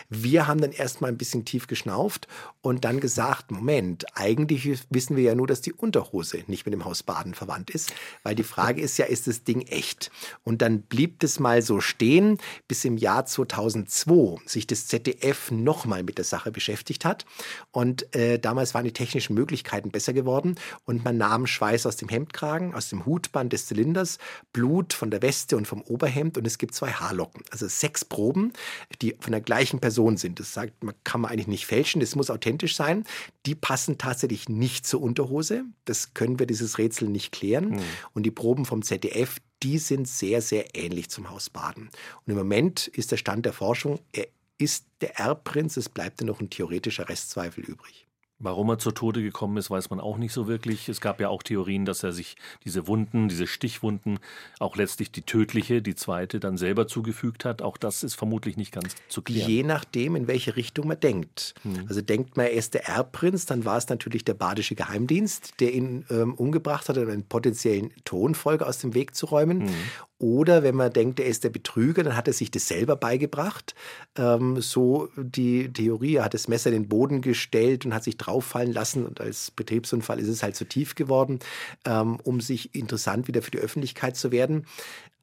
Wir 0.09 0.47
haben 0.47 0.61
dann 0.61 0.71
erstmal 0.71 1.11
ein 1.11 1.17
bisschen 1.17 1.45
tief 1.45 1.67
geschnauft 1.67 2.27
und 2.61 2.85
dann 2.85 2.99
gesagt, 2.99 3.49
Moment, 3.49 4.05
eigentlich 4.13 4.69
wissen 4.89 5.15
wir 5.15 5.23
ja 5.23 5.35
nur, 5.35 5.47
dass 5.47 5.61
die 5.61 5.73
Unterhose 5.73 6.43
nicht 6.47 6.65
mit 6.65 6.73
dem 6.73 6.85
Haus 6.85 7.03
Baden 7.03 7.33
verwandt 7.33 7.69
ist, 7.69 7.93
weil 8.23 8.35
die 8.35 8.43
Frage 8.43 8.81
ist 8.81 8.97
ja, 8.97 9.05
ist 9.05 9.27
das 9.27 9.43
Ding 9.43 9.61
echt? 9.61 10.11
Und 10.43 10.61
dann 10.61 10.81
blieb 10.81 11.19
das 11.19 11.39
mal 11.39 11.61
so 11.61 11.81
stehen, 11.81 12.37
bis 12.67 12.85
im 12.85 12.97
Jahr 12.97 13.25
2002 13.25 14.37
sich 14.45 14.67
das 14.67 14.87
ZDF 14.87 15.51
nochmal 15.51 16.03
mit 16.03 16.17
der 16.17 16.25
Sache 16.25 16.51
beschäftigt 16.51 17.05
hat 17.05 17.25
und 17.71 18.13
äh, 18.15 18.39
damals 18.39 18.73
waren 18.73 18.85
die 18.85 18.93
technischen 18.93 19.33
Möglichkeiten 19.33 19.91
besser 19.91 20.13
geworden 20.13 20.55
und 20.85 21.03
man 21.03 21.17
nahm 21.17 21.47
Schweiß 21.47 21.85
aus 21.85 21.97
dem 21.97 22.09
Hemdkragen, 22.09 22.73
aus 22.73 22.89
dem 22.89 23.05
Hutband 23.05 23.53
des 23.53 23.67
Zylinders, 23.67 24.17
Blut 24.53 24.93
von 24.93 25.11
der 25.11 25.21
Weste 25.21 25.57
und 25.57 25.67
vom 25.67 25.81
Oberhemd 25.81 26.37
und 26.37 26.45
es 26.45 26.57
gibt 26.57 26.73
zwei 26.73 26.91
Haarlocken, 26.91 27.43
also 27.51 27.67
sechs 27.67 28.05
Proben, 28.05 28.53
die 29.01 29.15
von 29.19 29.31
der 29.31 29.41
gleichen 29.41 29.79
Person 29.79 30.17
sind. 30.17 30.39
Das 30.39 30.53
sagt, 30.53 30.83
man 30.83 30.95
kann 31.03 31.21
man 31.21 31.31
eigentlich 31.31 31.47
nicht 31.47 31.65
fälschen, 31.65 32.01
das 32.01 32.15
muss 32.15 32.29
authentisch 32.29 32.75
sein. 32.75 33.05
Die 33.45 33.55
passen 33.55 33.97
tatsächlich 33.97 34.49
nicht 34.49 34.85
zur 34.85 35.01
Unterhose. 35.01 35.63
Das 35.85 36.13
können 36.13 36.39
wir 36.39 36.45
dieses 36.45 36.77
Rätsel 36.77 37.07
nicht 37.07 37.31
klären. 37.31 37.69
Mhm. 37.69 37.81
Und 38.13 38.23
die 38.23 38.31
Proben 38.31 38.65
vom 38.65 38.81
ZDF, 38.81 39.37
die 39.63 39.77
sind 39.77 40.07
sehr, 40.07 40.41
sehr 40.41 40.75
ähnlich 40.75 41.09
zum 41.09 41.29
Haus 41.29 41.49
Baden. 41.49 41.89
Und 42.25 42.31
im 42.31 42.37
Moment 42.37 42.87
ist 42.87 43.11
der 43.11 43.17
Stand 43.17 43.45
der 43.45 43.53
Forschung, 43.53 43.99
er 44.11 44.27
ist 44.57 44.85
der 45.01 45.19
Erbprinz, 45.19 45.77
es 45.77 45.89
bleibt 45.89 46.21
ja 46.21 46.27
noch 46.27 46.39
ein 46.39 46.49
theoretischer 46.49 47.09
Restzweifel 47.09 47.63
übrig. 47.63 48.07
Warum 48.43 48.69
er 48.69 48.79
zu 48.79 48.91
Tode 48.91 49.21
gekommen 49.21 49.57
ist, 49.57 49.69
weiß 49.69 49.89
man 49.89 49.99
auch 49.99 50.17
nicht 50.17 50.33
so 50.33 50.47
wirklich. 50.47 50.89
Es 50.89 50.99
gab 50.99 51.21
ja 51.21 51.29
auch 51.29 51.43
Theorien, 51.43 51.85
dass 51.85 52.03
er 52.03 52.11
sich 52.11 52.35
diese 52.65 52.87
Wunden, 52.87 53.27
diese 53.27 53.45
Stichwunden, 53.45 54.19
auch 54.59 54.75
letztlich 54.75 55.11
die 55.11 55.21
tödliche, 55.21 55.81
die 55.81 55.95
zweite, 55.95 56.39
dann 56.39 56.57
selber 56.57 56.87
zugefügt 56.87 57.45
hat. 57.45 57.61
Auch 57.61 57.77
das 57.77 58.03
ist 58.03 58.15
vermutlich 58.15 58.57
nicht 58.57 58.71
ganz 58.71 58.95
zu 59.09 59.21
klären. 59.21 59.49
Je 59.49 59.63
nachdem, 59.63 60.15
in 60.15 60.27
welche 60.27 60.55
Richtung 60.55 60.87
man 60.87 60.99
denkt. 60.99 61.53
Hm. 61.61 61.85
Also 61.87 62.01
denkt 62.01 62.35
man, 62.35 62.47
er 62.47 62.53
ist 62.53 62.73
der 62.73 62.87
Erbprinz, 62.87 63.45
dann 63.45 63.63
war 63.65 63.77
es 63.77 63.87
natürlich 63.89 64.25
der 64.25 64.33
badische 64.33 64.75
Geheimdienst, 64.75 65.59
der 65.59 65.73
ihn 65.73 66.05
ähm, 66.09 66.33
umgebracht 66.33 66.89
hat, 66.89 66.97
um 66.97 67.09
einen 67.09 67.23
potenziellen 67.23 67.91
Thronfolger 68.05 68.67
aus 68.67 68.79
dem 68.79 68.93
Weg 68.95 69.15
zu 69.15 69.27
räumen. 69.27 69.67
Hm. 69.67 69.75
Oder 70.21 70.61
wenn 70.61 70.75
man 70.75 70.93
denkt, 70.93 71.19
er 71.19 71.25
ist 71.25 71.43
der 71.43 71.49
Betrüger, 71.49 72.03
dann 72.03 72.15
hat 72.15 72.27
er 72.27 72.33
sich 72.33 72.51
das 72.51 72.67
selber 72.67 72.95
beigebracht. 72.95 73.73
Ähm, 74.15 74.61
so 74.61 75.09
die 75.17 75.73
Theorie, 75.73 76.17
er 76.17 76.25
hat 76.25 76.35
das 76.35 76.47
Messer 76.47 76.69
in 76.69 76.83
den 76.83 76.89
Boden 76.89 77.21
gestellt 77.21 77.85
und 77.85 77.93
hat 77.95 78.03
sich 78.03 78.17
drauffallen 78.17 78.71
lassen. 78.71 79.03
Und 79.03 79.19
als 79.19 79.49
Betriebsunfall 79.49 80.19
ist 80.19 80.27
es 80.27 80.43
halt 80.43 80.55
zu 80.55 80.65
tief 80.65 80.93
geworden, 80.93 81.39
ähm, 81.85 82.19
um 82.21 82.39
sich 82.39 82.75
interessant 82.75 83.27
wieder 83.27 83.41
für 83.41 83.49
die 83.49 83.57
Öffentlichkeit 83.57 84.15
zu 84.15 84.31
werden. 84.31 84.67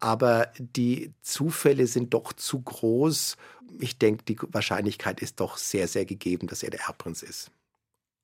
Aber 0.01 0.49
die 0.59 1.13
Zufälle 1.23 1.87
sind 1.87 2.13
doch 2.13 2.33
zu 2.33 2.61
groß. 2.61 3.37
Ich 3.79 3.99
denke, 3.99 4.25
die 4.25 4.37
Wahrscheinlichkeit 4.51 5.21
ist 5.21 5.39
doch 5.39 5.59
sehr, 5.59 5.87
sehr 5.87 6.07
gegeben, 6.07 6.49
dass 6.49 6.65
er 6.65 6.71
der 6.71 6.81
Erbprinz 6.89 7.23
ist. 7.23 7.53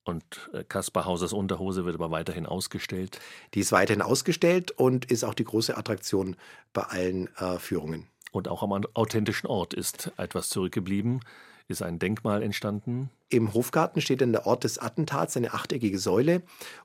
Und 0.05 0.51
äh, 0.53 0.65
Kaspar 0.65 1.07
Hausers 1.07 1.33
Unterhose 1.33 1.85
wird 1.85 1.95
aber 1.95 2.11
weiterhin 2.11 2.47
ausgestellt. 2.47 3.21
Die 3.55 3.61
ist 3.61 3.73
weiterhin 3.73 4.03
ausgestellt 4.03 4.71
und 4.71 5.11
ist 5.11 5.25
auch 5.25 5.35
die 5.35 5.45
große 5.45 5.77
Attraktion 5.77 6.37
bei 6.73 6.83
allen 6.83 7.35
äh, 7.37 7.59
Führungen. 7.59 8.07
Und 8.31 8.49
auch 8.49 8.63
am 8.63 8.73
authentischen 8.95 9.49
Ort 9.49 9.75
ist 9.75 10.13
etwas 10.17 10.49
zurückgeblieben 10.49 11.21
ist 11.69 11.83
ein 11.83 11.99
Denkmal 11.99 12.43
entstanden. 12.43 13.11
Im 13.31 13.55
Hofgarten 13.55 14.01
steht 14.01 14.21
dann 14.21 14.33
der 14.33 14.47
Ort 14.47 14.65
des 14.65 14.79
Attentats, 14.79 15.37
eine 15.37 15.55
achteckige 15.55 15.99
Säule. 15.99 16.43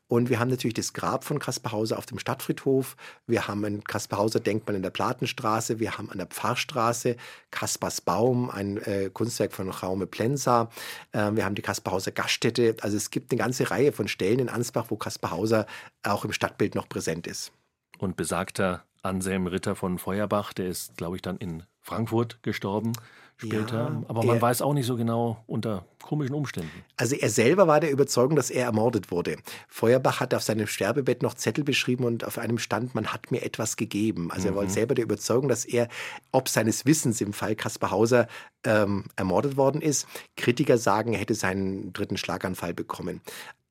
Und 0.08 0.30
wir 0.30 0.40
haben 0.40 0.50
natürlich 0.50 0.74
das 0.74 0.94
Grab 0.94 1.26
von 1.26 1.38
Kaspar 1.38 1.74
Hauser 1.74 1.98
auf 1.98 2.06
dem 2.06 2.18
Stadtfriedhof. 2.18 2.96
Wir 3.28 3.48
haben 3.48 3.64
ein 3.66 3.84
Kaspar 3.84 4.20
Hauser 4.20 4.40
Denkmal 4.40 4.76
in 4.76 4.82
der 4.82 4.90
Platenstraße. 4.90 5.80
Wir 5.80 5.98
haben 5.98 6.10
an 6.10 6.18
der 6.18 6.28
Pfarrstraße 6.28 7.18
Kaspars 7.52 8.02
Baum, 8.02 8.50
ein 8.50 8.78
äh, 8.78 9.10
Kunstwerk 9.14 9.52
von 9.54 9.70
Raume 9.70 10.08
Plensa. 10.08 10.70
Äh, 11.12 11.32
wir 11.34 11.46
haben 11.46 11.56
die 11.56 11.62
Kaspar 11.62 11.94
Hauser 11.94 12.12
Gaststätte. 12.12 12.78
Also 12.82 12.96
es 12.96 13.12
gibt 13.12 13.32
eine 13.32 13.40
ganze 13.40 13.70
Reihe 13.70 13.92
von 13.92 14.08
Stellen 14.08 14.40
in 14.40 14.50
Ansbach, 14.50 14.86
wo 14.90 14.96
Kaspar 14.96 15.32
Hauser 15.32 15.68
auch 16.04 16.24
im 16.24 16.32
Stadtbild 16.32 16.76
noch 16.76 16.88
präsent 16.88 17.28
ist. 17.28 17.52
Und 17.98 18.16
besagter 18.16 18.86
Anselm 19.04 19.48
Ritter 19.48 19.76
von 19.76 20.00
Feuerbach, 20.00 20.54
der 20.54 20.68
ist, 20.68 20.96
glaube 20.98 21.18
ich, 21.18 21.22
dann 21.22 21.38
in 21.38 21.64
Frankfurt 21.82 22.42
gestorben 22.44 22.94
später. 23.40 23.78
Ja, 23.78 24.04
aber 24.08 24.24
man 24.24 24.38
er, 24.38 24.42
weiß 24.42 24.62
auch 24.62 24.74
nicht 24.74 24.86
so 24.86 24.96
genau 24.96 25.44
unter 25.48 25.86
komischen 26.02 26.36
Umständen. 26.36 26.84
Also 26.98 27.16
er 27.16 27.30
selber 27.30 27.68
war 27.68 27.80
der 27.80 27.92
Überzeugung, 27.92 28.36
dass 28.36 28.50
er 28.50 28.66
ermordet 28.66 29.12
wurde. 29.12 29.38
Feuerbach 29.68 30.20
hat 30.20 30.34
auf 30.34 30.44
seinem 30.44 30.68
Sterbebett 30.68 31.22
noch 31.22 31.34
Zettel 31.36 31.64
beschrieben 31.64 32.04
und 32.04 32.26
auf 32.26 32.38
einem 32.38 32.58
stand, 32.58 32.96
man 32.96 33.08
hat 33.08 33.32
mir 33.32 33.44
etwas 33.44 33.78
gegeben. 33.78 34.32
Also 34.32 34.48
mhm. 34.48 34.54
er 34.54 34.58
war 34.58 34.64
mhm. 34.66 34.70
selber 34.70 34.96
der 34.96 35.06
Überzeugung, 35.06 35.48
dass 35.48 35.66
er, 35.66 35.88
ob 36.32 36.50
seines 36.50 36.86
Wissens 36.86 37.22
im 37.22 37.34
Fall 37.34 37.56
Kaspar 37.56 37.92
Hauser 37.92 38.28
ähm, 38.64 39.06
ermordet 39.16 39.56
worden 39.56 39.82
ist. 39.82 40.08
Kritiker 40.36 40.78
sagen, 40.78 41.14
er 41.14 41.20
hätte 41.20 41.36
seinen 41.36 41.94
dritten 41.94 42.18
Schlaganfall 42.18 42.74
bekommen. 42.74 43.22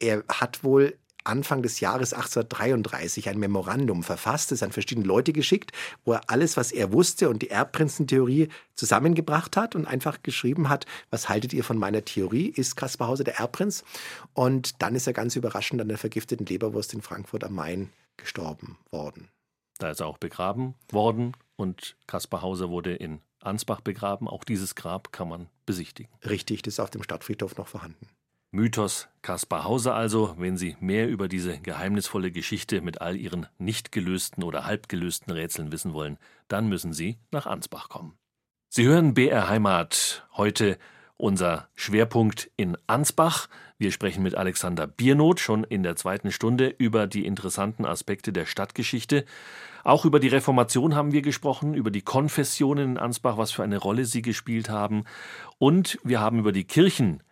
Er 0.01 0.25
hat 0.29 0.65
wohl 0.65 0.97
Anfang 1.29 1.63
des 1.63 1.81
Jahres 1.81 2.13
1833 2.13 3.29
ein 3.29 3.39
Memorandum 3.39 4.03
verfasst, 4.03 4.51
es 4.53 4.63
an 4.63 4.73
verschiedene 4.73 5.07
Leute 5.07 5.33
geschickt, 5.33 5.73
wo 6.05 6.13
er 6.13 6.23
alles, 6.29 6.57
was 6.57 6.73
er 6.73 6.93
wusste 6.93 7.29
und 7.29 7.43
die 7.43 7.51
Erbprinzentheorie 7.51 8.49
zusammengebracht 8.75 9.57
hat 9.57 9.75
und 9.75 9.87
einfach 9.87 10.23
geschrieben 10.23 10.69
hat, 10.69 10.87
was 11.11 11.29
haltet 11.29 11.53
ihr 11.53 11.65
von 11.65 11.79
meiner 11.79 12.05
Theorie? 12.05 12.47
Ist 12.47 12.77
Kaspar 12.77 13.09
Hauser 13.09 13.25
der 13.25 13.39
Erbprinz? 13.39 13.85
Und 14.33 14.83
dann 14.83 14.95
ist 14.95 15.07
er 15.07 15.13
ganz 15.13 15.37
überraschend 15.37 15.81
an 15.81 15.89
der 15.89 15.99
vergifteten 15.99 16.47
Leberwurst 16.47 16.95
in 16.95 17.03
Frankfurt 17.03 17.45
am 17.45 17.55
Main 17.55 17.91
gestorben 18.17 18.79
worden. 18.91 19.29
Da 19.79 19.91
ist 19.91 20.01
er 20.01 20.07
auch 20.07 20.19
begraben 20.19 20.75
worden 20.91 21.37
und 21.57 21.97
Kaspar 22.07 22.43
Hauser 22.43 22.69
wurde 22.69 22.95
in 22.95 23.21
Ansbach 23.41 23.81
begraben. 23.81 24.29
Auch 24.29 24.45
dieses 24.45 24.75
Grab 24.75 25.13
kann 25.13 25.29
man 25.29 25.49
besichtigen. 25.67 26.11
Richtig, 26.29 26.63
das 26.63 26.75
ist 26.75 26.81
auf 26.81 26.91
dem 26.91 27.03
Stadtfriedhof 27.03 27.57
noch 27.57 27.69
vorhanden. 27.69 28.09
Mythos 28.51 29.09
Kaspar 29.21 29.65
Hauser 29.65 29.95
also, 29.95 30.35
wenn 30.39 30.57
Sie 30.57 30.75
mehr 30.81 31.07
über 31.07 31.29
diese 31.29 31.59
geheimnisvolle 31.59 32.33
Geschichte 32.33 32.81
mit 32.81 33.03
all 33.03 33.15
ihren 33.15 33.47
nicht 33.59 33.93
gelösten 33.93 34.43
oder 34.43 34.65
halb 34.65 34.89
gelösten 34.89 35.31
Rätseln 35.33 35.71
wissen 35.71 35.93
wollen, 35.93 36.17
dann 36.49 36.67
müssen 36.67 36.95
Sie 36.95 37.19
nach 37.31 37.45
Ansbach 37.45 37.91
kommen. 37.91 38.17
Sie 38.71 38.85
hören 38.85 39.13
BR 39.13 39.51
Heimat 39.51 40.27
heute 40.35 40.79
unser 41.19 41.69
Schwerpunkt 41.75 42.51
in 42.57 42.79
Ansbach. 42.87 43.49
Wir 43.77 43.93
sprechen 43.93 44.23
mit 44.23 44.35
Alexander 44.35 44.87
Biernot 44.87 45.41
schon 45.41 45.65
in 45.65 45.83
der 45.83 45.97
zweiten 45.97 46.33
Stunde 46.33 46.69
über 46.69 47.07
die 47.07 47.27
interessanten 47.27 47.85
Aspekte 47.85 48.33
der 48.33 48.47
Stadtgeschichte. 48.47 49.27
Auch 49.85 50.07
über 50.07 50.21
die 50.21 50.29
Reformation 50.29 50.95
haben 50.95 51.13
wir 51.13 51.23
gesprochen, 51.23 51.75
über 51.75 51.91
die 51.91 52.03
Konfessionen 52.03 52.93
in 52.93 52.99
Ansbach, 52.99 53.37
was 53.37 53.53
für 53.53 53.63
eine 53.63 53.77
Rolle 53.77 54.07
sie 54.07 54.23
gespielt 54.23 54.71
haben. 54.71 55.05
Und 55.59 55.99
wir 56.03 56.21
haben 56.21 56.39
über 56.39 56.53
die 56.53 56.65
Kirchen 56.65 57.23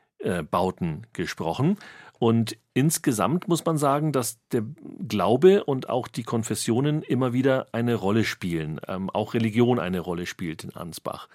Bauten 0.51 1.03
gesprochen. 1.12 1.79
Und 2.18 2.57
insgesamt 2.77 3.49
muss 3.49 3.64
man 3.64 3.79
sagen, 3.79 4.12
dass 4.12 4.37
der 4.53 4.62
Glaube 5.09 5.64
und 5.64 5.89
auch 5.89 6.09
die 6.09 6.24
Konfessionen 6.24 7.03
immer 7.03 7.33
wieder 7.33 7.68
eine 7.72 7.95
Rolle 7.95 8.22
spielen, 8.22 8.83
ähm, 8.87 9.09
auch 9.09 9.33
Religion 9.33 9.79
eine 9.79 10.01
Rolle 10.01 10.27
spielt 10.27 10.62
in 10.62 10.77
Ansbach. 10.77 11.29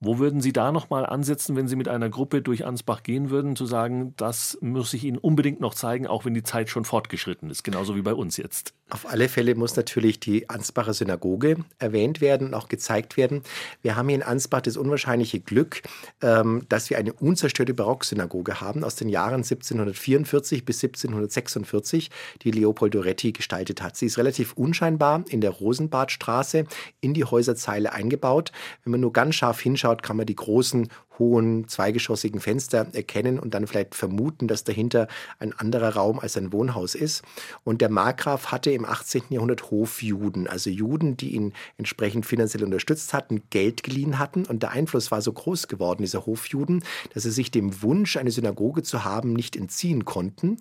Wo 0.00 0.18
würden 0.18 0.40
Sie 0.40 0.54
da 0.54 0.72
nochmal 0.72 1.04
ansetzen, 1.04 1.54
wenn 1.54 1.68
Sie 1.68 1.76
mit 1.76 1.88
einer 1.88 2.08
Gruppe 2.08 2.40
durch 2.40 2.64
Ansbach 2.64 3.02
gehen 3.02 3.28
würden, 3.28 3.56
zu 3.56 3.66
sagen, 3.66 4.14
das 4.16 4.56
muss 4.62 4.94
ich 4.94 5.04
Ihnen 5.04 5.18
unbedingt 5.18 5.60
noch 5.60 5.74
zeigen, 5.74 6.06
auch 6.06 6.24
wenn 6.24 6.32
die 6.32 6.42
Zeit 6.42 6.70
schon 6.70 6.86
fortgeschritten 6.86 7.50
ist, 7.50 7.62
genauso 7.62 7.94
wie 7.94 8.02
bei 8.02 8.14
uns 8.14 8.38
jetzt? 8.38 8.72
Auf 8.88 9.06
alle 9.06 9.28
Fälle 9.28 9.54
muss 9.54 9.76
natürlich 9.76 10.18
die 10.18 10.48
Ansbacher 10.48 10.94
Synagoge 10.94 11.58
erwähnt 11.78 12.22
werden 12.22 12.46
und 12.48 12.54
auch 12.54 12.68
gezeigt 12.68 13.18
werden. 13.18 13.42
Wir 13.82 13.96
haben 13.96 14.08
hier 14.08 14.16
in 14.16 14.22
Ansbach 14.22 14.62
das 14.62 14.78
unwahrscheinliche 14.78 15.40
Glück, 15.40 15.82
ähm, 16.22 16.64
dass 16.70 16.88
wir 16.88 16.96
eine 16.96 17.12
unzerstörte 17.12 17.74
Barocksynagoge 17.74 18.62
haben 18.62 18.82
aus 18.82 18.96
den 18.96 19.10
Jahren 19.10 19.42
1744 19.42 20.64
bis 20.64 20.85
1746, 20.88 22.10
die 22.42 22.50
Leopold 22.50 22.94
Doretti 22.94 23.32
gestaltet 23.32 23.82
hat. 23.82 23.96
Sie 23.96 24.06
ist 24.06 24.18
relativ 24.18 24.52
unscheinbar 24.54 25.24
in 25.28 25.40
der 25.40 25.50
Rosenbadstraße 25.50 26.64
in 27.00 27.14
die 27.14 27.24
Häuserzeile 27.24 27.92
eingebaut. 27.92 28.52
Wenn 28.84 28.92
man 28.92 29.00
nur 29.00 29.12
ganz 29.12 29.34
scharf 29.34 29.60
hinschaut, 29.60 30.02
kann 30.02 30.16
man 30.16 30.26
die 30.26 30.36
großen 30.36 30.88
hohen 31.18 31.68
zweigeschossigen 31.68 32.40
Fenster 32.40 32.86
erkennen 32.92 33.38
und 33.38 33.54
dann 33.54 33.66
vielleicht 33.66 33.94
vermuten, 33.94 34.48
dass 34.48 34.64
dahinter 34.64 35.08
ein 35.38 35.52
anderer 35.52 35.94
Raum 35.94 36.18
als 36.18 36.36
ein 36.36 36.52
Wohnhaus 36.52 36.94
ist. 36.94 37.22
Und 37.64 37.80
der 37.80 37.88
Markgraf 37.88 38.46
hatte 38.46 38.70
im 38.70 38.84
18. 38.84 39.22
Jahrhundert 39.30 39.70
Hofjuden, 39.70 40.46
also 40.46 40.70
Juden, 40.70 41.16
die 41.16 41.34
ihn 41.34 41.52
entsprechend 41.78 42.26
finanziell 42.26 42.64
unterstützt 42.64 43.12
hatten, 43.12 43.42
Geld 43.50 43.82
geliehen 43.82 44.18
hatten. 44.18 44.44
Und 44.44 44.62
der 44.62 44.70
Einfluss 44.70 45.10
war 45.10 45.22
so 45.22 45.32
groß 45.32 45.68
geworden, 45.68 46.02
dieser 46.02 46.26
Hofjuden, 46.26 46.84
dass 47.14 47.24
sie 47.24 47.30
sich 47.30 47.50
dem 47.50 47.82
Wunsch, 47.82 48.16
eine 48.16 48.30
Synagoge 48.30 48.82
zu 48.82 49.04
haben, 49.04 49.32
nicht 49.32 49.56
entziehen 49.56 50.04
konnten. 50.04 50.58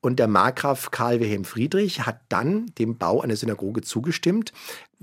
Und 0.00 0.18
der 0.18 0.28
Markgraf 0.28 0.90
Karl 0.90 1.20
Wilhelm 1.20 1.44
Friedrich 1.44 2.06
hat 2.06 2.20
dann 2.28 2.66
dem 2.78 2.98
Bau 2.98 3.20
einer 3.20 3.36
Synagoge 3.36 3.82
zugestimmt, 3.82 4.52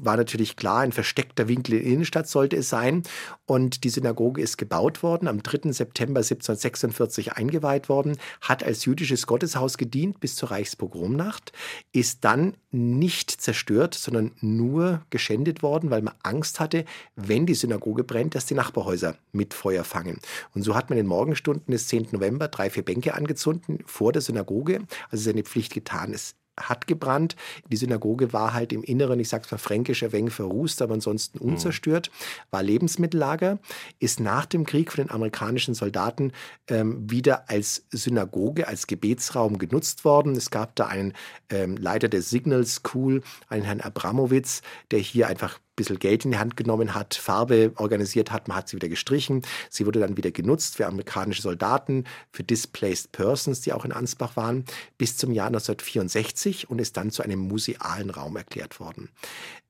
war 0.04 0.18
natürlich 0.18 0.56
klar, 0.56 0.80
ein 0.80 0.92
versteckter 0.92 1.48
Winkel 1.48 1.76
in 1.76 1.84
der 1.84 1.94
Innenstadt 1.94 2.28
sollte 2.28 2.58
es 2.58 2.70
sein. 2.70 3.04
Und 3.46 3.84
die 3.84 3.90
Synagoge 3.90 4.42
ist 4.42 4.58
gebaut 4.58 5.04
worden, 5.04 5.28
am 5.28 5.44
3. 5.44 5.72
September 5.72 6.20
1746 6.20 7.34
eingeweiht 7.34 7.90
worden, 7.90 8.18
hat 8.42 8.64
als 8.64 8.86
jüdisches 8.86 9.28
Gotteshaus 9.28 9.78
gedient 9.78 10.20
bis 10.20 10.36
zur 10.36 10.52
Reichspogromnacht, 10.52 11.52
ist 11.92 12.24
dann 12.24 12.56
nicht 12.72 13.30
zerstört, 13.30 13.94
sondern 13.94 14.32
nur 14.42 15.02
geschändet 15.10 15.62
worden, 15.62 15.92
weil 15.92 16.02
man 16.02 16.16
Angst 16.24 16.60
hatte, 16.60 16.86
wenn 17.16 17.46
die 17.46 17.54
Synagoge 17.54 18.04
brennt, 18.04 18.36
dass 18.36 18.46
die 18.46 18.56
Nachbarhäuser 18.56 19.16
mit 19.32 19.54
Feuer 19.54 19.84
fangen. 19.84 20.20
Und 20.54 20.64
so 20.64 20.76
hat 20.76 20.90
man 20.90 20.98
in 20.98 21.06
den 21.06 21.10
Morgenstunden 21.10 21.72
des 21.72 21.88
10. 21.88 22.08
November 22.12 22.48
drei, 22.48 22.70
vier 22.70 22.84
Bänke 22.84 23.14
angezündet 23.14 23.82
vor 23.86 24.12
der 24.12 24.22
Synagoge, 24.22 24.82
also 25.10 25.24
seine 25.24 25.44
Pflicht 25.44 25.74
getan. 25.74 26.14
Es 26.14 26.36
hat 26.62 26.88
gebrannt. 26.88 27.36
Die 27.70 27.78
Synagoge 27.78 28.34
war 28.34 28.54
halt 28.54 28.74
im 28.74 28.84
Inneren, 28.84 29.20
ich 29.20 29.30
sag's 29.30 29.52
mal 29.52 29.58
fränkisch, 29.58 30.04
ein 30.04 30.12
wenig 30.12 30.34
verrußt, 30.34 30.82
aber 30.82 30.94
ansonsten 30.94 31.44
mhm. 31.44 31.54
unzerstört, 31.54 32.12
war 32.50 32.64
Lebensmittellager, 32.64 33.60
ist 34.00 34.20
nach 34.20 34.46
dem 34.46 34.66
Krieg 34.66 34.92
von 34.92 35.06
den 35.06 35.12
amerikanischen 35.12 35.74
Soldaten 35.74 36.32
ähm, 36.68 37.10
wieder 37.10 37.50
als 37.50 37.86
Synagoge, 37.92 38.68
als 38.68 38.88
Gebetsraum 38.88 39.58
genutzt 39.58 40.06
worden. 40.06 40.36
Es 40.36 40.50
gab 40.50 40.76
da 40.76 40.88
einen 40.88 41.14
ähm, 41.50 41.78
Leiter 41.78 42.10
der 42.10 42.22
Signal 42.22 42.66
School, 42.66 43.22
einen 43.50 43.64
Herrn 43.64 43.82
Abramowitz, 43.82 44.62
der 44.92 45.00
hier 45.00 45.28
einfach 45.28 45.60
bisschen 45.82 46.00
Geld 46.00 46.26
in 46.26 46.32
die 46.32 46.38
Hand 46.38 46.58
genommen 46.58 46.94
hat, 46.94 47.16
Farbe 47.16 47.74
organisiert 47.76 48.32
hat, 48.32 48.48
man 48.48 48.58
hat 48.58 48.70
sie 48.70 48.76
wieder 48.76 48.90
gestrichen. 48.90 49.42
Sie 49.70 49.86
wurde 49.86 50.00
dann 50.00 50.18
wieder 50.18 50.32
genutzt 50.32 50.78
für 50.78 50.88
amerikanische 50.88 51.42
Soldaten, 51.42 52.06
für 52.32 52.44
Displaced 52.44 53.12
Persons, 53.12 53.62
die 53.62 53.74
auch 53.74 53.86
in 53.86 53.92
Ansbach 53.92 54.36
waren, 54.36 54.66
bis 54.98 55.18
zum 55.18 55.32
Jahr 55.32 55.48
1964 55.48 56.70
und 56.70 56.80
ist 56.80 56.98
dann 56.98 57.12
zu 57.12 57.24
einem 57.24 57.40
musealen 57.40 58.10
Raum 58.10 58.36
erklärt 58.36 58.80
worden. 58.80 59.10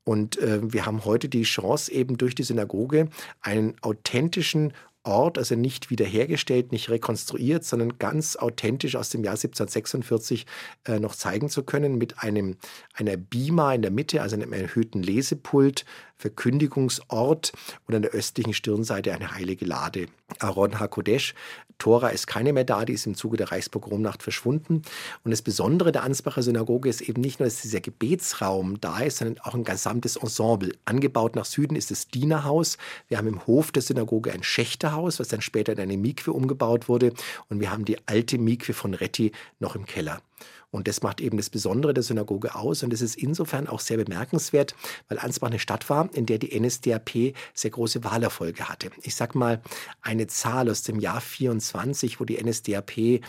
Und 0.03 0.39
äh, 0.39 0.59
wir 0.64 0.86
haben 0.86 1.05
heute 1.05 1.30
die 1.30 1.43
Chance, 1.43 1.91
eben 1.91 2.18
durch 2.18 2.34
die 2.34 2.43
Synagoge 2.43 3.09
einen 3.41 3.76
authentischen 3.82 4.74
Ort, 5.04 5.38
also 5.38 5.56
nicht 5.56 5.89
wiederhergestellt, 5.89 6.72
nicht 6.72 6.89
rekonstruiert, 6.89 7.64
sondern 7.64 7.97
ganz 7.97 8.36
authentisch 8.36 8.95
aus 8.95 9.10
dem 9.10 9.24
Jahr 9.24 9.34
1746 9.34 10.45
äh, 10.86 10.99
noch 10.99 11.16
zeigen 11.16 11.49
zu 11.49 11.64
können 11.64 11.97
mit 11.97 12.20
einem, 12.20 12.58
einer 12.93 13.18
Bima 13.18 13.74
in 13.74 13.82
der 13.82 13.91
Mitte, 13.91 14.22
also 14.22 14.36
einem 14.36 14.54
erhöhten 14.54 15.02
Lesepult, 15.02 15.86
Verkündigungsort 16.22 17.51
und 17.88 17.95
an 17.95 18.03
der 18.03 18.11
östlichen 18.11 18.53
Stirnseite 18.53 19.13
eine 19.13 19.34
heilige 19.34 19.65
Lade. 19.65 20.05
Aaron 20.39 20.80
HaKodesh. 20.80 21.34
Tora 21.80 22.09
ist 22.09 22.28
keine 22.28 22.53
mehr 22.53 22.63
da, 22.63 22.86
die 22.86 22.93
ist 22.93 23.07
im 23.07 23.15
Zuge 23.15 23.38
der 23.38 23.51
Reichspogromnacht 23.51 24.22
verschwunden. 24.22 24.84
Und 25.24 25.32
das 25.32 25.41
Besondere 25.41 25.91
der 25.91 26.03
Ansbacher 26.03 26.43
Synagoge 26.43 26.89
ist 26.89 27.01
eben 27.01 27.22
nicht 27.22 27.39
nur, 27.39 27.47
dass 27.47 27.63
dieser 27.63 27.82
Gebetsraum 27.82 28.80
da 28.80 28.99
ist, 28.99 29.17
sondern 29.17 29.43
auch 29.43 29.55
ein 29.55 29.63
gesamtes 29.63 30.15
Ensemble. 30.15 30.74
Angebaut 30.86 31.36
nach 31.36 31.45
Süden 31.45 31.76
ist 31.76 31.89
das 31.89 32.07
Dienerhaus. 32.07 32.78
Wir 33.07 33.17
haben 33.17 33.28
im 33.28 33.47
Hof 33.47 33.72
der 33.72 33.82
Synagoge 33.82 34.32
ein 34.32 34.43
Schächterhaus, 34.43 35.19
was 35.19 35.30
dann 35.30 35.41
später 35.41 35.74
in 35.74 35.80
eine 35.80 35.97
Mikwe 35.97 36.32
umgebaut 36.34 36.88
wurde. 36.88 37.13
Und 37.49 37.59
wir 37.59 37.72
haben 37.72 37.86
die 37.86 37.97
alte 38.07 38.38
Mikwe 38.38 38.74
von 38.74 38.93
Retti 38.93 39.32
noch 39.59 39.76
im 39.76 39.88
Keller. 39.88 40.22
Und 40.72 40.88
das 40.88 41.02
macht 41.02 41.20
eben 41.20 41.38
das 41.38 41.50
Besondere 41.50 41.94
der 41.94 42.04
Synagoge 42.04 42.56
aus. 42.56 42.84
Und 42.84 42.94
es 42.94 43.02
ist 43.02 43.16
insofern 43.16 43.68
auch 43.68 43.82
sehr 43.82 43.98
bemerkenswert, 43.98 44.74
weil 45.10 45.20
Ansbach 45.20 45.50
eine 45.50 45.60
Stadt 45.60 45.89
war, 45.89 46.10
in 46.14 46.26
der 46.26 46.38
die 46.38 46.58
NSDAP 46.58 47.34
sehr 47.54 47.72
große 47.72 48.04
Wahlerfolge 48.04 48.70
hatte. 48.70 48.89
Ich 49.02 49.16
sag 49.16 49.36
mal 49.36 49.62
eine 50.02 50.28
Zahl 50.28 50.70
aus 50.70 50.84
dem 50.84 51.00
Jahr 51.00 51.22
24, 51.22 52.20
wo 52.20 52.26
die 52.26 52.42
NSDAP 52.42 53.22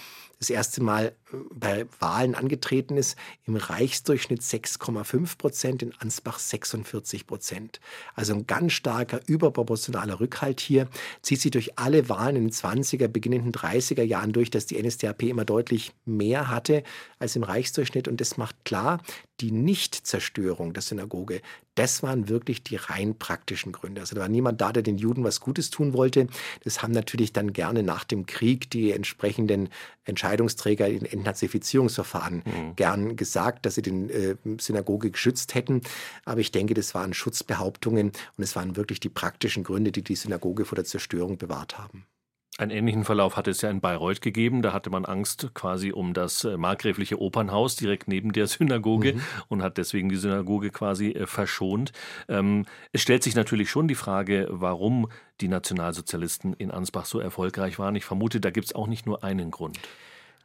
das 0.42 0.50
erste 0.50 0.82
Mal 0.82 1.14
äh, 1.32 1.36
bei 1.50 1.86
Wahlen 2.00 2.34
angetreten 2.34 2.96
ist, 2.96 3.16
im 3.44 3.56
Reichsdurchschnitt 3.56 4.42
6,5 4.42 5.38
Prozent, 5.38 5.82
in 5.82 5.94
Ansbach 5.98 6.38
46 6.38 7.26
Prozent. 7.26 7.80
Also 8.14 8.34
ein 8.34 8.46
ganz 8.46 8.72
starker, 8.72 9.20
überproportionaler 9.26 10.20
Rückhalt 10.20 10.60
hier, 10.60 10.88
zieht 11.22 11.40
sich 11.40 11.50
durch 11.50 11.78
alle 11.78 12.08
Wahlen 12.08 12.36
in 12.36 12.44
den 12.46 12.52
20er, 12.52 13.08
beginnenden 13.08 13.52
30er 13.52 14.02
Jahren 14.02 14.32
durch, 14.32 14.50
dass 14.50 14.66
die 14.66 14.82
NSDAP 14.82 15.22
immer 15.22 15.44
deutlich 15.44 15.92
mehr 16.04 16.48
hatte 16.48 16.82
als 17.18 17.36
im 17.36 17.44
Reichsdurchschnitt. 17.44 18.08
Und 18.08 18.20
das 18.20 18.36
macht 18.36 18.64
klar, 18.64 19.00
die 19.42 19.50
Nichtzerstörung 19.50 20.72
der 20.72 20.82
Synagoge, 20.82 21.42
das 21.74 22.02
waren 22.02 22.28
wirklich 22.28 22.62
die 22.62 22.76
rein 22.76 23.18
praktischen 23.18 23.72
Gründe. 23.72 24.00
Also 24.00 24.14
da 24.14 24.20
war 24.20 24.28
niemand 24.28 24.60
da, 24.60 24.72
der 24.72 24.84
den 24.84 24.98
Juden 24.98 25.24
was 25.24 25.40
Gutes 25.40 25.70
tun 25.70 25.94
wollte. 25.94 26.28
Das 26.62 26.80
haben 26.80 26.92
natürlich 26.92 27.32
dann 27.32 27.52
gerne 27.52 27.82
nach 27.82 28.04
dem 28.04 28.26
Krieg 28.26 28.70
die 28.70 28.92
entsprechenden 28.92 29.68
Entscheidungsträger 30.04 30.86
in 30.88 31.04
Entnazifizierungsverfahren 31.04 32.44
mhm. 32.44 32.76
gern 32.76 33.16
gesagt, 33.16 33.66
dass 33.66 33.74
sie 33.74 33.82
den 33.82 34.10
äh, 34.10 34.36
Synagoge 34.58 35.10
geschützt 35.10 35.54
hätten. 35.54 35.80
Aber 36.24 36.40
ich 36.40 36.52
denke, 36.52 36.74
das 36.74 36.94
waren 36.94 37.12
Schutzbehauptungen 37.12 38.12
und 38.36 38.44
es 38.44 38.54
waren 38.54 38.76
wirklich 38.76 39.00
die 39.00 39.08
praktischen 39.08 39.64
Gründe, 39.64 39.90
die 39.90 40.02
die 40.02 40.16
Synagoge 40.16 40.64
vor 40.64 40.76
der 40.76 40.84
Zerstörung 40.84 41.36
bewahrt 41.36 41.78
haben. 41.78 42.06
Einen 42.58 42.70
ähnlichen 42.70 43.04
Verlauf 43.04 43.36
hat 43.36 43.48
es 43.48 43.62
ja 43.62 43.70
in 43.70 43.80
Bayreuth 43.80 44.20
gegeben. 44.20 44.60
Da 44.60 44.74
hatte 44.74 44.90
man 44.90 45.06
Angst 45.06 45.50
quasi 45.54 45.90
um 45.90 46.12
das 46.12 46.44
äh, 46.44 46.58
markgräfliche 46.58 47.18
Opernhaus 47.18 47.76
direkt 47.76 48.08
neben 48.08 48.32
der 48.32 48.46
Synagoge 48.48 49.14
mhm. 49.14 49.22
und 49.48 49.62
hat 49.62 49.78
deswegen 49.78 50.10
die 50.10 50.16
Synagoge 50.16 50.70
quasi 50.70 51.12
äh, 51.12 51.26
verschont. 51.26 51.92
Ähm, 52.28 52.66
es 52.92 53.00
stellt 53.00 53.22
sich 53.22 53.34
natürlich 53.34 53.70
schon 53.70 53.88
die 53.88 53.94
Frage, 53.94 54.48
warum 54.50 55.08
die 55.40 55.48
Nationalsozialisten 55.48 56.52
in 56.52 56.70
Ansbach 56.70 57.06
so 57.06 57.20
erfolgreich 57.20 57.78
waren. 57.78 57.96
Ich 57.96 58.04
vermute, 58.04 58.38
da 58.38 58.50
gibt 58.50 58.66
es 58.66 58.74
auch 58.74 58.86
nicht 58.86 59.06
nur 59.06 59.24
einen 59.24 59.50
Grund. 59.50 59.78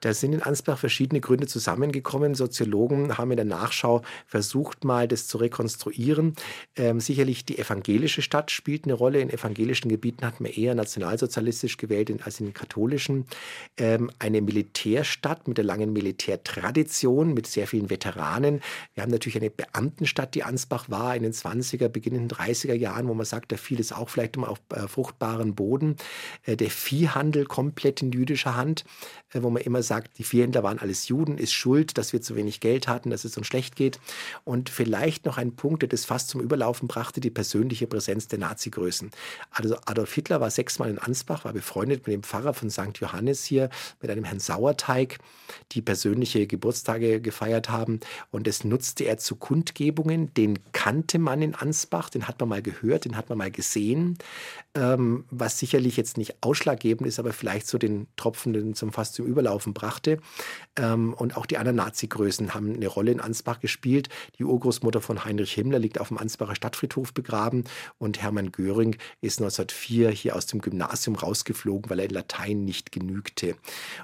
Da 0.01 0.13
sind 0.13 0.33
in 0.33 0.41
Ansbach 0.41 0.77
verschiedene 0.77 1.21
Gründe 1.21 1.47
zusammengekommen. 1.47 2.35
Soziologen 2.35 3.17
haben 3.17 3.31
in 3.31 3.37
der 3.37 3.45
Nachschau 3.45 4.01
versucht, 4.25 4.83
mal 4.83 5.07
das 5.07 5.27
zu 5.27 5.37
rekonstruieren. 5.37 6.35
Ähm, 6.75 6.99
sicherlich 6.99 7.45
die 7.45 7.57
evangelische 7.57 8.21
Stadt 8.21 8.51
spielt 8.51 8.85
eine 8.85 8.93
Rolle. 8.93 9.19
In 9.19 9.29
evangelischen 9.29 9.89
Gebieten 9.89 10.25
hat 10.25 10.39
man 10.39 10.51
eher 10.51 10.75
nationalsozialistisch 10.75 11.77
gewählt 11.77 12.07
als 12.23 12.39
in 12.39 12.53
katholischen. 12.53 13.25
Ähm, 13.77 14.11
eine 14.19 14.41
Militärstadt 14.41 15.47
mit 15.47 15.57
der 15.57 15.65
langen 15.65 15.93
Militärtradition, 15.93 17.33
mit 17.33 17.47
sehr 17.47 17.67
vielen 17.67 17.89
Veteranen. 17.89 18.61
Wir 18.93 19.03
haben 19.03 19.11
natürlich 19.11 19.37
eine 19.37 19.49
Beamtenstadt, 19.49 20.35
die 20.35 20.43
Ansbach 20.43 20.89
war 20.89 21.15
in 21.15 21.23
den 21.23 21.33
20er, 21.33 21.87
beginnenden 21.89 22.29
30er 22.29 22.73
Jahren, 22.73 23.07
wo 23.07 23.13
man 23.13 23.25
sagt, 23.25 23.51
da 23.51 23.57
fiel 23.57 23.79
es 23.79 23.91
auch 23.91 24.09
vielleicht 24.09 24.37
immer 24.37 24.49
auf 24.49 24.59
äh, 24.73 24.87
fruchtbaren 24.87 25.55
Boden. 25.55 25.95
Äh, 26.43 26.55
der 26.55 26.69
Viehhandel 26.69 27.45
komplett 27.45 28.01
in 28.01 28.11
jüdischer 28.11 28.55
Hand, 28.55 28.85
äh, 29.33 29.41
wo 29.41 29.49
man 29.49 29.61
immer 29.63 29.83
sagt, 29.88 30.17
die 30.17 30.23
Viehhändler 30.23 30.63
waren 30.63 30.79
alles 30.79 31.07
Juden, 31.07 31.38
ist 31.38 31.53
schuld, 31.53 31.97
dass 31.97 32.13
wir 32.13 32.21
zu 32.21 32.35
wenig 32.35 32.59
Geld 32.59 32.88
hatten, 32.88 33.09
dass 33.09 33.25
es 33.25 33.38
uns 33.38 33.47
schlecht 33.47 33.75
geht. 33.75 33.99
Und 34.43 34.69
vielleicht 34.69 35.25
noch 35.25 35.38
ein 35.38 35.55
Punkt, 35.55 35.81
der 35.81 35.89
das 35.89 36.05
fast 36.05 36.29
zum 36.29 36.41
Überlaufen 36.41 36.88
brachte, 36.88 37.21
die 37.21 37.29
persönliche 37.29 37.88
Präsenz 37.88 38.27
der 38.27 38.39
Nazi-Größen. 38.39 39.11
Also 39.51 39.77
Adolf 39.85 40.13
Hitler 40.13 40.41
war 40.41 40.51
sechsmal 40.51 40.89
in 40.89 40.99
Ansbach, 40.99 41.45
war 41.45 41.53
befreundet 41.53 42.05
mit 42.05 42.13
dem 42.13 42.23
Pfarrer 42.23 42.53
von 42.53 42.69
St. 42.69 42.97
Johannes 42.99 43.45
hier, 43.45 43.69
mit 44.01 44.11
einem 44.11 44.23
Herrn 44.23 44.39
Sauerteig, 44.39 45.19
die 45.71 45.81
persönliche 45.81 46.47
Geburtstage 46.47 47.21
gefeiert 47.21 47.69
haben. 47.69 47.99
Und 48.31 48.47
das 48.47 48.63
nutzte 48.63 49.05
er 49.05 49.17
zu 49.17 49.35
Kundgebungen. 49.35 50.33
Den 50.33 50.59
kannte 50.73 51.19
man 51.19 51.41
in 51.41 51.55
Ansbach, 51.55 52.09
den 52.09 52.27
hat 52.27 52.39
man 52.39 52.49
mal 52.49 52.61
gehört, 52.61 53.05
den 53.05 53.15
hat 53.15 53.29
man 53.29 53.38
mal 53.38 53.51
gesehen. 53.51 54.17
Ähm, 54.75 55.25
was 55.31 55.57
sicherlich 55.57 55.97
jetzt 55.97 56.17
nicht 56.17 56.35
ausschlaggebend 56.41 57.07
ist, 57.07 57.19
aber 57.19 57.33
vielleicht 57.33 57.67
so 57.67 57.77
den 57.77 58.07
Tropfen 58.15 58.75
zum 58.75 58.91
fast 58.91 59.15
zum 59.15 59.25
Überlaufen 59.25 59.73
brachte. 59.78 60.17
Ähm, 60.75 61.13
und 61.13 61.38
auch 61.38 61.45
die 61.45 61.57
anderen 61.57 61.78
Nazi-Größen 61.78 62.55
haben 62.55 62.73
eine 62.73 62.88
Rolle 62.88 63.11
in 63.11 63.21
Ansbach 63.21 63.59
gespielt. 63.59 64.09
Die 64.39 64.43
Urgroßmutter 64.43 65.01
von 65.01 65.23
Heinrich 65.23 65.53
Himmler 65.53 65.78
liegt 65.78 65.99
auf 65.99 66.07
dem 66.07 66.17
Ansbacher 66.17 66.55
Stadtfriedhof 66.55 67.13
begraben 67.13 67.63
und 67.99 68.21
Hermann 68.21 68.51
Göring 68.51 68.95
ist 69.21 69.39
1904 69.39 70.09
hier 70.09 70.36
aus 70.36 70.47
dem 70.47 70.61
Gymnasium 70.61 71.15
rausgeflogen, 71.15 71.89
weil 71.89 71.99
er 71.99 72.05
in 72.05 72.11
Latein 72.11 72.65
nicht 72.65 72.91
genügte. 72.91 73.55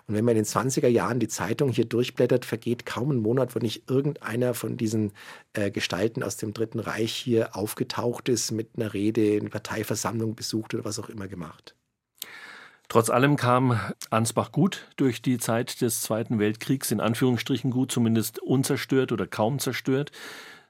Und 0.08 0.16
wenn 0.16 0.26
man 0.26 0.36
in 0.36 0.44
den 0.44 0.46
20er 0.46 0.88
Jahren 0.88 1.20
die 1.20 1.28
Zeitung 1.28 1.72
hier 1.72 1.86
durchblättert, 1.86 2.46
vergeht 2.46 2.86
kaum 2.86 3.10
ein 3.12 3.18
Monat, 3.18 3.56
wo 3.56 3.60
nicht 3.60 3.90
irgendeiner 3.90 4.54
von 4.54 4.78
diesen 4.78 5.12
äh, 5.54 5.72
Gestalten 5.72 6.22
aus 6.22 6.38
dem 6.38 6.54
Dritten 6.54 6.80
Reich 6.80 7.14
hier 7.14 7.56
aufgetaucht 7.56 8.30
ist, 8.30 8.52
mit 8.52 8.70
einer 8.76 8.94
Rede, 8.94 9.38
eine 9.40 9.50
Parteiversammlung 9.50 10.36
besucht 10.36 10.74
oder 10.76 10.86
was 10.86 11.00
auch 11.00 11.10
immer 11.10 11.28
gemacht. 11.28 11.76
Trotz 12.94 13.10
allem 13.10 13.38
kam 13.38 13.80
Ansbach 14.12 14.52
gut 14.52 14.88
durch 14.98 15.24
die 15.24 15.40
Zeit 15.40 15.82
des 15.82 16.04
Zweiten 16.04 16.38
Weltkriegs, 16.38 16.92
in 16.92 17.02
Anführungsstrichen 17.02 17.72
gut, 17.72 17.92
zumindest 17.92 18.38
unzerstört 18.38 19.12
oder 19.12 19.26
kaum 19.26 19.58
zerstört. 19.58 20.12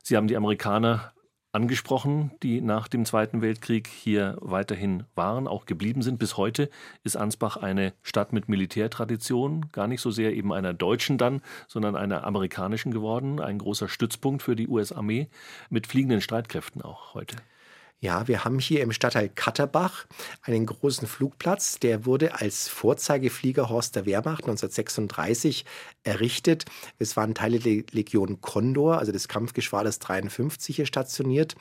Sie 0.03 0.15
haben 0.15 0.29
die 0.29 0.37
Amerikaner 0.37 1.11
angesprochen, 1.51 2.31
die 2.41 2.61
nach 2.61 2.87
dem 2.87 3.03
Zweiten 3.03 3.41
Weltkrieg 3.41 3.89
hier 3.89 4.37
weiterhin 4.39 5.03
waren, 5.15 5.49
auch 5.49 5.65
geblieben 5.65 6.01
sind. 6.01 6.17
Bis 6.17 6.37
heute 6.37 6.69
ist 7.03 7.17
Ansbach 7.17 7.57
eine 7.57 7.91
Stadt 8.03 8.31
mit 8.31 8.47
Militärtradition, 8.47 9.69
gar 9.73 9.87
nicht 9.87 9.99
so 9.99 10.09
sehr 10.09 10.33
eben 10.33 10.53
einer 10.53 10.73
deutschen 10.73 11.17
dann, 11.17 11.41
sondern 11.67 11.97
einer 11.97 12.23
amerikanischen 12.23 12.93
geworden, 12.93 13.41
ein 13.41 13.57
großer 13.57 13.89
Stützpunkt 13.89 14.43
für 14.43 14.55
die 14.55 14.69
US-Armee 14.69 15.27
mit 15.69 15.87
fliegenden 15.87 16.21
Streitkräften 16.21 16.83
auch 16.83 17.15
heute. 17.15 17.35
Ja, 18.03 18.27
wir 18.27 18.43
haben 18.43 18.59
hier 18.59 18.81
im 18.81 18.91
Stadtteil 18.91 19.29
Katterbach 19.29 20.07
einen 20.41 20.65
großen 20.65 21.07
Flugplatz. 21.07 21.79
Der 21.79 22.05
wurde 22.05 22.41
als 22.41 22.67
Vorzeigefliegerhorst 22.67 23.95
der 23.95 24.05
Wehrmacht 24.05 24.43
1936 24.43 25.63
errichtet. 26.03 26.65
Es 26.99 27.15
waren 27.15 27.33
Teile 27.33 27.59
der 27.59 27.83
Legion 27.91 28.41
Condor, 28.41 28.97
also 28.97 29.13
des 29.13 29.29
Kampfgeschwaders 29.29 29.99
53 29.99 30.75
hier 30.75 30.85
stationiert. 30.85 31.55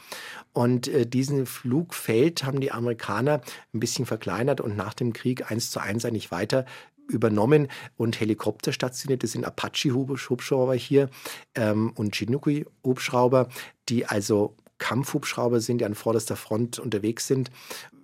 Und 0.52 0.88
äh, 0.88 1.06
diesen 1.06 1.46
Flugfeld 1.46 2.42
haben 2.42 2.58
die 2.58 2.72
Amerikaner 2.72 3.40
ein 3.72 3.78
bisschen 3.78 4.04
verkleinert 4.04 4.60
und 4.60 4.76
nach 4.76 4.94
dem 4.94 5.12
Krieg 5.12 5.48
eins 5.48 5.70
zu 5.70 5.78
eins 5.78 6.04
eigentlich 6.04 6.32
weiter 6.32 6.64
übernommen 7.06 7.68
und 7.96 8.18
Helikopter 8.18 8.72
stationiert. 8.72 9.22
Das 9.22 9.30
sind 9.30 9.44
Apache-Hubschrauber 9.44 10.74
hier 10.74 11.08
ähm, 11.54 11.92
und 11.94 12.16
Chinook-Hubschrauber, 12.16 13.48
die 13.88 14.06
also 14.06 14.56
Kampfhubschrauber 14.82 15.60
sind, 15.60 15.78
die 15.78 15.84
an 15.84 15.94
vorderster 15.94 16.34
Front 16.34 16.80
unterwegs 16.80 17.28
sind. 17.28 17.52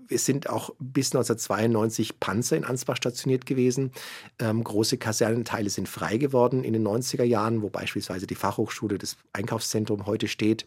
Es 0.08 0.24
sind 0.24 0.48
auch 0.48 0.70
bis 0.78 1.08
1992 1.08 2.20
Panzer 2.20 2.56
in 2.56 2.64
Ansbach 2.64 2.96
stationiert 2.96 3.46
gewesen. 3.46 3.90
Ähm, 4.38 4.62
große 4.62 4.96
Kasernenteile 4.96 5.70
sind 5.70 5.88
frei 5.88 6.18
geworden 6.18 6.62
in 6.62 6.72
den 6.72 6.86
90er 6.86 7.24
Jahren, 7.24 7.62
wo 7.62 7.68
beispielsweise 7.68 8.28
die 8.28 8.36
Fachhochschule, 8.36 8.96
das 8.96 9.16
Einkaufszentrum 9.32 10.06
heute 10.06 10.28
steht. 10.28 10.64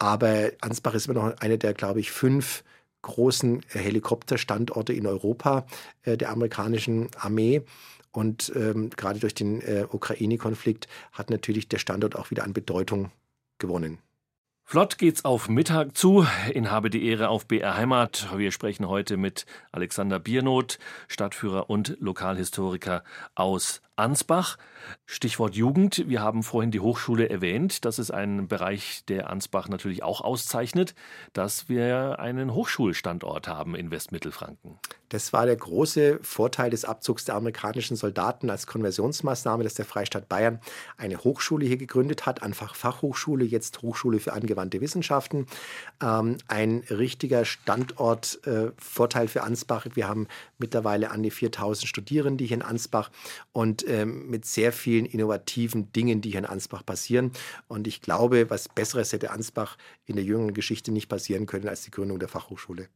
Aber 0.00 0.50
Ansbach 0.60 0.94
ist 0.94 1.06
immer 1.06 1.20
noch 1.20 1.36
einer 1.38 1.56
der, 1.56 1.72
glaube 1.72 2.00
ich, 2.00 2.10
fünf 2.10 2.64
großen 3.02 3.62
Helikopterstandorte 3.68 4.92
in 4.92 5.06
Europa 5.06 5.66
äh, 6.02 6.16
der 6.16 6.30
amerikanischen 6.30 7.10
Armee. 7.16 7.62
Und 8.10 8.52
ähm, 8.56 8.90
gerade 8.90 9.20
durch 9.20 9.34
den 9.34 9.60
äh, 9.60 9.86
Ukraine-Konflikt 9.88 10.88
hat 11.12 11.30
natürlich 11.30 11.68
der 11.68 11.78
Standort 11.78 12.16
auch 12.16 12.32
wieder 12.32 12.42
an 12.42 12.52
Bedeutung 12.52 13.12
gewonnen. 13.58 13.98
Flott 14.70 14.98
geht's 14.98 15.24
auf 15.24 15.48
Mittag 15.48 15.96
zu. 15.96 16.26
In 16.52 16.70
Habe 16.70 16.90
die 16.90 17.06
Ehre 17.06 17.30
auf 17.30 17.46
BR 17.46 17.78
Heimat. 17.78 18.28
Wir 18.36 18.52
sprechen 18.52 18.86
heute 18.86 19.16
mit 19.16 19.46
Alexander 19.72 20.18
Biernot, 20.18 20.78
Stadtführer 21.08 21.70
und 21.70 21.96
Lokalhistoriker 22.00 23.02
aus 23.34 23.80
Ansbach. 23.98 24.58
Stichwort 25.06 25.54
Jugend. 25.54 26.04
Wir 26.08 26.22
haben 26.22 26.42
vorhin 26.42 26.70
die 26.70 26.80
Hochschule 26.80 27.28
erwähnt. 27.28 27.84
Das 27.84 27.98
ist 27.98 28.10
ein 28.10 28.48
Bereich, 28.48 29.04
der 29.08 29.30
Ansbach 29.30 29.68
natürlich 29.68 30.02
auch 30.02 30.20
auszeichnet, 30.20 30.94
dass 31.32 31.68
wir 31.68 32.18
einen 32.18 32.54
Hochschulstandort 32.54 33.48
haben 33.48 33.74
in 33.74 33.90
Westmittelfranken. 33.90 34.78
Das 35.08 35.32
war 35.32 35.46
der 35.46 35.56
große 35.56 36.18
Vorteil 36.22 36.70
des 36.70 36.84
Abzugs 36.84 37.24
der 37.24 37.34
amerikanischen 37.34 37.96
Soldaten 37.96 38.50
als 38.50 38.66
Konversionsmaßnahme, 38.66 39.64
dass 39.64 39.74
der 39.74 39.86
Freistaat 39.86 40.28
Bayern 40.28 40.60
eine 40.98 41.18
Hochschule 41.24 41.64
hier 41.64 41.78
gegründet 41.78 42.26
hat, 42.26 42.42
einfach 42.42 42.74
Fachhochschule, 42.74 43.44
jetzt 43.44 43.80
Hochschule 43.80 44.20
für 44.20 44.34
angewandte 44.34 44.82
Wissenschaften. 44.82 45.46
Ähm, 46.02 46.36
ein 46.46 46.84
richtiger 46.90 47.46
Standortvorteil 47.46 49.24
äh, 49.24 49.28
für 49.28 49.42
Ansbach. 49.42 49.86
Wir 49.94 50.06
haben 50.06 50.28
mittlerweile 50.58 51.10
an 51.10 51.22
die 51.22 51.30
4000 51.30 51.88
Studierende 51.88 52.44
hier 52.44 52.58
in 52.58 52.62
Ansbach 52.62 53.10
und 53.52 53.87
ähm, 53.88 54.28
mit 54.28 54.44
sehr 54.44 54.72
vielen 54.72 55.06
innovativen 55.06 55.92
Dingen, 55.92 56.20
die 56.20 56.30
hier 56.30 56.40
in 56.40 56.46
Ansbach 56.46 56.84
passieren. 56.84 57.32
Und 57.66 57.86
ich 57.86 58.00
glaube, 58.00 58.50
was 58.50 58.68
Besseres 58.68 59.12
hätte 59.12 59.30
Ansbach 59.30 59.76
in 60.06 60.16
der 60.16 60.24
jüngeren 60.24 60.54
Geschichte 60.54 60.92
nicht 60.92 61.08
passieren 61.08 61.46
können 61.46 61.68
als 61.68 61.82
die 61.82 61.90
Gründung 61.90 62.18
der 62.18 62.28
Fachhochschule. 62.28 62.88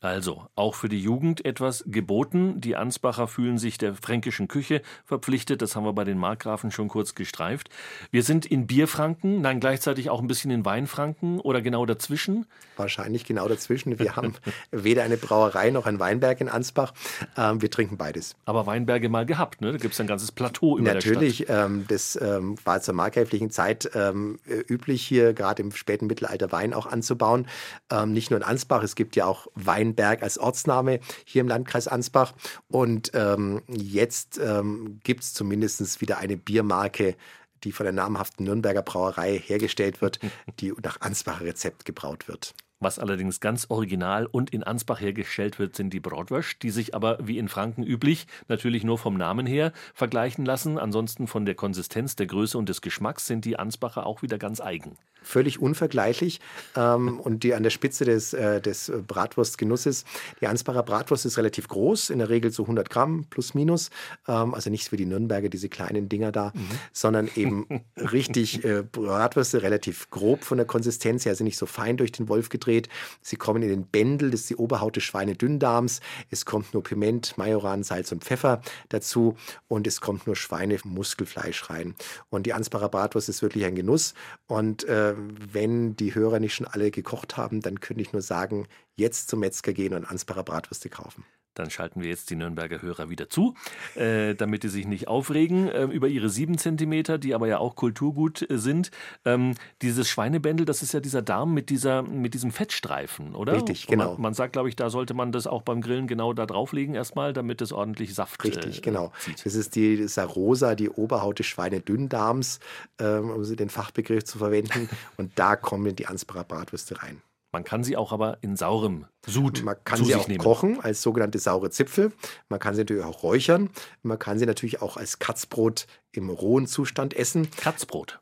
Also, 0.00 0.46
auch 0.54 0.74
für 0.74 0.90
die 0.90 1.00
Jugend 1.00 1.46
etwas 1.46 1.82
geboten. 1.86 2.60
Die 2.60 2.76
Ansbacher 2.76 3.26
fühlen 3.28 3.56
sich 3.56 3.78
der 3.78 3.94
fränkischen 3.94 4.46
Küche 4.46 4.82
verpflichtet. 5.06 5.62
Das 5.62 5.74
haben 5.74 5.84
wir 5.84 5.94
bei 5.94 6.04
den 6.04 6.18
Markgrafen 6.18 6.70
schon 6.70 6.88
kurz 6.88 7.14
gestreift. 7.14 7.70
Wir 8.10 8.22
sind 8.22 8.44
in 8.44 8.66
Bierfranken, 8.66 9.40
nein, 9.40 9.58
gleichzeitig 9.58 10.10
auch 10.10 10.20
ein 10.20 10.26
bisschen 10.26 10.50
in 10.50 10.66
Weinfranken 10.66 11.40
oder 11.40 11.62
genau 11.62 11.86
dazwischen? 11.86 12.44
Wahrscheinlich 12.76 13.24
genau 13.24 13.48
dazwischen. 13.48 13.98
Wir 13.98 14.16
haben 14.16 14.34
weder 14.70 15.02
eine 15.02 15.16
Brauerei 15.16 15.70
noch 15.70 15.86
ein 15.86 15.98
Weinberg 15.98 16.42
in 16.42 16.50
Ansbach. 16.50 16.92
Ähm, 17.38 17.62
wir 17.62 17.70
trinken 17.70 17.96
beides. 17.96 18.36
Aber 18.44 18.66
Weinberge 18.66 19.08
mal 19.08 19.24
gehabt, 19.24 19.62
ne? 19.62 19.72
Da 19.72 19.78
gibt 19.78 19.94
es 19.94 20.00
ein 20.00 20.06
ganzes 20.06 20.30
Plateau 20.30 20.76
über 20.76 20.92
Natürlich, 20.92 21.38
der 21.38 21.44
Stadt. 21.46 21.66
Ähm, 21.66 21.84
das 21.88 22.20
ähm, 22.20 22.56
war 22.64 22.82
zur 22.82 22.92
markgräflichen 22.92 23.48
Zeit 23.48 23.90
ähm, 23.94 24.38
üblich, 24.68 25.06
hier 25.06 25.32
gerade 25.32 25.62
im 25.62 25.72
späten 25.72 26.06
Mittelalter 26.06 26.52
Wein 26.52 26.74
auch 26.74 26.86
anzubauen. 26.86 27.48
Ähm, 27.90 28.12
nicht 28.12 28.30
nur 28.30 28.38
in 28.38 28.44
Ansbach, 28.44 28.82
es 28.82 28.94
gibt 28.94 29.16
ja 29.16 29.24
auch 29.24 29.46
Wein 29.54 29.85
Weinberg 29.86 30.22
als 30.22 30.38
Ortsname 30.38 31.00
hier 31.24 31.40
im 31.40 31.48
Landkreis 31.48 31.88
Ansbach. 31.88 32.34
Und 32.68 33.12
ähm, 33.14 33.62
jetzt 33.68 34.38
ähm, 34.38 35.00
gibt 35.04 35.22
es 35.22 35.34
zumindest 35.34 36.00
wieder 36.00 36.18
eine 36.18 36.36
Biermarke, 36.36 37.16
die 37.64 37.72
von 37.72 37.84
der 37.84 37.92
namhaften 37.92 38.44
Nürnberger 38.44 38.82
Brauerei 38.82 39.38
hergestellt 39.38 40.00
wird, 40.00 40.20
die 40.60 40.72
nach 40.82 41.00
Ansbacher 41.00 41.44
Rezept 41.44 41.84
gebraut 41.84 42.28
wird. 42.28 42.54
Was 42.78 42.98
allerdings 42.98 43.40
ganz 43.40 43.66
original 43.70 44.26
und 44.26 44.50
in 44.50 44.62
Ansbach 44.62 45.00
hergestellt 45.00 45.58
wird, 45.58 45.74
sind 45.74 45.94
die 45.94 46.00
Bratwurst, 46.00 46.62
die 46.62 46.70
sich 46.70 46.94
aber 46.94 47.18
wie 47.22 47.38
in 47.38 47.48
Franken 47.48 47.82
üblich 47.82 48.26
natürlich 48.48 48.84
nur 48.84 48.98
vom 48.98 49.16
Namen 49.16 49.46
her 49.46 49.72
vergleichen 49.94 50.44
lassen. 50.44 50.78
Ansonsten 50.78 51.26
von 51.26 51.46
der 51.46 51.54
Konsistenz, 51.54 52.16
der 52.16 52.26
Größe 52.26 52.58
und 52.58 52.68
des 52.68 52.82
Geschmacks 52.82 53.26
sind 53.26 53.46
die 53.46 53.58
Ansbacher 53.58 54.06
auch 54.06 54.20
wieder 54.22 54.36
ganz 54.36 54.60
eigen 54.60 54.96
völlig 55.26 55.60
unvergleichlich 55.60 56.40
ähm, 56.76 57.20
und 57.20 57.42
die 57.42 57.54
an 57.54 57.62
der 57.62 57.70
Spitze 57.70 58.04
des, 58.04 58.32
äh, 58.32 58.60
des 58.60 58.92
Bratwurstgenusses. 59.06 60.04
Die 60.40 60.46
Ansbacher 60.46 60.82
Bratwurst 60.82 61.26
ist 61.26 61.36
relativ 61.36 61.68
groß, 61.68 62.10
in 62.10 62.20
der 62.20 62.28
Regel 62.28 62.52
so 62.52 62.62
100 62.62 62.88
Gramm 62.88 63.26
plus 63.28 63.54
minus, 63.54 63.90
ähm, 64.28 64.54
also 64.54 64.70
nicht 64.70 64.92
wie 64.92 64.96
die 64.96 65.06
Nürnberger, 65.06 65.48
diese 65.48 65.68
kleinen 65.68 66.08
Dinger 66.08 66.32
da, 66.32 66.52
mhm. 66.54 66.68
sondern 66.92 67.28
eben 67.34 67.66
richtig 67.96 68.64
äh, 68.64 68.82
Bratwürste, 68.82 69.62
relativ 69.62 70.10
grob 70.10 70.44
von 70.44 70.58
der 70.58 70.66
Konsistenz 70.66 71.24
her, 71.24 71.30
also 71.30 71.44
nicht 71.44 71.58
so 71.58 71.66
fein 71.66 71.96
durch 71.96 72.12
den 72.12 72.28
Wolf 72.28 72.48
gedreht. 72.48 72.75
Sie 73.22 73.36
kommen 73.36 73.62
in 73.62 73.68
den 73.68 73.86
Bändel, 73.86 74.30
das 74.30 74.40
ist 74.42 74.50
die 74.50 74.56
Oberhaut 74.56 74.96
des 74.96 75.04
Schweinedünndarms. 75.04 76.00
Es 76.30 76.44
kommt 76.44 76.74
nur 76.74 76.82
Piment, 76.82 77.36
Majoran, 77.38 77.82
Salz 77.82 78.12
und 78.12 78.24
Pfeffer 78.24 78.60
dazu 78.88 79.36
und 79.68 79.86
es 79.86 80.00
kommt 80.00 80.26
nur 80.26 80.36
Schweinemuskelfleisch 80.36 81.70
rein. 81.70 81.94
Und 82.30 82.46
die 82.46 82.52
Ansbacher 82.52 82.88
Bratwurst 82.88 83.28
ist 83.28 83.42
wirklich 83.42 83.64
ein 83.64 83.74
Genuss 83.74 84.14
und 84.46 84.84
äh, 84.84 85.14
wenn 85.16 85.96
die 85.96 86.14
Hörer 86.14 86.40
nicht 86.40 86.54
schon 86.54 86.66
alle 86.66 86.90
gekocht 86.90 87.36
haben, 87.36 87.60
dann 87.60 87.80
könnte 87.80 88.02
ich 88.02 88.12
nur 88.12 88.22
sagen, 88.22 88.68
jetzt 88.96 89.28
zum 89.28 89.40
Metzger 89.40 89.72
gehen 89.72 89.94
und 89.94 90.04
Ansbacher 90.04 90.42
Bratwürste 90.42 90.88
kaufen. 90.88 91.24
Dann 91.58 91.70
schalten 91.70 92.02
wir 92.02 92.08
jetzt 92.08 92.30
die 92.30 92.36
Nürnberger 92.36 92.82
Hörer 92.82 93.10
wieder 93.10 93.28
zu, 93.28 93.54
äh, 93.94 94.34
damit 94.34 94.62
die 94.62 94.68
sich 94.68 94.86
nicht 94.86 95.08
aufregen 95.08 95.68
äh, 95.68 95.84
über 95.84 96.08
ihre 96.08 96.28
sieben 96.28 96.58
Zentimeter, 96.58 97.18
die 97.18 97.34
aber 97.34 97.48
ja 97.48 97.58
auch 97.58 97.74
Kulturgut 97.74 98.48
äh, 98.48 98.58
sind. 98.58 98.90
Ähm, 99.24 99.54
dieses 99.82 100.08
Schweinebändel, 100.08 100.66
das 100.66 100.82
ist 100.82 100.92
ja 100.92 101.00
dieser 101.00 101.22
Darm 101.22 101.54
mit, 101.54 101.70
dieser, 101.70 102.02
mit 102.02 102.34
diesem 102.34 102.50
Fettstreifen, 102.50 103.34
oder? 103.34 103.54
Richtig, 103.54 103.86
genau. 103.86 104.12
Man, 104.12 104.22
man, 104.22 104.34
sagt, 104.34 104.52
glaube 104.52 104.68
ich, 104.68 104.76
da 104.76 104.90
sollte 104.90 105.14
man 105.14 105.32
das 105.32 105.46
auch 105.46 105.62
beim 105.62 105.80
Grillen 105.80 106.06
genau 106.06 106.32
da 106.32 106.46
drauflegen 106.46 106.94
erstmal, 106.94 107.32
damit 107.32 107.60
es 107.62 107.72
ordentlich 107.72 108.14
Saft 108.14 108.42
Richtig, 108.44 108.78
äh, 108.78 108.80
genau. 108.80 109.12
Zieht. 109.18 109.44
Das 109.44 109.54
ist 109.54 109.74
die 109.74 110.06
Sarosa, 110.08 110.74
die 110.74 110.90
Oberhaut 110.90 111.38
des 111.38 111.46
Schweinedünnddarms, 111.46 112.60
ähm, 112.98 113.30
um 113.30 113.56
den 113.56 113.70
Fachbegriff 113.70 114.24
zu 114.24 114.38
verwenden. 114.38 114.88
Und 115.16 115.32
da 115.38 115.56
kommen 115.56 115.96
die 115.96 116.06
Ansbacher 116.06 116.44
Bratwürste 116.44 117.02
rein. 117.02 117.22
Man 117.56 117.64
kann 117.64 117.82
sie 117.82 117.96
auch 117.96 118.12
aber 118.12 118.36
in 118.42 118.54
saurem 118.54 119.06
Sud 119.24 119.64
Man 119.64 119.76
kann 119.82 120.04
sie 120.04 120.14
auch 120.14 120.28
nehmen. 120.28 120.44
kochen 120.44 120.78
als 120.78 121.00
sogenannte 121.00 121.38
saure 121.38 121.70
Zipfel. 121.70 122.12
Man 122.50 122.60
kann 122.60 122.74
sie 122.74 122.82
natürlich 122.82 123.02
auch 123.02 123.22
räuchern. 123.22 123.70
Man 124.02 124.18
kann 124.18 124.38
sie 124.38 124.44
natürlich 124.44 124.82
auch 124.82 124.98
als 124.98 125.20
Katzbrot 125.20 125.86
im 126.12 126.28
rohen 126.28 126.66
Zustand 126.66 127.14
essen. 127.14 127.50
Katzbrot. 127.56 128.20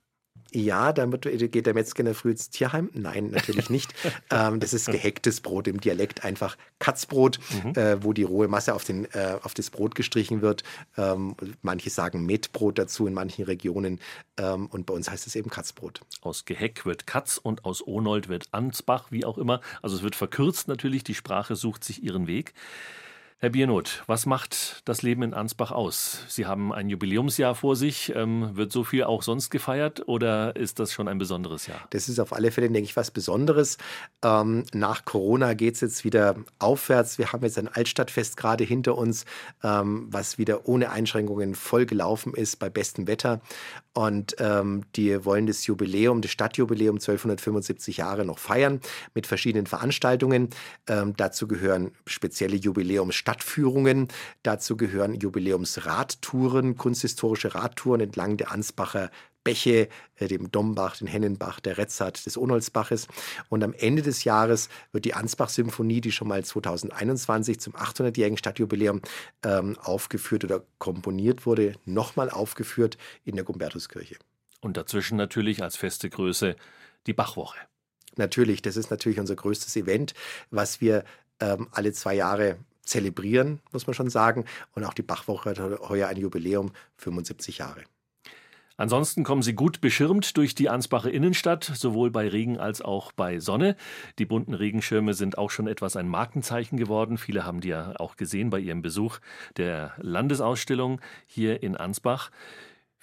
Ja, 0.54 0.92
damit 0.92 1.22
geht 1.22 1.66
der 1.66 1.74
Metzger 1.74 2.00
in 2.00 2.06
der 2.06 2.14
Früh 2.14 2.30
ins 2.30 2.48
Tierheim. 2.48 2.88
Nein, 2.92 3.30
natürlich 3.30 3.70
nicht. 3.70 3.92
ähm, 4.30 4.60
das 4.60 4.72
ist 4.72 4.86
gehacktes 4.86 5.40
Brot, 5.40 5.66
im 5.66 5.80
Dialekt 5.80 6.24
einfach 6.24 6.56
Katzbrot, 6.78 7.40
mhm. 7.64 7.72
äh, 7.74 8.04
wo 8.04 8.12
die 8.12 8.22
rohe 8.22 8.46
Masse 8.46 8.72
auf, 8.72 8.84
den, 8.84 9.06
äh, 9.06 9.36
auf 9.42 9.52
das 9.54 9.70
Brot 9.70 9.96
gestrichen 9.96 10.42
wird. 10.42 10.62
Ähm, 10.96 11.34
manche 11.62 11.90
sagen 11.90 12.24
Metbrot 12.24 12.78
dazu 12.78 13.08
in 13.08 13.14
manchen 13.14 13.44
Regionen. 13.44 13.98
Ähm, 14.36 14.66
und 14.66 14.86
bei 14.86 14.94
uns 14.94 15.10
heißt 15.10 15.26
es 15.26 15.34
eben 15.34 15.50
Katzbrot. 15.50 16.02
Aus 16.20 16.44
Geheck 16.44 16.86
wird 16.86 17.08
Katz 17.08 17.36
und 17.36 17.64
aus 17.64 17.84
Onold 17.84 18.28
wird 18.28 18.46
Ansbach, 18.52 19.06
wie 19.10 19.24
auch 19.24 19.38
immer. 19.38 19.60
Also 19.82 19.96
es 19.96 20.02
wird 20.04 20.14
verkürzt 20.14 20.68
natürlich, 20.68 21.02
die 21.02 21.14
Sprache 21.14 21.56
sucht 21.56 21.82
sich 21.82 22.04
ihren 22.04 22.28
Weg. 22.28 22.54
Herr 23.44 23.50
Biernot, 23.50 24.04
was 24.06 24.24
macht 24.24 24.80
das 24.86 25.02
Leben 25.02 25.22
in 25.22 25.34
Ansbach 25.34 25.70
aus? 25.70 26.20
Sie 26.28 26.46
haben 26.46 26.72
ein 26.72 26.88
Jubiläumsjahr 26.88 27.54
vor 27.54 27.76
sich. 27.76 28.10
Ähm, 28.16 28.56
wird 28.56 28.72
so 28.72 28.84
viel 28.84 29.04
auch 29.04 29.22
sonst 29.22 29.50
gefeiert 29.50 30.08
oder 30.08 30.56
ist 30.56 30.78
das 30.78 30.94
schon 30.94 31.08
ein 31.08 31.18
besonderes 31.18 31.66
Jahr? 31.66 31.86
Das 31.90 32.08
ist 32.08 32.20
auf 32.20 32.32
alle 32.32 32.50
Fälle, 32.50 32.70
denke 32.70 32.88
ich, 32.88 32.96
was 32.96 33.10
Besonderes. 33.10 33.76
Ähm, 34.24 34.64
nach 34.72 35.04
Corona 35.04 35.52
geht 35.52 35.74
es 35.74 35.82
jetzt 35.82 36.04
wieder 36.04 36.36
aufwärts. 36.58 37.18
Wir 37.18 37.34
haben 37.34 37.44
jetzt 37.44 37.58
ein 37.58 37.68
Altstadtfest 37.68 38.38
gerade 38.38 38.64
hinter 38.64 38.96
uns, 38.96 39.26
ähm, 39.62 40.06
was 40.10 40.38
wieder 40.38 40.66
ohne 40.66 40.88
Einschränkungen 40.88 41.54
voll 41.54 41.84
gelaufen 41.84 42.32
ist 42.32 42.56
bei 42.56 42.70
bestem 42.70 43.06
Wetter. 43.06 43.42
Und 43.92 44.36
ähm, 44.38 44.84
die 44.96 45.22
wollen 45.26 45.46
das 45.46 45.66
Jubiläum, 45.66 46.22
das 46.22 46.30
Stadtjubiläum 46.30 46.94
1275 46.94 47.98
Jahre 47.98 48.24
noch 48.24 48.38
feiern 48.38 48.80
mit 49.12 49.26
verschiedenen 49.26 49.66
Veranstaltungen. 49.66 50.48
Ähm, 50.88 51.14
dazu 51.14 51.46
gehören 51.46 51.92
spezielle 52.06 52.56
Jubiläumsstadtjubiläum. 52.56 53.33
Stadtführungen. 53.34 54.08
Dazu 54.42 54.76
gehören 54.76 55.14
Jubiläumsradtouren, 55.14 56.76
kunsthistorische 56.76 57.54
Radtouren 57.54 58.00
entlang 58.00 58.36
der 58.36 58.52
Ansbacher 58.52 59.10
Bäche, 59.42 59.88
äh, 60.16 60.26
dem 60.26 60.50
Dombach, 60.50 60.96
den 60.96 61.06
Hennenbach, 61.06 61.60
der 61.60 61.76
Retzart, 61.76 62.24
des 62.24 62.38
Onolsbaches. 62.38 63.08
Und 63.50 63.62
am 63.62 63.74
Ende 63.74 64.00
des 64.00 64.24
Jahres 64.24 64.70
wird 64.92 65.04
die 65.04 65.12
Ansbach-Symphonie, 65.12 66.00
die 66.00 66.12
schon 66.12 66.28
mal 66.28 66.42
2021 66.42 67.60
zum 67.60 67.74
800-jährigen 67.74 68.38
Stadtjubiläum 68.38 69.02
ähm, 69.42 69.76
aufgeführt 69.82 70.44
oder 70.44 70.62
komponiert 70.78 71.44
wurde, 71.44 71.74
nochmal 71.84 72.30
aufgeführt 72.30 72.96
in 73.24 73.34
der 73.34 73.44
Gumbertuskirche. 73.44 74.16
Und 74.62 74.78
dazwischen 74.78 75.18
natürlich 75.18 75.62
als 75.62 75.76
feste 75.76 76.08
Größe 76.08 76.56
die 77.06 77.12
Bachwoche. 77.12 77.58
Natürlich, 78.16 78.62
das 78.62 78.78
ist 78.78 78.90
natürlich 78.90 79.18
unser 79.18 79.36
größtes 79.36 79.76
Event, 79.76 80.14
was 80.50 80.80
wir 80.80 81.04
ähm, 81.40 81.68
alle 81.72 81.92
zwei 81.92 82.14
Jahre 82.14 82.56
zelebrieren, 82.84 83.60
muss 83.72 83.86
man 83.86 83.94
schon 83.94 84.10
sagen. 84.10 84.44
Und 84.72 84.84
auch 84.84 84.94
die 84.94 85.02
Bachwoche 85.02 85.50
hat 85.50 85.58
heuer 85.88 86.08
ein 86.08 86.16
Jubiläum, 86.16 86.72
75 86.98 87.58
Jahre. 87.58 87.82
Ansonsten 88.76 89.22
kommen 89.22 89.42
Sie 89.42 89.54
gut 89.54 89.80
beschirmt 89.80 90.36
durch 90.36 90.56
die 90.56 90.68
Ansbacher 90.68 91.10
Innenstadt, 91.10 91.62
sowohl 91.62 92.10
bei 92.10 92.26
Regen 92.26 92.58
als 92.58 92.82
auch 92.82 93.12
bei 93.12 93.38
Sonne. 93.38 93.76
Die 94.18 94.26
bunten 94.26 94.52
Regenschirme 94.52 95.14
sind 95.14 95.38
auch 95.38 95.50
schon 95.50 95.68
etwas 95.68 95.94
ein 95.94 96.08
Markenzeichen 96.08 96.76
geworden. 96.76 97.16
Viele 97.16 97.44
haben 97.44 97.60
die 97.60 97.68
ja 97.68 97.94
auch 97.98 98.16
gesehen 98.16 98.50
bei 98.50 98.58
ihrem 98.58 98.82
Besuch 98.82 99.20
der 99.56 99.92
Landesausstellung 99.98 101.00
hier 101.26 101.62
in 101.62 101.76
Ansbach. 101.76 102.32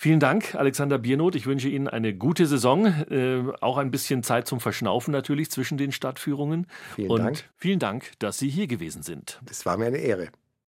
Vielen 0.02 0.20
Dank, 0.20 0.56
Alexander 0.56 0.98
Biernot. 0.98 1.36
Ich 1.36 1.46
wünsche 1.46 1.70
Ihnen 1.70 1.88
eine 1.88 2.16
gute 2.16 2.48
Saison. 2.48 2.88
Äh, 2.88 3.44
auch 3.62 3.78
ein 3.78 3.92
bisschen 3.92 4.24
Zeit 4.24 4.48
zum 4.48 4.60
Verschnaufen 4.60 5.12
natürlich 5.12 5.52
zwischen 5.52 5.78
den 5.78 5.92
Stadtführungen. 5.92 6.66
Vielen 6.96 7.12
Und 7.12 7.20
Dank. 7.20 7.44
Vielen 7.56 7.78
Dank, 7.78 8.14
dass 8.18 8.40
Sie 8.40 8.50
hier 8.50 8.66
gewesen 8.66 9.04
sind. 9.04 9.40
Das 9.46 9.64
war 9.68 9.78
mir 9.78 9.86
eine 9.86 10.00
Ehre. 10.00 10.30